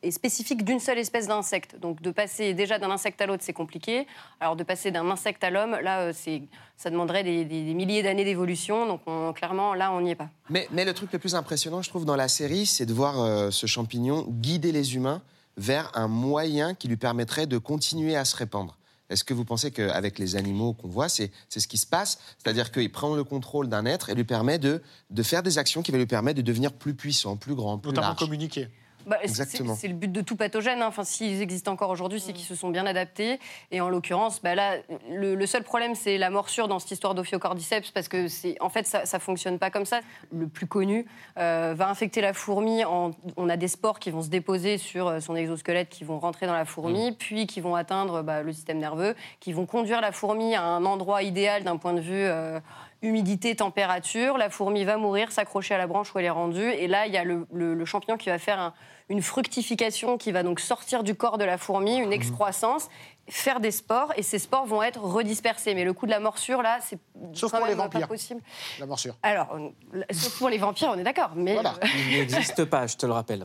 et 0.03 0.11
spécifique 0.11 0.65
d'une 0.65 0.79
seule 0.81 0.99
espèce 0.99 1.27
d'insecte. 1.27 1.77
Donc 1.81 2.01
de 2.03 2.11
passer 2.11 2.55
déjà 2.55 2.79
d'un 2.79 2.91
insecte 2.91 3.21
à 3.21 3.27
l'autre, 3.27 3.43
c'est 3.45 3.53
compliqué. 3.53 4.07
Alors 4.41 4.55
de 4.57 4.63
passer 4.65 4.91
d'un 4.91 5.09
insecte 5.11 5.43
à 5.43 5.51
l'homme, 5.51 5.77
là, 5.83 6.01
euh, 6.01 6.13
c'est, 6.15 6.43
ça 6.77 6.91
demanderait 6.91 7.25
des, 7.25 7.45
des- 7.45 7.65
des 7.65 7.75
milliers 7.75 8.03
d'années 8.03 8.25
d'évolution. 8.25 8.87
Donc 8.87 9.01
on- 9.07 9.33
clairement, 9.33 9.75
là, 9.75 9.93
on 9.93 10.01
n'y 10.01 10.11
est 10.11 10.15
pas. 10.15 10.29
Mais, 10.51 10.69
mais 10.73 10.85
le 10.85 10.95
truc 10.95 11.13
le 11.13 11.19
plus 11.19 11.35
impressionnant, 11.35 11.83
je 11.83 11.89
trouve, 11.91 12.05
dans 12.05 12.17
la 12.17 12.29
série, 12.29 12.67
c'est 12.67 12.87
de 12.87 12.93
voir 12.95 13.21
euh, 13.21 13.51
ce 13.51 13.67
champignon 13.67 14.25
guider 14.29 14.71
les 14.73 14.95
humains 14.95 15.21
vers 15.57 15.91
un 15.95 16.07
moyen 16.07 16.75
qui 16.75 16.87
lui 16.87 16.97
permettrait 16.97 17.47
de 17.47 17.59
continuer 17.59 18.15
à 18.17 18.25
se 18.25 18.37
répandre. 18.37 18.77
Est-ce 19.11 19.25
que 19.25 19.33
vous 19.35 19.45
pensez 19.47 19.71
qu'avec 19.71 20.19
les 20.19 20.37
animaux 20.37 20.75
qu'on 20.75 20.87
voit, 20.89 21.09
c'est 21.09 21.33
c'est 21.49 21.61
ce 21.61 21.67
qui 21.67 21.79
se 21.79 21.87
passe? 21.87 22.19
C'est-à-dire 22.37 22.71
qu'il 22.71 22.93
prend 22.93 23.15
le 23.17 23.25
contrôle 23.25 23.67
d'un 23.69 23.87
être 23.87 24.11
et 24.11 24.15
lui 24.15 24.25
permet 24.25 24.59
de, 24.59 24.83
de 25.11 25.23
faire 25.23 25.43
des 25.43 25.57
actions 25.59 25.83
qui 25.83 25.91
vont 25.91 25.97
lui 25.99 26.07
permettre 26.07 26.37
de 26.37 26.43
devenir 26.43 26.73
plus 26.75 26.95
puissant, 26.95 27.37
plus 27.37 27.55
grand, 27.55 27.79
plus 27.79 27.89
Notamment 27.89 28.09
large. 28.09 28.19
communiquer. 28.19 28.69
Bah, 29.09 29.17
c'est- 29.23 29.25
Exactement. 29.29 29.75
C'est 29.75 29.81
c'est 29.83 29.89
le 29.89 29.95
but 29.95 30.13
de 30.13 30.21
tout 30.21 30.37
pathogène. 30.37 30.83
hein. 30.83 30.87
Enfin, 30.89 31.03
s'ils 31.05 31.41
existent 31.43 31.73
encore 31.73 31.91
aujourd'hui, 31.91 32.21
c'est 32.21 32.33
qu'ils 32.33 32.45
se 32.47 32.55
sont 32.55 32.69
bien 32.71 32.87
adaptés. 32.87 33.41
Et 33.71 33.81
en 33.81 33.89
l'occurrence, 33.89 34.43
bah 34.43 34.55
là, 34.55 34.77
le, 35.11 35.35
le 35.35 35.47
seul 35.47 35.63
problème, 35.65 35.95
c'est 35.95 36.19
la 36.19 36.31
morsure 36.31 36.69
dans 36.69 36.79
cette 36.79 36.91
histoire 36.91 37.15
d'ophiocordyceps, 37.15 37.91
parce 37.91 38.09
que 38.09 38.29
c'est, 38.29 38.57
en 38.61 38.69
fait, 38.69 38.87
ça, 38.87 39.07
ça 39.07 39.19
fonctionne 39.19 39.59
pas 39.59 39.71
comme 39.71 39.85
ça. 39.87 40.01
Le 40.33 40.47
plus 40.47 40.67
connu 40.67 41.07
euh, 41.39 41.75
va 41.77 41.89
infecter 41.89 42.21
la 42.21 42.33
fourmi. 42.35 42.85
En, 42.85 43.13
on 43.37 43.49
a 43.49 43.57
des 43.57 43.69
spores 43.69 43.99
qui 43.99 44.11
vont 44.11 44.23
se 44.23 44.29
déposer 44.29 44.77
sur 44.79 45.09
euh, 45.09 45.21
son 45.21 45.35
exosquelette, 45.37 45.89
qui 45.89 46.05
vont 46.05 46.19
rentrer 46.19 46.47
dans 46.47 46.53
la 46.55 46.65
fourmi, 46.65 47.13
puis 47.13 47.47
qui 47.47 47.61
vont 47.61 47.75
atteindre 47.75 48.23
bah, 48.23 48.43
le 48.43 48.53
système 48.53 48.79
nerveux, 48.79 49.15
qui 49.41 49.53
vont 49.53 49.67
conduire 49.67 50.01
la 50.01 50.13
fourmi 50.13 50.55
à 50.55 50.63
un 50.63 50.85
endroit 50.85 51.23
idéal 51.23 51.65
d'un 51.65 51.77
point 51.79 51.95
de 51.95 52.01
vue. 52.01 52.13
euh, 52.15 52.61
humidité, 53.01 53.55
température, 53.55 54.39
la 54.39 54.51
fourmi 54.51 54.83
va 54.85 54.97
mourir, 54.97 55.31
s'accrocher 55.31 55.73
à 55.73 55.79
la 55.79 55.87
branche 55.87 56.13
où 56.13 56.19
elle 56.19 56.25
est 56.25 56.31
rendue, 56.31 56.69
et 56.69 56.89
là 56.89 57.07
il 57.07 57.13
y 57.13 57.17
a 57.17 57.23
le, 57.23 57.47
le- 57.53 57.75
le 57.75 57.85
champignon 57.85 58.17
qui 58.17 58.29
va 58.29 58.41
faire 58.41 58.59
un- 58.59 58.75
une 59.09 59.23
fructification 59.23 60.19
qui 60.19 60.33
va 60.33 60.43
donc 60.43 60.61
sortir 60.61 61.03
du 61.03 61.15
corps 61.15 61.39
de 61.39 61.45
la 61.45 61.57
fourmi, 61.59 61.97
une 61.97 62.13
excroissance, 62.13 62.89
faire 63.31 63.61
des 63.61 63.71
spores, 63.71 64.13
et 64.17 64.23
ces 64.23 64.39
spores 64.39 64.65
vont 64.67 64.83
être 64.83 65.01
redispersés. 65.03 65.75
Mais 65.75 65.85
le 65.85 65.93
coup 65.93 66.07
de 66.07 66.11
la 66.11 66.21
morsure 66.21 66.63
là, 66.63 66.79
c'est 66.87 66.99
Sauf 67.35 67.51
quand 67.51 67.59
pour 67.59 67.67
les 67.67 67.75
pas 67.75 67.83
vampires. 67.83 68.09
possible. 68.09 68.41
La 68.79 68.87
morsure. 68.87 69.15
Alors, 69.23 69.49
euh, 69.55 70.03
sauf 70.13 70.39
pour 70.39 70.49
les 70.49 70.57
vampires, 70.59 70.91
on 70.95 70.99
est 70.99 71.03
d'accord, 71.03 71.31
mais 71.37 71.55
Voilà. 71.55 71.75
euh, 71.83 71.87
Il 72.11 72.19
n'existe 72.19 72.65
pas, 72.65 72.87
je 72.87 72.97
te 72.97 73.05
le 73.07 73.13
rappelle. 73.13 73.45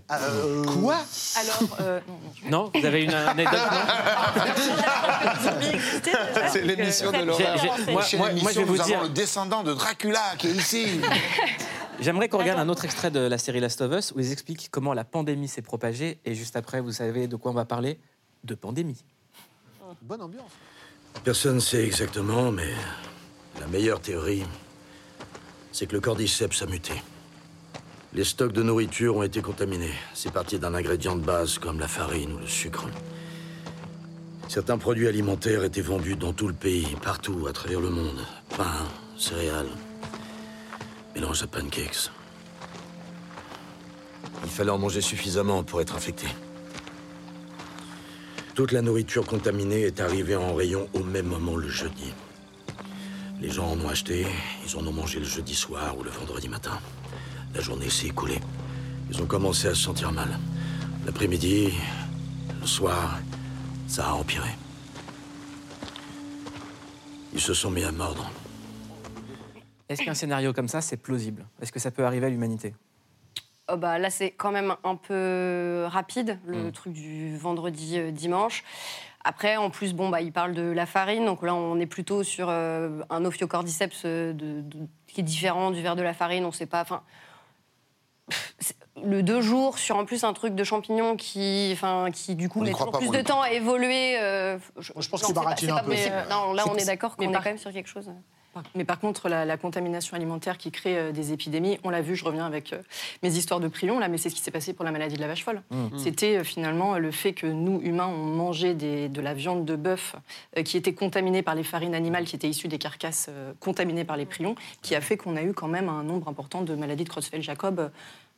Quoi? 0.80 0.96
Alors, 1.38 1.78
euh, 1.82 2.00
non, 2.46 2.72
Vous 2.74 2.86
avez 2.86 3.04
une 3.04 3.14
anecdote 3.14 3.60
C'est 6.52 6.62
l'émission 6.62 7.12
de 7.12 7.24
l'horreur. 7.24 7.58
j'ai- 7.58 7.92
moi, 7.92 8.02
Chez 8.04 8.18
moi- 8.18 8.28
l'émission, 8.30 8.44
moi, 8.44 8.52
je 8.54 8.60
vais 8.60 8.64
vous 8.66 8.78
nous 8.78 8.84
dire, 8.84 8.98
avons 9.00 9.08
le 9.08 9.14
descendant 9.14 9.64
de 9.64 9.74
Dracula 9.74 10.22
qui 10.38 10.48
est 10.48 10.52
ici. 10.52 10.86
j'aimerais 12.04 12.30
qu'on 12.30 12.38
regarde 12.38 12.60
un 12.60 12.70
autre 12.70 12.86
extrait 12.86 13.10
de 13.10 13.20
la 13.20 13.38
série 13.38 13.60
Last 13.60 13.82
of 13.82 13.92
Us 13.94 14.12
où 14.16 14.20
ils 14.20 14.32
expliquent 14.32 14.70
comment 14.70 14.94
la 14.94 15.04
pandémie 15.04 15.48
s'est 15.48 15.62
propagée. 15.62 16.20
Et 16.26 16.36
juste 16.36 16.56
après, 16.56 16.82
vous 16.82 16.92
savez 16.92 17.28
de 17.28 17.36
quoi 17.36 17.52
on 17.52 17.56
va 17.56 17.66
parler? 17.66 17.98
De 18.44 18.56
pandémie. 18.56 19.04
Bonne 20.02 20.22
ambiance. 20.22 20.52
Personne 21.24 21.56
ne 21.56 21.60
sait 21.60 21.84
exactement, 21.84 22.52
mais 22.52 22.74
la 23.60 23.68
meilleure 23.68 24.02
théorie, 24.02 24.44
c'est 25.72 25.86
que 25.86 25.94
le 25.94 26.02
cordyceps 26.02 26.62
a 26.62 26.66
muté. 26.66 26.94
Les 28.14 28.24
stocks 28.24 28.52
de 28.52 28.62
nourriture 28.62 29.16
ont 29.16 29.24
été 29.24 29.42
contaminés. 29.42 29.94
C'est 30.14 30.32
parti 30.32 30.60
d'un 30.60 30.76
ingrédient 30.76 31.16
de 31.16 31.24
base 31.24 31.58
comme 31.58 31.80
la 31.80 31.88
farine 31.88 32.34
ou 32.34 32.38
le 32.40 32.48
sucre. 32.48 32.86
Certains 34.50 34.78
produits 34.78 35.08
alimentaires 35.08 35.64
étaient 35.64 35.82
vendus 35.82 36.16
dans 36.16 36.34
tout 36.34 36.48
le 36.48 36.54
pays, 36.54 36.96
partout, 37.02 37.48
à 37.48 37.54
travers 37.54 37.80
le 37.80 37.90
monde. 37.90 38.20
Pain, 38.56 38.86
céréales, 39.18 39.70
mélange 41.16 41.44
à 41.44 41.48
pancakes. 41.48 42.10
Il 44.44 44.50
fallait 44.50 44.72
en 44.72 44.78
manger 44.78 45.02
suffisamment 45.02 45.64
pour 45.64 45.82
être 45.82 45.96
infecté. 45.96 46.28
Toute 48.56 48.72
la 48.72 48.82
nourriture 48.82 49.26
contaminée 49.26 49.82
est 49.82 50.00
arrivée 50.00 50.36
en 50.36 50.54
rayon 50.54 50.88
au 50.94 51.04
même 51.04 51.28
moment 51.28 51.56
le 51.56 51.70
jeudi. 51.70 52.14
Les 53.42 53.50
gens 53.50 53.72
en 53.72 53.80
ont 53.80 53.90
acheté, 53.90 54.26
ils 54.66 54.78
en 54.78 54.86
ont 54.86 54.92
mangé 54.94 55.20
le 55.20 55.26
jeudi 55.26 55.56
soir 55.56 55.98
ou 55.98 56.04
le 56.04 56.12
vendredi 56.12 56.48
matin. 56.48 56.80
La 57.56 57.62
journée 57.62 57.90
s'est 57.90 58.08
écoulée. 58.08 58.40
Ils 59.10 59.22
ont 59.22 59.26
commencé 59.26 59.68
à 59.68 59.76
se 59.76 59.82
sentir 59.82 60.12
mal. 60.12 60.40
L'après-midi, 61.06 61.74
le 62.62 62.68
soir, 62.68 63.20
ça 63.88 64.10
a 64.10 64.14
empiré. 64.14 64.50
Ils 67.34 67.42
se 67.42 67.54
sont 67.54 67.72
mis 67.72 67.84
à 67.84 67.92
mordre. 67.92 68.30
Est-ce 69.94 70.04
qu'un 70.04 70.14
scénario 70.14 70.54
comme 70.54 70.68
ça, 70.68 70.82
c'est 70.82 70.98
plausible? 70.98 71.46
Est-ce 71.62 71.72
que 71.72 71.80
ça 71.80 71.92
peut 71.92 72.06
arriver 72.06 72.28
à 72.28 72.30
l'humanité? 72.30 72.74
Oh 73.72 73.78
bah 73.78 73.98
là, 73.98 74.10
c'est 74.10 74.32
quand 74.32 74.52
même 74.52 74.76
un 74.84 74.96
peu 74.96 75.86
rapide, 75.88 76.38
le 76.46 76.66
Mm. 76.68 76.72
truc 76.74 76.94
du 76.94 77.38
vendredi 77.38 77.98
euh, 77.98 78.12
dimanche. 78.12 78.64
Après, 79.24 79.56
en 79.56 79.70
plus, 79.70 79.94
bon, 79.94 80.10
bah, 80.10 80.20
il 80.20 80.34
parle 80.34 80.54
de 80.54 80.64
la 80.64 80.86
farine, 80.86 81.24
donc 81.26 81.44
là, 81.44 81.56
on 81.56 81.80
est 81.80 81.86
plutôt 81.86 82.24
sur 82.24 82.48
euh, 82.50 83.00
un 83.10 83.24
ophiocordyceps 83.24 84.02
euh, 84.04 84.34
de- 84.34 84.60
de- 84.62 84.88
qui 85.08 85.22
est 85.22 85.24
différent 85.24 85.72
du 85.72 85.82
verre 85.82 85.96
de 85.96 86.02
la 86.02 86.14
farine. 86.14 86.44
On 86.44 86.52
sait 86.52 86.66
pas. 86.66 86.82
Enfin, 86.82 87.04
le 89.02 89.24
deux 89.24 89.42
jours 89.42 89.78
sur 89.78 89.96
en 89.98 90.06
plus 90.06 90.24
un 90.26 90.34
truc 90.34 90.56
de 90.56 90.64
champignon 90.64 91.16
qui, 91.16 91.70
enfin, 91.74 92.10
qui 92.12 92.36
du 92.36 92.50
coup 92.50 92.60
On 92.60 92.64
met 92.64 92.72
toujours 92.72 92.92
pas, 92.92 92.98
plus 92.98 93.10
de 93.12 93.22
temps 93.22 93.42
à 93.42 93.52
évoluer. 93.52 94.18
euh, 94.20 94.58
je, 94.78 94.92
Moi, 94.94 95.02
je 95.02 95.10
pense 95.10 95.24
qu'il 95.24 95.34
baratine 95.36 95.72
un 95.72 95.78
peu. 95.80 95.90
Mais, 95.92 96.12
euh, 96.12 96.26
Non, 96.30 96.52
là, 96.54 96.64
on 96.68 96.76
est 96.76 96.86
d'accord 96.86 97.16
qu'on 97.16 97.30
est 97.30 97.34
quand 97.34 97.46
même 97.46 97.58
sur 97.58 97.72
quelque 97.72 97.88
chose. 97.90 98.12
Mais 98.76 98.86
par 98.86 99.00
contre, 99.00 99.30
la, 99.30 99.46
la 99.46 99.58
contamination 99.58 100.16
alimentaire 100.16 100.58
qui 100.58 100.72
crée 100.72 100.98
euh, 100.98 101.12
des 101.12 101.34
épidémies, 101.34 101.80
on 101.84 101.90
l'a 101.90 102.02
vu, 102.02 102.16
je 102.16 102.24
reviens 102.24 102.46
avec 102.46 102.74
euh, 102.74 102.82
mes 103.24 103.36
histoires 103.36 103.60
de 103.60 103.68
prions, 103.68 104.00
là, 104.00 104.08
mais 104.08 104.18
c'est 104.18 104.30
ce 104.30 104.36
qui 104.36 104.42
s'est 104.42 104.52
passé 104.52 104.74
pour 104.74 104.86
la 104.86 104.92
maladie 104.92 105.16
de 105.16 105.22
la 105.22 105.28
vache 105.28 105.44
folle. 105.44 105.62
Mmh. 105.72 105.98
C'était 105.98 106.38
euh, 106.38 106.44
finalement 106.44 106.98
le 106.98 107.12
fait 107.12 107.34
que 107.34 107.48
nous, 107.48 107.82
humains, 107.82 108.08
on 108.08 108.26
mangeait 108.26 108.74
des- 108.76 109.10
de 109.10 109.22
la 109.22 109.34
viande 109.34 109.66
de 109.66 109.76
bœuf 109.76 110.16
euh, 110.58 110.64
qui 110.64 110.78
était 110.78 110.94
contaminée 110.94 111.42
par 111.42 111.56
les 111.56 111.64
farines 111.64 111.96
animales 111.96 112.26
qui 112.26 112.36
étaient 112.36 112.50
issues 112.50 112.68
des 112.68 112.78
carcasses 112.80 113.28
euh, 113.30 113.54
contaminées 113.60 114.04
par 114.06 114.18
les 114.18 114.26
prions, 114.26 114.56
qui 114.82 114.96
a 114.96 115.02
fait 115.02 115.18
qu'on 115.18 115.36
a 115.36 115.42
eu 115.44 115.54
quand 115.54 115.68
même 115.68 115.90
un 115.90 116.04
nombre 116.04 116.28
important 116.28 116.62
de 116.62 116.76
maladies 116.76 117.04
de 117.06 117.10
Creutzfeldt-Jacob 117.10 117.80
euh, 117.80 117.90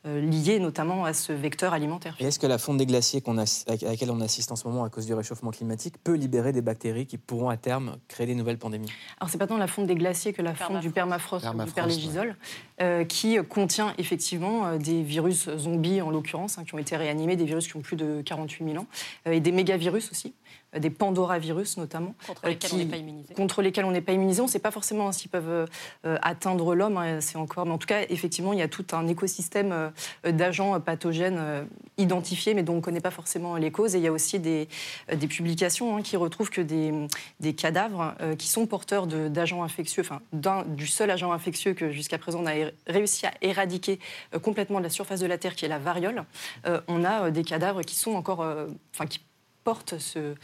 liées 0.06 0.58
notamment 0.58 1.04
à 1.04 1.12
ce 1.12 1.32
vecteur 1.32 1.72
alimentaire. 1.72 2.16
Et 2.20 2.24
est-ce 2.24 2.38
que 2.38 2.46
la 2.46 2.58
fonte 2.58 2.76
des 2.76 2.86
glaciers 2.86 3.20
qu'on 3.20 3.38
à 3.38 3.44
laquelle 3.66 4.10
on 4.10 4.20
assiste 4.20 4.52
en 4.52 4.56
ce 4.56 4.66
moment 4.66 4.84
à 4.84 4.90
cause 4.90 5.06
du 5.06 5.14
réchauffement 5.14 5.50
climatique 5.50 5.94
peut 6.02 6.14
libérer 6.14 6.52
des 6.52 6.62
bactéries 6.62 7.06
qui 7.06 7.18
pourront 7.18 7.48
à 7.48 7.56
terme 7.56 7.96
créer 8.08 8.26
des 8.26 8.34
nouvelles 8.34 8.58
pandémies? 8.58 8.90
Alors 9.20 9.30
c'est 9.30 9.38
pas 9.38 9.46
tant 9.46 9.56
la 9.56 9.66
fonte 9.66 9.86
des 9.86 9.94
glaciers 9.94 10.32
que 10.32 10.42
la 10.42 10.54
fonte 10.54 10.80
du 10.80 10.90
permafrost, 10.90 11.44
ou 11.44 11.48
du 11.48 11.56
Permafrost, 11.56 11.74
perlégisol, 11.74 12.36
euh, 12.80 13.04
qui 13.04 13.38
contient 13.48 13.94
effectivement 13.98 14.66
euh, 14.66 14.78
des 14.78 15.02
virus 15.02 15.48
zombies 15.56 16.00
en 16.00 16.10
l'occurrence, 16.10 16.58
hein, 16.58 16.64
qui 16.64 16.74
ont 16.74 16.78
été 16.78 16.96
réanimés, 16.96 17.36
des 17.36 17.44
virus 17.44 17.66
qui 17.66 17.76
ont 17.76 17.80
plus 17.80 17.96
de 17.96 18.22
48 18.22 18.64
000 18.64 18.82
ans, 18.82 18.86
euh, 19.26 19.32
et 19.32 19.40
des 19.40 19.52
mégavirus 19.52 20.10
aussi, 20.10 20.34
euh, 20.76 20.78
des 20.78 20.90
pandoravirus 20.90 21.76
notamment, 21.76 22.14
Contre 22.26 22.44
euh, 22.44 22.48
lesquels 22.50 22.70
on 22.74 22.76
n'est 22.76 22.86
pas 22.86 22.96
immunisé. 22.96 23.34
contre 23.34 23.62
lesquels 23.62 23.84
on 23.84 23.90
n'est 23.90 24.00
pas 24.00 24.12
immunisé. 24.12 24.40
On 24.40 24.46
ne 24.46 24.50
sait 24.50 24.58
pas 24.58 24.70
forcément 24.70 25.08
hein, 25.08 25.12
s'ils 25.12 25.30
peuvent 25.30 25.68
euh, 26.04 26.18
atteindre 26.22 26.74
l'homme, 26.74 26.96
hein, 26.96 27.20
c'est 27.20 27.36
encore, 27.36 27.66
mais 27.66 27.72
en 27.72 27.78
tout 27.78 27.86
cas 27.86 28.02
effectivement 28.08 28.52
il 28.52 28.58
y 28.58 28.62
a 28.62 28.68
tout 28.68 28.86
un 28.92 29.06
écosystème 29.08 29.92
d'agents 30.24 30.78
pathogènes 30.80 31.66
identifiés, 31.98 32.54
mais 32.54 32.62
dont 32.62 32.74
on 32.74 32.76
ne 32.76 32.80
connaît 32.80 33.00
pas 33.00 33.10
forcément 33.10 33.56
les 33.56 33.70
causes. 33.70 33.94
Et 33.94 33.98
il 33.98 34.04
y 34.04 34.08
a 34.08 34.12
aussi 34.12 34.38
des, 34.38 34.68
des 35.14 35.26
publications 35.26 35.96
hein, 35.96 36.02
qui 36.02 36.16
retrouvent 36.16 36.50
que 36.50 36.60
des, 36.60 36.92
des 37.40 37.54
cadavres 37.54 38.14
qui 38.38 38.48
sont 38.48 38.66
porteurs 38.66 39.06
d'agents 39.06 39.62
infectieux, 39.62 40.02
enfin 40.02 40.20
du 40.66 40.86
seul 40.86 41.10
agent 41.10 41.32
infectieux 41.32 41.74
que 41.74 41.90
jusqu'à 41.90 42.18
présent 42.18 42.40
on 42.42 42.46
a 42.46 42.70
réussi 42.86 43.26
à 43.26 43.32
éradiquer 43.42 43.98
complètement 44.42 44.78
de 44.78 44.84
la 44.84 44.90
surface 44.90 45.20
de 45.20 45.26
la 45.26 45.38
Terre, 45.38 45.54
qui 45.54 45.64
est 45.64 45.68
la 45.68 45.78
variole, 45.78 46.24
euh, 46.66 46.80
on 46.88 47.04
a 47.04 47.30
des 47.30 47.44
cadavres 47.44 47.82
qui 47.82 47.96
sont 47.96 48.14
encore, 48.14 48.42
euh, 48.42 48.66
enfin 48.94 49.06
qui 49.06 49.20
portent 49.66 49.98
ce, 49.98 50.34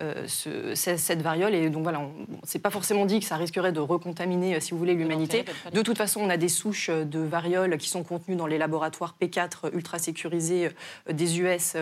euh, 0.00 0.26
ce- 0.26 0.74
ce- 0.74 0.96
cette 0.96 1.22
variole. 1.22 1.54
Et 1.54 1.70
donc 1.70 1.84
voilà, 1.84 2.00
on 2.00 2.08
ne 2.08 2.36
s'est 2.46 2.58
pas 2.58 2.70
forcément 2.70 3.06
dit 3.06 3.20
que 3.20 3.26
ça 3.26 3.36
risquerait 3.36 3.70
de 3.70 3.78
recontaminer, 3.78 4.56
euh, 4.56 4.60
si 4.60 4.72
vous 4.72 4.78
voulez, 4.78 4.94
l'humanité. 4.94 5.44
De 5.72 5.82
toute 5.82 5.96
façon, 5.96 6.20
on 6.20 6.28
a 6.30 6.36
des 6.36 6.48
souches 6.48 6.88
euh, 6.90 7.04
de 7.04 7.20
variole 7.20 7.78
qui 7.78 7.88
sont 7.88 8.02
contenues 8.02 8.34
dans 8.34 8.48
les 8.48 8.58
laboratoires 8.58 9.14
P4 9.22 9.72
ultra 9.72 10.00
sécurisés 10.00 10.70
des 11.08 11.38
US 11.40 11.76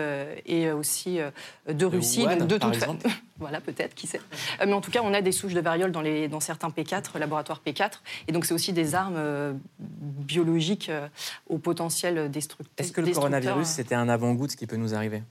et 0.45 0.71
aussi 0.71 1.17
de 1.67 1.85
Russie. 1.85 2.21
Wuhan, 2.21 2.37
Donc, 2.37 2.47
de 2.49 2.57
toute 2.59 2.75
fa- 2.75 2.85
exemple. 2.85 3.07
voilà, 3.39 3.59
peut-être, 3.61 3.95
qui 3.95 4.05
sait. 4.05 4.21
Mais 4.63 4.73
en 4.73 4.81
tout 4.81 4.91
cas, 4.91 5.01
on 5.03 5.13
a 5.15 5.21
des 5.21 5.31
souches 5.31 5.55
de 5.55 5.61
variole 5.61 5.91
dans, 5.91 6.01
les, 6.01 6.27
dans 6.27 6.39
certains 6.39 6.69
P4, 6.69 7.17
laboratoires 7.17 7.61
P4. 7.65 7.93
Et 8.27 8.31
donc, 8.31 8.45
c'est 8.45 8.53
aussi 8.53 8.73
des 8.73 8.93
armes 8.93 9.15
euh, 9.17 9.53
biologiques 9.79 10.89
euh, 10.89 11.07
au 11.49 11.57
potentiel 11.57 12.29
destructeur. 12.29 12.71
Est-ce 12.77 12.91
que 12.91 13.01
le 13.01 13.11
coronavirus, 13.11 13.67
c'était 13.67 13.95
un 13.95 14.07
avant-goût 14.09 14.45
de 14.45 14.51
ce 14.51 14.57
qui 14.57 14.67
peut 14.67 14.75
nous 14.75 14.93
arriver? 14.93 15.23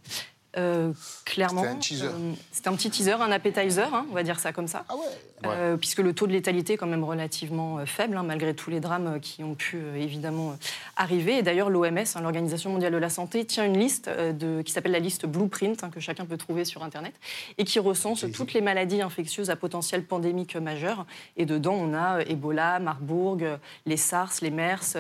Euh, 0.57 0.93
clairement. 1.25 1.63
C'était 1.63 1.73
un 1.75 1.79
teaser. 1.79 2.07
euh, 2.07 2.33
C'était 2.51 2.69
un 2.69 2.75
petit 2.75 2.91
teaser, 2.91 3.13
un 3.13 3.31
appetizer, 3.31 3.95
hein, 3.95 4.07
on 4.11 4.15
va 4.15 4.23
dire 4.25 4.41
ça 4.41 4.53
comme 4.53 4.67
ça. 4.67 4.85
Ah 4.89 4.97
ouais, 4.97 5.03
Euh, 5.47 5.77
puisque 5.77 6.01
le 6.01 6.13
taux 6.13 6.27
de 6.27 6.33
létalité 6.33 6.73
est 6.73 6.77
quand 6.77 6.89
même 6.89 7.05
relativement 7.05 7.79
euh, 7.79 7.87
faible, 7.87 8.17
hein, 8.17 8.25
malgré 8.25 8.53
tous 8.53 8.69
les 8.69 8.81
drames 8.81 9.21
qui 9.21 9.43
ont 9.45 9.55
pu 9.55 9.77
euh, 9.79 9.95
évidemment 9.95 10.51
euh, 10.51 10.55
arriver. 10.97 11.39
Et 11.39 11.43
d'ailleurs, 11.43 11.71
l'OMS, 11.71 11.99
hein, 12.15 12.21
l'Organisation 12.21 12.71
mondiale 12.71 12.93
de 12.93 12.99
la 12.99 13.11
santé, 13.11 13.45
tient 13.45 13.65
une 13.65 13.79
liste 13.79 14.09
euh, 14.09 14.33
de, 14.33 14.61
qui 14.63 14.73
s'appelle 14.73 14.93
la 14.93 14.99
liste 14.99 15.25
Blueprint, 15.25 15.83
hein, 15.85 15.91
que 15.91 16.01
chacun 16.01 16.27
peut 16.27 16.37
trouver 16.37 16.65
sur 16.65 16.83
Internet, 16.83 17.15
et 17.57 17.65
qui 17.65 17.79
recense 17.79 18.27
toutes 18.35 18.53
les 18.53 18.61
maladies 18.61 19.03
infectieuses 19.03 19.51
à 19.51 19.57
potentiel 19.57 20.05
pandémique 20.05 20.57
majeur. 20.57 21.07
Et 21.37 21.47
dedans, 21.47 21.75
on 21.75 21.95
a 21.95 22.19
euh, 22.19 22.25
Ebola, 22.27 22.81
Marburg, 22.81 23.45
les 23.87 23.97
SARS, 23.97 24.33
les 24.43 24.51
MERS. 24.51 24.97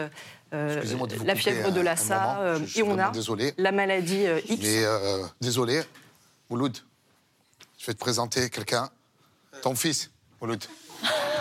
Euh, 0.52 0.74
Excusez-moi 0.76 1.06
de 1.06 1.14
vous 1.16 1.24
la 1.24 1.34
fièvre 1.34 1.70
de 1.72 1.80
Lassa, 1.80 2.38
euh, 2.40 2.58
et 2.76 2.82
on 2.82 2.98
a 2.98 3.10
désolé. 3.10 3.54
la 3.58 3.72
maladie 3.72 4.26
euh, 4.26 4.40
X. 4.48 4.62
Mais 4.62 4.84
euh, 4.84 5.24
désolé, 5.40 5.82
Mouloud, 6.48 6.76
je 7.78 7.86
vais 7.86 7.94
te 7.94 7.98
présenter 7.98 8.50
quelqu'un. 8.50 8.88
Ton 9.62 9.74
fils, 9.74 10.10
Mouloud. 10.40 10.62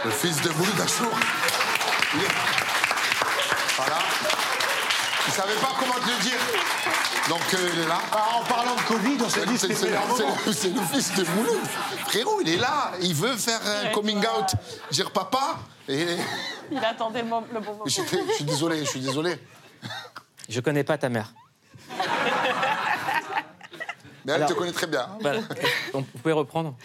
Le 0.06 0.12
fils 0.12 0.42
de 0.42 0.50
Mouloud 0.50 0.80
Achour. 0.82 1.12
Il 2.16 2.22
est- 2.22 2.28
Voilà. 3.78 3.98
Je 5.26 5.30
ne 5.32 5.36
savais 5.36 5.56
pas 5.62 5.70
comment 5.80 5.94
te 5.94 6.10
le 6.10 6.24
dire. 6.24 6.40
Donc 7.30 7.42
euh, 7.54 7.70
il 7.74 7.80
est 7.82 7.88
là. 7.88 8.00
en 8.36 8.44
parlant 8.46 8.76
de 8.76 8.82
Covid, 8.82 9.18
on 9.24 9.30
s'est 9.30 9.46
dit 9.46 9.54
le 9.54 10.54
C'est 10.54 10.70
le 10.70 10.82
fils 10.92 11.14
de 11.16 11.24
Mouloud. 11.36 11.60
Frérot, 12.08 12.42
il 12.42 12.50
est 12.50 12.58
là. 12.58 12.92
Il 13.02 13.14
veut 13.14 13.36
faire 13.38 13.60
un 13.66 13.90
coming 13.92 14.18
out. 14.20 14.56
Dire 14.92 15.12
papa. 15.12 15.60
Et... 15.90 16.06
Il 16.72 16.78
attendait 16.78 17.24
le, 17.24 17.28
mo- 17.28 17.44
le 17.52 17.60
bon 17.60 17.72
moment. 17.74 17.84
Je, 17.86 17.92
suis, 17.92 18.04
je 18.04 18.34
suis 18.36 18.44
désolé, 18.46 18.80
je 18.86 18.90
suis 18.90 19.00
désolé. 19.00 19.36
Je 20.48 20.60
connais 20.62 20.84
pas 20.84 20.98
ta 20.98 21.10
mère. 21.10 21.34
Mais 24.26 24.34
elle 24.34 24.44
Alors- 24.44 24.50
te 24.50 24.54
connaît 24.54 24.72
très 24.72 24.88
bien. 24.88 25.08
Voilà. 25.22 25.40
Donc, 25.94 26.06
vous 26.14 26.20
pouvez 26.20 26.34
reprendre 26.34 26.76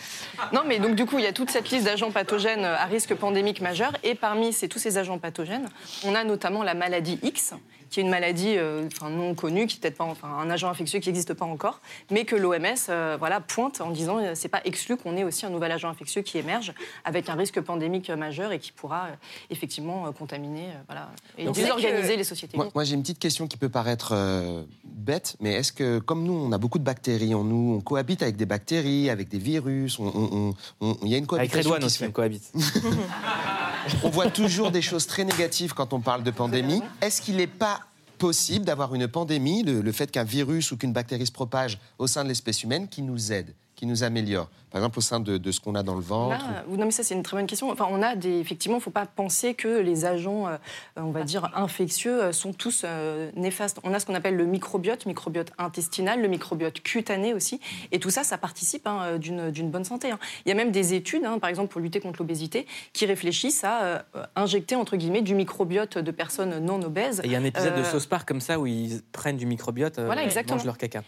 Non, 0.52 0.62
mais 0.66 0.78
donc 0.78 0.94
du 0.94 1.04
coup, 1.04 1.18
il 1.18 1.24
y 1.24 1.26
a 1.26 1.32
toute 1.32 1.50
cette 1.50 1.68
liste 1.70 1.84
d'agents 1.84 2.10
pathogènes 2.12 2.64
à 2.64 2.84
risque 2.86 3.14
pandémique 3.14 3.60
majeur. 3.60 3.92
Et 4.04 4.14
parmi 4.14 4.52
ces, 4.52 4.68
tous 4.68 4.78
ces 4.78 4.96
agents 4.98 5.18
pathogènes, 5.18 5.68
on 6.04 6.14
a 6.14 6.24
notamment 6.24 6.62
la 6.62 6.74
maladie 6.74 7.18
X, 7.22 7.52
qui 7.94 8.00
est 8.00 8.02
une 8.02 8.10
maladie 8.10 8.56
euh, 8.56 8.88
enfin, 8.92 9.08
non 9.08 9.34
connue, 9.36 9.68
qui 9.68 9.76
peut-être 9.76 9.96
pas, 9.96 10.02
enfin, 10.04 10.26
un 10.26 10.50
agent 10.50 10.68
infectieux 10.68 10.98
qui 10.98 11.10
n'existe 11.10 11.32
pas 11.32 11.44
encore, 11.44 11.78
mais 12.10 12.24
que 12.24 12.34
l'OMS 12.34 12.64
euh, 12.88 13.14
voilà, 13.20 13.40
pointe 13.40 13.80
en 13.80 13.90
disant 13.90 14.18
euh, 14.18 14.32
c'est 14.34 14.48
pas 14.48 14.60
exclu 14.64 14.96
qu'on 14.96 15.16
ait 15.16 15.22
aussi 15.22 15.46
un 15.46 15.50
nouvel 15.50 15.70
agent 15.70 15.88
infectieux 15.88 16.22
qui 16.22 16.36
émerge 16.38 16.74
avec 17.04 17.28
un 17.28 17.34
risque 17.36 17.60
pandémique 17.60 18.10
majeur 18.10 18.50
et 18.50 18.58
qui 18.58 18.72
pourra 18.72 19.04
euh, 19.04 19.14
effectivement 19.50 20.08
euh, 20.08 20.10
contaminer 20.10 20.64
euh, 20.70 20.82
voilà, 20.88 21.08
et 21.38 21.44
Donc, 21.44 21.54
désorganiser 21.54 22.16
les 22.16 22.24
sociétés. 22.24 22.56
Moi, 22.56 22.68
moi, 22.74 22.82
j'ai 22.82 22.94
une 22.96 23.02
petite 23.02 23.20
question 23.20 23.46
qui 23.46 23.56
peut 23.56 23.68
paraître 23.68 24.10
euh, 24.12 24.64
bête, 24.82 25.36
mais 25.38 25.52
est-ce 25.52 25.72
que, 25.72 26.00
comme 26.00 26.24
nous, 26.24 26.32
on 26.34 26.50
a 26.50 26.58
beaucoup 26.58 26.80
de 26.80 26.84
bactéries 26.84 27.32
en 27.36 27.44
nous, 27.44 27.76
on 27.78 27.80
cohabite 27.80 28.22
avec 28.24 28.34
des 28.34 28.46
bactéries, 28.46 29.08
avec 29.08 29.28
des 29.28 29.38
virus, 29.38 30.00
on- 30.00 30.06
on- 30.06 30.30
on- 30.32 30.54
on- 30.80 30.96
il 31.04 31.10
y 31.10 31.14
a 31.14 31.18
une 31.18 31.22
Avec 31.24 31.28
cohabitation 31.28 31.70
Redouane 31.70 31.80
qui 31.80 31.86
aussi, 31.86 32.04
on 32.04 32.10
cohabite. 32.10 32.52
On 34.02 34.08
voit 34.08 34.30
toujours 34.30 34.70
des 34.70 34.80
choses 34.80 35.06
très 35.06 35.24
négatives 35.24 35.74
quand 35.74 35.92
on 35.92 36.00
parle 36.00 36.22
de 36.22 36.30
pandémie. 36.30 36.82
Est-ce 37.02 37.20
qu'il 37.20 37.36
n'est 37.36 37.46
pas 37.46 37.80
possible 38.24 38.64
d'avoir 38.64 38.94
une 38.94 39.06
pandémie, 39.06 39.62
le, 39.64 39.82
le 39.82 39.92
fait 39.92 40.10
qu'un 40.10 40.24
virus 40.24 40.72
ou 40.72 40.78
qu'une 40.78 40.94
bactérie 40.94 41.26
se 41.26 41.30
propage 41.30 41.78
au 41.98 42.06
sein 42.06 42.24
de 42.24 42.28
l'espèce 42.30 42.62
humaine, 42.62 42.88
qui 42.88 43.02
nous 43.02 43.32
aide, 43.32 43.54
qui 43.76 43.84
nous 43.84 44.02
améliore 44.02 44.48
Par 44.74 44.80
exemple, 44.82 44.98
au 44.98 45.02
sein 45.02 45.20
de, 45.20 45.38
de 45.38 45.52
ce 45.52 45.60
qu'on 45.60 45.76
a 45.76 45.84
dans 45.84 45.94
le 45.94 46.00
ventre 46.00 46.30
Là, 46.36 46.64
ou- 46.68 46.76
non, 46.76 46.84
mais 46.86 46.90
ça, 46.90 47.04
c'est 47.04 47.14
une 47.14 47.22
très 47.22 47.36
bonne 47.36 47.46
question. 47.46 47.70
Enfin, 47.70 47.86
on 47.92 48.02
a 48.02 48.16
des, 48.16 48.40
effectivement, 48.40 48.74
il 48.78 48.80
ne 48.80 48.82
faut 48.82 48.90
pas 48.90 49.06
penser 49.06 49.54
que 49.54 49.68
les 49.68 50.04
agents, 50.04 50.48
euh, 50.48 50.56
on 50.96 51.12
va 51.12 51.22
dire, 51.22 51.48
infectieux 51.54 52.20
euh, 52.24 52.32
sont 52.32 52.52
tous 52.52 52.82
euh, 52.84 53.30
néfastes. 53.36 53.78
On 53.84 53.94
a 53.94 54.00
ce 54.00 54.04
qu'on 54.06 54.16
appelle 54.16 54.34
le 54.34 54.46
microbiote, 54.46 55.06
microbiote 55.06 55.52
intestinal, 55.58 56.20
le 56.20 56.26
microbiote 56.26 56.80
cutané 56.82 57.34
aussi. 57.34 57.60
Et 57.92 58.00
tout 58.00 58.10
ça, 58.10 58.24
ça 58.24 58.36
participe 58.36 58.84
hein, 58.88 58.98
euh, 59.04 59.18
d'une 59.18 59.70
bonne 59.70 59.84
santé. 59.84 60.10
hein. 60.10 60.18
Il 60.44 60.48
y 60.48 60.52
a 60.52 60.56
même 60.56 60.72
des 60.72 60.94
études, 60.94 61.24
hein, 61.24 61.38
par 61.38 61.50
exemple, 61.50 61.68
pour 61.70 61.80
lutter 61.80 62.00
contre 62.00 62.18
l'obésité, 62.20 62.66
qui 62.92 63.06
réfléchissent 63.06 63.62
à 63.62 63.82
euh, 63.84 63.98
injecter, 64.34 64.74
entre 64.74 64.96
guillemets, 64.96 65.22
du 65.22 65.36
microbiote 65.36 65.98
de 65.98 66.10
personnes 66.10 66.58
non 66.58 66.82
obèses. 66.82 67.20
Et 67.22 67.26
Il 67.26 67.30
y 67.32 67.36
a 67.36 67.38
un 67.38 67.44
épisode 67.44 67.76
de 67.76 67.82
Euh, 67.82 67.84
Sauce 67.84 68.06
Park 68.06 68.26
comme 68.26 68.40
ça 68.40 68.58
où 68.58 68.66
ils 68.66 69.02
prennent 69.12 69.36
du 69.36 69.46
microbiote, 69.46 70.00
euh, 70.00 70.06
Voilà, 70.06 70.24
exactement. 70.24 70.56
mangent 70.56 70.66
leur 70.66 70.78
caca. 70.78 71.04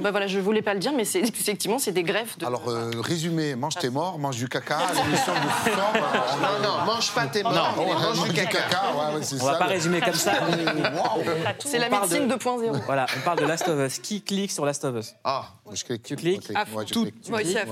Bah 0.00 0.10
voilà, 0.10 0.26
je 0.26 0.38
voulais 0.38 0.60
pas 0.60 0.74
le 0.74 0.80
dire, 0.80 0.92
mais 0.94 1.06
c'est 1.06 1.20
effectivement 1.26 1.78
c'est 1.78 1.92
des 1.92 2.02
greffes 2.02 2.36
de. 2.36 2.44
Alors, 2.44 2.68
euh, 2.68 2.90
résumé, 3.06 3.54
mange 3.54 3.74
tes 3.76 3.88
morts, 3.90 4.18
mange 4.18 4.36
du 4.36 4.48
caca, 4.48 4.78
l'émission 4.94 5.32
de 5.32 5.70
soir, 5.72 5.92
bah, 5.94 6.36
Non, 6.62 6.68
non, 6.68 6.84
mange 6.84 7.12
pas 7.12 7.26
tes 7.26 7.42
morts, 7.42 7.52
Non, 7.54 7.62
mais 7.76 7.84
on 7.92 7.98
mange 7.98 8.16
mange 8.18 8.28
du 8.28 8.34
caca. 8.34 8.58
ouais, 8.58 9.14
ouais, 9.16 9.22
c'est 9.22 9.40
On 9.40 9.44
va 9.46 9.52
ça, 9.52 9.58
pas 9.58 9.66
le- 9.66 9.72
résumer 9.72 10.00
comme 10.00 10.14
ça. 10.14 10.32
C'est 11.64 11.78
la 11.78 11.88
médecine 11.88 12.28
de- 12.28 12.34
2.0. 12.34 12.82
Voilà, 12.86 13.06
on 13.16 13.20
parle 13.20 13.38
de 13.38 13.44
Last 13.46 13.68
of 13.68 13.78
Us. 13.86 13.98
Qui 13.98 14.22
clique 14.22 14.50
sur 14.50 14.64
Last 14.64 14.84
of 14.84 14.96
Us? 14.96 15.14
Ah, 15.24 15.46
je 15.72 15.84
clique. 15.84 16.02
Tu 16.02 16.16
cliques. 16.16 16.50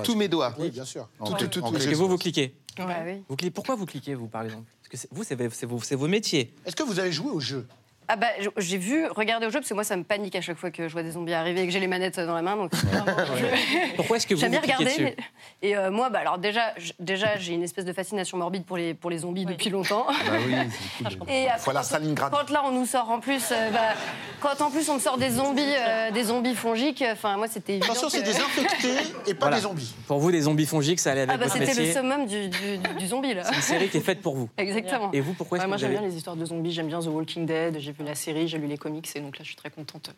Tous 0.03 0.15
mes 0.15 0.29
doigts. 0.29 0.55
Oui, 0.59 0.71
bien 0.71 0.85
sûr. 0.85 1.09
Tout, 1.25 1.35
tout, 1.35 1.47
tout, 1.49 1.63
en 1.63 1.71
tout. 1.71 1.77
Est-ce 1.77 1.85
clique. 1.85 1.91
que 1.93 1.99
vous, 1.99 2.09
vous 2.09 2.19
cliquez 2.19 2.55
oui. 2.79 3.23
vous 3.29 3.37
cliquez 3.37 3.51
Pourquoi 3.53 3.77
vous 3.77 3.87
cliquez, 3.87 4.15
vous, 4.17 4.27
par 4.27 4.43
exemple? 4.43 4.65
Parce 4.83 4.89
que 4.89 4.97
c'est- 4.97 5.09
vous, 5.13 5.23
c'est 5.23 5.37
c'est 5.55 5.67
vos, 5.67 5.81
c'est 5.81 5.95
vos 5.95 6.09
métiers. 6.09 6.53
Est-ce 6.67 6.75
que 6.75 6.83
vous 6.83 6.99
avez 6.99 7.13
joué 7.13 7.31
au 7.31 7.39
jeu? 7.41 7.67
Ah 8.09 8.17
bah, 8.17 8.27
j'ai 8.59 8.77
vu 8.79 9.07
regarder 9.07 9.47
au 9.47 9.51
jeu 9.51 9.61
parce 9.61 9.69
que 9.69 9.75
moi 9.75 9.85
ça 9.85 9.97
me 9.97 10.05
panique 10.05 10.37
à 10.37 10.41
chaque 10.41 10.57
fois 10.59 10.71
que 10.71 10.89
je 10.89 10.93
vois 10.93 11.03
des 11.03 11.13
zombies 11.13 11.33
arriver 11.33 11.63
et 11.63 11.67
que 11.67 11.73
j'ai 11.73 11.81
les 11.81 11.87
manettes 11.87 12.21
dans 12.21 12.35
la 12.35 12.43
main. 12.43 12.57
Donc 12.57 12.71
Pourquoi 13.97 14.17
est-ce 14.17 14.27
que 14.27 14.35
vous, 14.35 14.41
j'aime 14.41 14.53
vous 14.53 14.61
bien 14.61 14.63
regarder. 14.77 14.85
dessus 14.85 15.03
mais- 15.05 15.17
Et 15.63 15.77
euh, 15.77 15.91
moi, 15.91 16.11
bah 16.11 16.19
alors 16.21 16.39
déjà, 16.39 16.75
déjà 16.99 17.37
j'ai 17.39 17.55
une 17.55 17.63
espèce 17.63 17.85
de 17.85 17.93
fascination 17.93 18.39
morbide 18.39 18.65
pour 18.65 18.77
les 18.77 18.95
pour 18.95 19.11
les 19.11 19.19
zombies 19.19 19.45
depuis 19.47 19.71
longtemps. 19.71 20.07
Bah 20.07 20.33
oui, 20.47 20.55
c'est 21.03 21.19
cool. 21.19 21.29
Et 21.31 21.49
après, 21.49 21.61
Voilà 21.65 21.83
quand- 22.31 22.51
là 22.51 22.63
on 22.67 22.73
nous 22.73 22.87
sort 22.87 23.11
en 23.11 23.21
plus, 23.21 23.51
euh, 23.53 23.71
bah, 23.71 23.95
quand 24.41 24.61
en 24.61 24.71
plus 24.71 24.89
on 24.89 24.95
me 24.95 25.01
sort 25.01 25.19
des 25.19 25.31
zombies, 25.31 25.63
euh, 25.63 26.11
des 26.11 26.25
zombies 26.25 26.55
fongiques, 26.55 27.05
enfin 27.13 27.37
moi 27.37 27.47
c'était 27.49 27.75
évident. 27.75 27.87
Attention, 27.93 28.09
c'est 28.11 28.21
que- 28.23 28.27
des 28.27 28.37
infectés 28.41 29.13
et 29.27 29.35
pas 29.35 29.47
Voilà. 29.47 29.57
des 29.57 29.63
zombies. 29.63 29.95
Pour 30.07 30.19
vous, 30.19 30.31
des 30.31 30.43
zombies 30.43 30.67
fongiques, 30.67 31.01
ça 31.01 31.13
allait 31.13 31.23
avec 31.23 31.35
Ah 31.35 31.39
bah 31.39 31.47
votre 31.47 31.59
c'était 31.67 31.81
le 31.87 31.93
summum 31.93 32.27
du, 32.27 32.49
du, 32.49 32.79
du- 32.79 32.95
du 32.99 33.07
zombie 33.07 33.35
là. 33.35 33.45
C'est 33.45 33.55
une 33.57 33.63
série 33.63 33.89
qui 33.89 33.97
est 33.99 34.01
faite 34.01 34.21
pour 34.21 34.35
vous. 34.37 34.49
Exactement. 34.59 35.11
Et 35.13 35.21
vous, 35.21 35.33
pourquoi 35.33 35.59
est-ce 35.59 35.63
Ouais, 35.65 35.67
que 35.67 35.69
moi 35.71 35.77
vous 35.77 35.81
j'aime 35.81 35.91
avez... 35.93 35.99
bien 36.01 36.09
les 36.09 36.17
histoires 36.17 36.37
de 36.37 36.45
zombies, 36.45 36.73
j'aime 36.73 36.89
bien 36.89 37.01
The 37.01 37.07
Walking 37.07 37.47
Dead, 37.47 37.79
vu 37.95 38.05
la 38.05 38.15
série, 38.15 38.49
j'ai 38.49 38.59
lu 38.59 38.67
les 38.67 38.79
comics 38.79 39.09
et 39.15 39.21
donc 39.21 39.39
là 39.39 39.45
je 39.45 39.49
suis 39.49 39.57
très 39.57 39.71
contente 39.71 40.11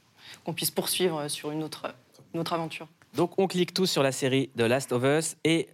qu'on 0.44 0.52
puisse 0.52 0.70
poursuivre 0.70 1.28
sur 1.28 1.50
une 1.50 1.62
autre, 1.62 1.94
une 2.34 2.40
autre 2.40 2.52
aventure. 2.52 2.88
Donc, 3.14 3.38
on 3.38 3.46
clique 3.46 3.72
tous 3.72 3.86
sur 3.86 4.02
la 4.02 4.12
série 4.12 4.50
The 4.56 4.62
Last 4.62 4.92
of 4.92 5.02
Us. 5.04 5.36
Et 5.44 5.68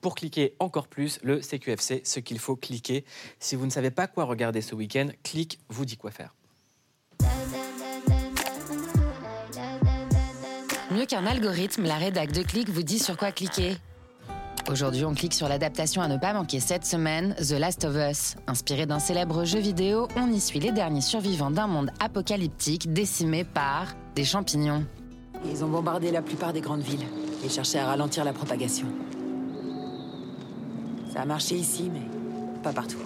Pour 0.00 0.14
cliquer 0.14 0.54
encore 0.60 0.86
plus, 0.86 1.18
le 1.22 1.40
CQFC, 1.40 2.02
ce 2.04 2.20
qu'il 2.20 2.38
faut 2.38 2.54
cliquer. 2.54 3.04
Si 3.40 3.56
vous 3.56 3.66
ne 3.66 3.70
savez 3.70 3.90
pas 3.90 4.06
quoi 4.06 4.24
regarder 4.24 4.62
ce 4.62 4.74
week-end, 4.74 5.08
clique 5.24 5.58
vous 5.68 5.84
dit 5.84 5.96
quoi 5.96 6.12
faire. 6.12 6.34
Mieux 10.92 11.06
qu'un 11.06 11.26
algorithme, 11.26 11.82
la 11.82 11.96
rédac 11.96 12.30
de 12.30 12.42
Click 12.42 12.68
vous 12.68 12.84
dit 12.84 13.00
sur 13.00 13.16
quoi 13.16 13.32
cliquer. 13.32 13.76
Aujourd'hui, 14.68 15.04
on 15.04 15.14
clique 15.14 15.32
sur 15.32 15.48
l'adaptation 15.48 16.02
à 16.02 16.08
ne 16.08 16.16
pas 16.16 16.32
manquer 16.32 16.58
cette 16.58 16.84
semaine, 16.84 17.36
The 17.36 17.52
Last 17.52 17.84
of 17.84 17.94
Us. 17.94 18.34
Inspiré 18.48 18.84
d'un 18.84 18.98
célèbre 18.98 19.44
jeu 19.44 19.60
vidéo, 19.60 20.08
on 20.16 20.32
y 20.32 20.40
suit 20.40 20.58
les 20.58 20.72
derniers 20.72 21.02
survivants 21.02 21.52
d'un 21.52 21.68
monde 21.68 21.90
apocalyptique 22.00 22.92
décimé 22.92 23.44
par 23.44 23.94
des 24.16 24.24
champignons. 24.24 24.84
Ils 25.48 25.62
ont 25.62 25.68
bombardé 25.68 26.10
la 26.10 26.20
plupart 26.20 26.52
des 26.52 26.60
grandes 26.60 26.80
villes 26.80 27.06
et 27.44 27.48
cherché 27.48 27.78
à 27.78 27.86
ralentir 27.86 28.24
la 28.24 28.32
propagation. 28.32 28.88
Ça 31.12 31.20
a 31.20 31.24
marché 31.26 31.54
ici, 31.54 31.88
mais 31.92 32.02
pas 32.64 32.72
partout. 32.72 32.98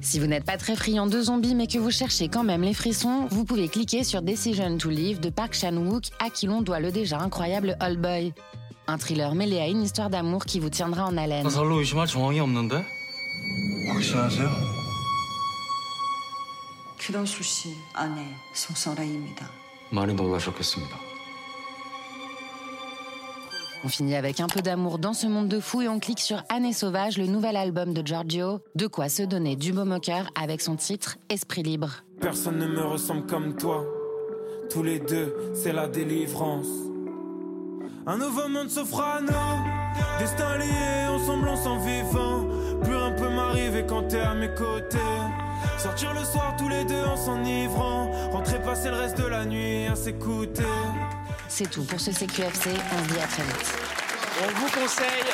Si 0.00 0.18
vous 0.18 0.26
n'êtes 0.26 0.44
pas 0.44 0.56
très 0.56 0.74
friand 0.74 1.06
de 1.06 1.22
zombies 1.22 1.54
mais 1.54 1.68
que 1.68 1.78
vous 1.78 1.92
cherchez 1.92 2.26
quand 2.28 2.44
même 2.44 2.62
les 2.62 2.74
frissons, 2.74 3.26
vous 3.30 3.44
pouvez 3.44 3.68
cliquer 3.68 4.02
sur 4.02 4.20
Decision 4.20 4.76
to 4.78 4.90
Live 4.90 5.20
de 5.20 5.30
Park 5.30 5.54
Chan-wook 5.54 6.06
à 6.18 6.30
qui 6.30 6.46
l'on 6.46 6.60
doit 6.60 6.80
le 6.80 6.90
déjà 6.90 7.20
incroyable 7.20 7.76
All 7.78 7.96
Boy. 7.98 8.32
Un 8.90 8.96
thriller 8.96 9.34
mêlé 9.34 9.58
à 9.58 9.66
une 9.68 9.82
histoire 9.82 10.08
d'amour 10.08 10.46
qui 10.46 10.60
vous 10.60 10.70
tiendra 10.70 11.04
en 11.04 11.18
haleine. 11.18 11.46
On 23.84 23.88
finit 23.88 24.16
avec 24.16 24.40
un 24.40 24.46
peu 24.46 24.62
d'amour 24.62 24.98
dans 24.98 25.12
ce 25.12 25.26
monde 25.26 25.48
de 25.48 25.60
fou 25.60 25.82
et 25.82 25.88
on 25.88 26.00
clique 26.00 26.20
sur 26.20 26.42
Année 26.48 26.72
sauvage, 26.72 27.18
le 27.18 27.26
nouvel 27.26 27.56
album 27.56 27.92
de 27.92 28.04
Giorgio. 28.04 28.60
De 28.74 28.86
quoi 28.86 29.10
se 29.10 29.22
donner 29.22 29.54
du 29.54 29.74
beau 29.74 29.84
moqueur 29.84 30.30
avec 30.34 30.62
son 30.62 30.76
titre 30.76 31.18
Esprit 31.28 31.62
libre. 31.62 32.04
Personne 32.22 32.56
ne 32.56 32.66
me 32.66 32.82
ressemble 32.84 33.26
comme 33.26 33.54
toi. 33.54 33.84
Tous 34.70 34.82
les 34.82 34.98
deux, 34.98 35.52
c'est 35.54 35.74
la 35.74 35.88
délivrance. 35.88 36.87
Un 38.08 38.16
nouveau 38.16 38.48
monde 38.48 38.70
s'offre 38.70 39.00
à 39.00 39.20
nous. 39.20 40.18
Destin 40.18 40.56
lié, 40.56 41.08
ensemble 41.10 41.46
on 41.46 41.56
s'en 41.56 41.78
vivant. 41.78 42.48
Plus 42.82 42.96
rien 42.96 43.12
peut 43.12 43.28
m'arriver 43.28 43.84
quand 43.86 44.08
t'es 44.08 44.20
à 44.20 44.32
mes 44.32 44.48
côtés. 44.54 44.96
Sortir 45.78 46.14
le 46.14 46.24
soir 46.24 46.56
tous 46.56 46.70
les 46.70 46.86
deux 46.86 47.04
en 47.04 47.18
s'enivrant. 47.18 48.10
Rentrer 48.30 48.62
passer 48.62 48.88
le 48.88 48.94
reste 48.94 49.18
de 49.18 49.26
la 49.26 49.44
nuit 49.44 49.88
à 49.88 49.94
s'écouter. 49.94 50.62
C'est 51.50 51.70
tout 51.70 51.84
pour 51.84 52.00
ce 52.00 52.10
CQFC, 52.10 52.70
on 52.70 53.04
se 53.04 53.12
dit 53.12 53.20
à 53.20 53.26
très 53.26 53.42
vite. 53.42 53.78
On 54.42 54.58
vous 54.58 54.70
conseille 54.70 55.24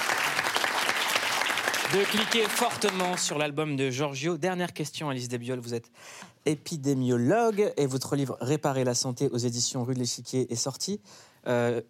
de 1.92 2.04
cliquer 2.06 2.42
fortement 2.48 3.16
sur 3.16 3.38
l'album 3.38 3.76
de 3.76 3.88
Giorgio. 3.90 4.36
Dernière 4.36 4.72
question, 4.72 5.10
Alice 5.10 5.28
Desbioles, 5.28 5.60
vous 5.60 5.74
êtes 5.74 5.92
épidémiologue 6.44 7.72
et 7.76 7.86
votre 7.86 8.16
livre 8.16 8.36
Réparer 8.40 8.82
la 8.82 8.94
santé 8.94 9.28
aux 9.30 9.38
éditions 9.38 9.84
Rue 9.84 9.94
de 9.94 10.00
l'Échiquier 10.00 10.52
est 10.52 10.56
sorti. 10.56 11.00
Euh, 11.46 11.80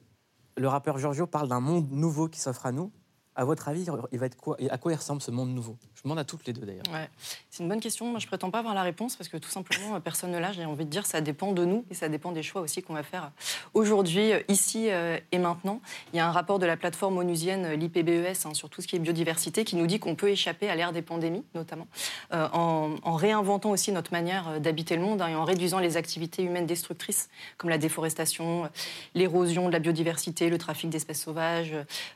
le 0.57 0.69
rappeur 0.69 0.99
Giorgio 0.99 1.27
parle 1.27 1.49
d'un 1.49 1.61
monde 1.61 1.91
nouveau 1.91 2.29
qui 2.29 2.41
s'offre 2.41 2.67
à 2.67 2.73
nous. 2.73 2.93
À 3.35 3.45
votre 3.45 3.69
avis, 3.69 3.87
il 4.13 4.19
va 4.19 4.27
être 4.27 4.39
à 4.71 4.79
quoi 4.79 4.93
il 4.93 4.97
ressemble 4.97 5.21
ce 5.21 5.31
monde 5.31 5.51
nouveau? 5.51 5.77
Demande 6.05 6.19
à 6.19 6.25
toutes 6.25 6.47
les 6.47 6.53
deux 6.53 6.67
d'ailleurs. 6.67 6.85
Ouais, 6.93 7.09
c'est 7.51 7.63
une 7.63 7.69
bonne 7.69 7.81
question. 7.81 8.07
Moi, 8.07 8.21
je 8.21 8.27
prétends 8.27 8.51
pas 8.51 8.59
avoir 8.59 8.75
la 8.75 8.83
réponse 8.83 9.17
parce 9.17 9.29
que 9.29 9.37
tout 9.39 9.49
simplement, 9.49 9.95
euh, 9.97 10.01
personne 10.01 10.31
ne 10.31 10.39
l'a. 10.39 10.53
J'ai 10.53 10.65
envie 10.67 10.85
de 10.85 10.91
dire, 10.91 11.07
ça 11.07 11.21
dépend 11.21 11.53
de 11.53 11.65
nous 11.65 11.85
et 11.91 11.95
ça 11.95 12.09
dépend 12.09 12.33
des 12.33 12.43
choix 12.43 12.61
aussi 12.61 12.83
qu'on 12.83 12.93
va 12.95 13.03
faire 13.03 13.31
aujourd'hui, 13.73 14.33
euh, 14.33 14.41
ici 14.49 14.91
euh, 14.91 15.19
et 15.33 15.39
maintenant. 15.39 15.81
Il 16.13 16.17
y 16.17 16.21
a 16.21 16.27
un 16.29 16.31
rapport 16.33 16.59
de 16.59 16.67
la 16.67 16.77
plateforme 16.77 17.17
onusienne, 17.19 17.65
euh, 17.65 17.77
l'IPBES, 17.77 18.47
hein, 18.47 18.55
sur 18.55 18.69
tout 18.69 18.83
ce 18.83 18.87
qui 18.87 18.97
est 18.97 18.99
biodiversité, 18.99 19.65
qui 19.65 19.77
nous 19.77 19.87
dit 19.87 19.99
qu'on 19.99 20.15
peut 20.15 20.29
échapper 20.31 20.69
à 20.69 20.77
l'ère 20.77 20.93
des 20.93 21.03
pandémies, 21.03 21.45
notamment, 21.55 21.87
euh, 22.33 22.49
en, 22.53 22.97
en 23.03 23.15
réinventant 23.15 23.71
aussi 23.71 23.91
notre 23.93 24.13
manière 24.13 24.49
euh, 24.49 24.59
d'habiter 24.59 24.97
le 24.97 25.03
monde 25.03 25.23
hein, 25.23 25.29
et 25.29 25.35
en 25.35 25.45
réduisant 25.45 25.79
les 25.79 25.97
activités 25.97 26.43
humaines 26.43 26.67
destructrices, 26.67 27.29
comme 27.57 27.71
la 27.71 27.79
déforestation, 27.79 28.65
euh, 28.65 28.69
l'érosion 29.15 29.69
de 29.69 29.73
la 29.73 29.79
biodiversité, 29.79 30.51
le 30.51 30.59
trafic 30.59 30.91
d'espèces 30.91 31.23
sauvages, 31.23 31.73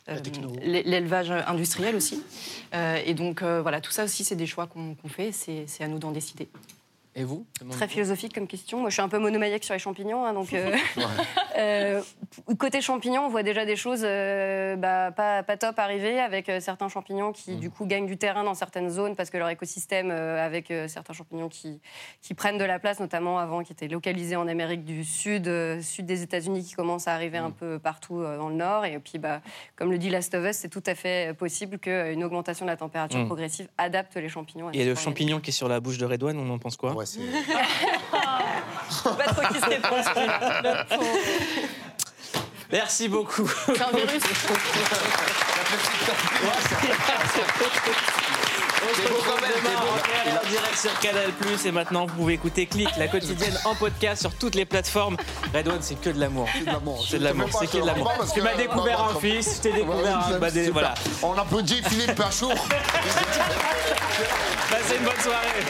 euh, 0.09 0.17
l'é- 0.63 0.83
l'élevage 0.83 1.31
industriel 1.31 1.97
aussi. 1.97 2.23
Euh, 2.75 3.01
et 3.05 3.15
donc, 3.15 3.43
euh, 3.43 3.63
tout 3.81 3.93
ça 3.93 4.05
aussi, 4.05 4.25
c'est 4.25 4.37
des 4.37 4.47
choix 4.47 4.67
qu'on 4.67 4.97
fait. 5.09 5.33
C'est 5.33 5.83
à 5.83 5.89
nous 5.89 5.99
d'en 5.99 6.13
décider. 6.13 6.49
Et 7.19 7.25
vous 7.25 7.45
Très 7.71 7.89
philosophique 7.89 8.33
comme 8.35 8.47
question. 8.47 8.79
Moi, 8.81 8.91
je 8.91 8.95
suis 8.95 9.03
un 9.03 9.09
peu 9.09 9.19
monomaniaque 9.19 9.65
sur 9.65 9.75
les 9.75 9.79
champignons, 9.81 10.25
hein, 10.25 10.33
donc 10.33 10.53
euh, 10.55 10.73
euh, 11.59 12.01
côté 12.59 12.81
champignons, 12.81 13.23
on 13.27 13.29
voit 13.29 13.43
déjà 13.43 13.65
des 13.65 13.77
choses 13.77 14.03
euh, 14.05 14.77
bah, 14.77 15.11
pas, 15.11 15.43
pas 15.43 15.57
top 15.57 15.79
arriver 15.79 16.21
avec 16.21 16.49
euh, 16.49 16.61
certains 16.61 16.89
champignons 16.89 17.33
qui 17.33 17.53
Mm. 17.53 17.61
du 17.61 17.71
coup 17.71 17.87
gagnent 17.87 18.07
du 18.07 18.17
terrain 18.19 18.45
dans 18.45 18.55
certaines 18.55 18.91
zones 18.91 19.17
parce 19.17 19.31
que 19.31 19.39
leur 19.39 19.49
écosystème, 19.49 20.11
euh, 20.11 20.45
avec 20.45 20.71
euh, 20.71 20.87
certains 20.87 21.13
champignons 21.15 21.49
qui, 21.49 21.81
qui 22.21 22.35
prennent 22.35 22.59
de 22.59 22.65
la 22.65 22.79
place, 22.79 23.01
notamment 23.01 23.39
avant 23.39 23.63
qui 23.63 23.73
étaient 23.73 23.89
localisés 23.89 24.37
en 24.37 24.47
Amérique 24.49 24.85
du 24.85 25.03
Sud, 25.05 25.49
euh, 25.49 25.81
sud 25.81 26.07
des 26.07 26.23
États-Unis, 26.23 26.63
qui 26.65 26.75
commencent 26.75 27.09
à 27.09 27.15
arriver 27.15 27.41
Mm. 27.41 27.45
un 27.45 27.51
peu 27.51 27.79
partout 27.79 28.21
euh, 28.21 28.37
dans 28.39 28.49
le 28.49 28.55
Nord. 28.55 28.85
Et 28.85 28.99
puis, 28.99 29.19
bah, 29.19 29.41
comme 29.77 29.91
le 29.91 29.99
dit 29.99 30.11
Last 30.11 30.35
of 30.35 30.45
Us, 30.49 30.57
c'est 30.57 30.69
tout 30.69 30.83
à 30.87 30.95
fait 30.95 31.37
possible 31.37 31.79
qu'une 31.79 32.23
augmentation 32.23 32.65
de 32.65 32.71
la 32.71 32.77
température 32.77 33.19
Mm. 33.21 33.27
progressive 33.27 33.69
adapte 33.79 34.17
les 34.17 34.29
champignons. 34.29 34.69
à 34.69 34.73
Et 34.75 34.85
le 34.85 34.95
champignon 34.95 35.41
qui 35.41 35.51
est 35.51 35.53
sur 35.53 35.69
la 35.69 35.81
bouche 35.81 35.99
de 35.99 36.05
Redouane, 36.05 36.39
on 36.39 36.51
en 36.51 36.59
pense 36.59 36.77
quoi? 36.77 36.93
Pas 39.05 39.25
trop 39.25 39.43
qui. 39.53 39.61
Merci 42.71 43.09
beaucoup. 43.09 43.49
C'est 43.67 43.81
un 43.83 43.91
virus. 43.91 44.23
On 48.81 48.95
se 48.95 49.03
retrouve 49.03 49.41
demain 49.41 49.77
en 49.77 49.97
en 50.37 50.51
direct 50.51 50.77
sur 50.79 50.99
Canal+. 51.01 51.31
Et 51.65 51.73
maintenant, 51.73 52.07
vous 52.07 52.15
pouvez 52.15 52.35
écouter 52.35 52.67
Click, 52.67 52.89
la 52.97 53.09
quotidienne 53.09 53.59
en 53.65 53.75
podcast 53.75 54.21
sur 54.21 54.35
toutes 54.35 54.55
les 54.55 54.65
plateformes. 54.65 55.17
Redouane, 55.55 55.81
c'est 55.81 56.01
que 56.01 56.11
de 56.11 56.21
l'amour. 56.21 56.49
C'est 56.53 56.61
de 56.61 56.67
l'amour. 56.67 57.05
C'est 57.09 57.19
de 57.19 57.25
l'amour. 57.25 57.49
C'est 57.59 57.67
que 57.67 57.79
de 57.79 57.87
l'amour. 57.87 58.13
Parce 58.19 58.33
Tu 58.35 58.43
m'as 58.43 58.55
découvert 58.55 59.01
un 59.03 59.19
fils, 59.19 59.57
je 59.57 59.63
t'ai 59.63 59.73
découvert 59.73 60.19
un... 60.19 60.33
c'est 60.33 60.39
bah, 60.39 60.51
des- 60.51 60.71
voilà. 60.71 60.95
On 61.23 61.33
applaudit 61.35 61.83
Philippe 61.89 62.15
Perchour. 62.15 62.55
Passez 64.71 64.97
une 64.99 65.05
bonne 65.05 65.21
soirée. 65.21 65.65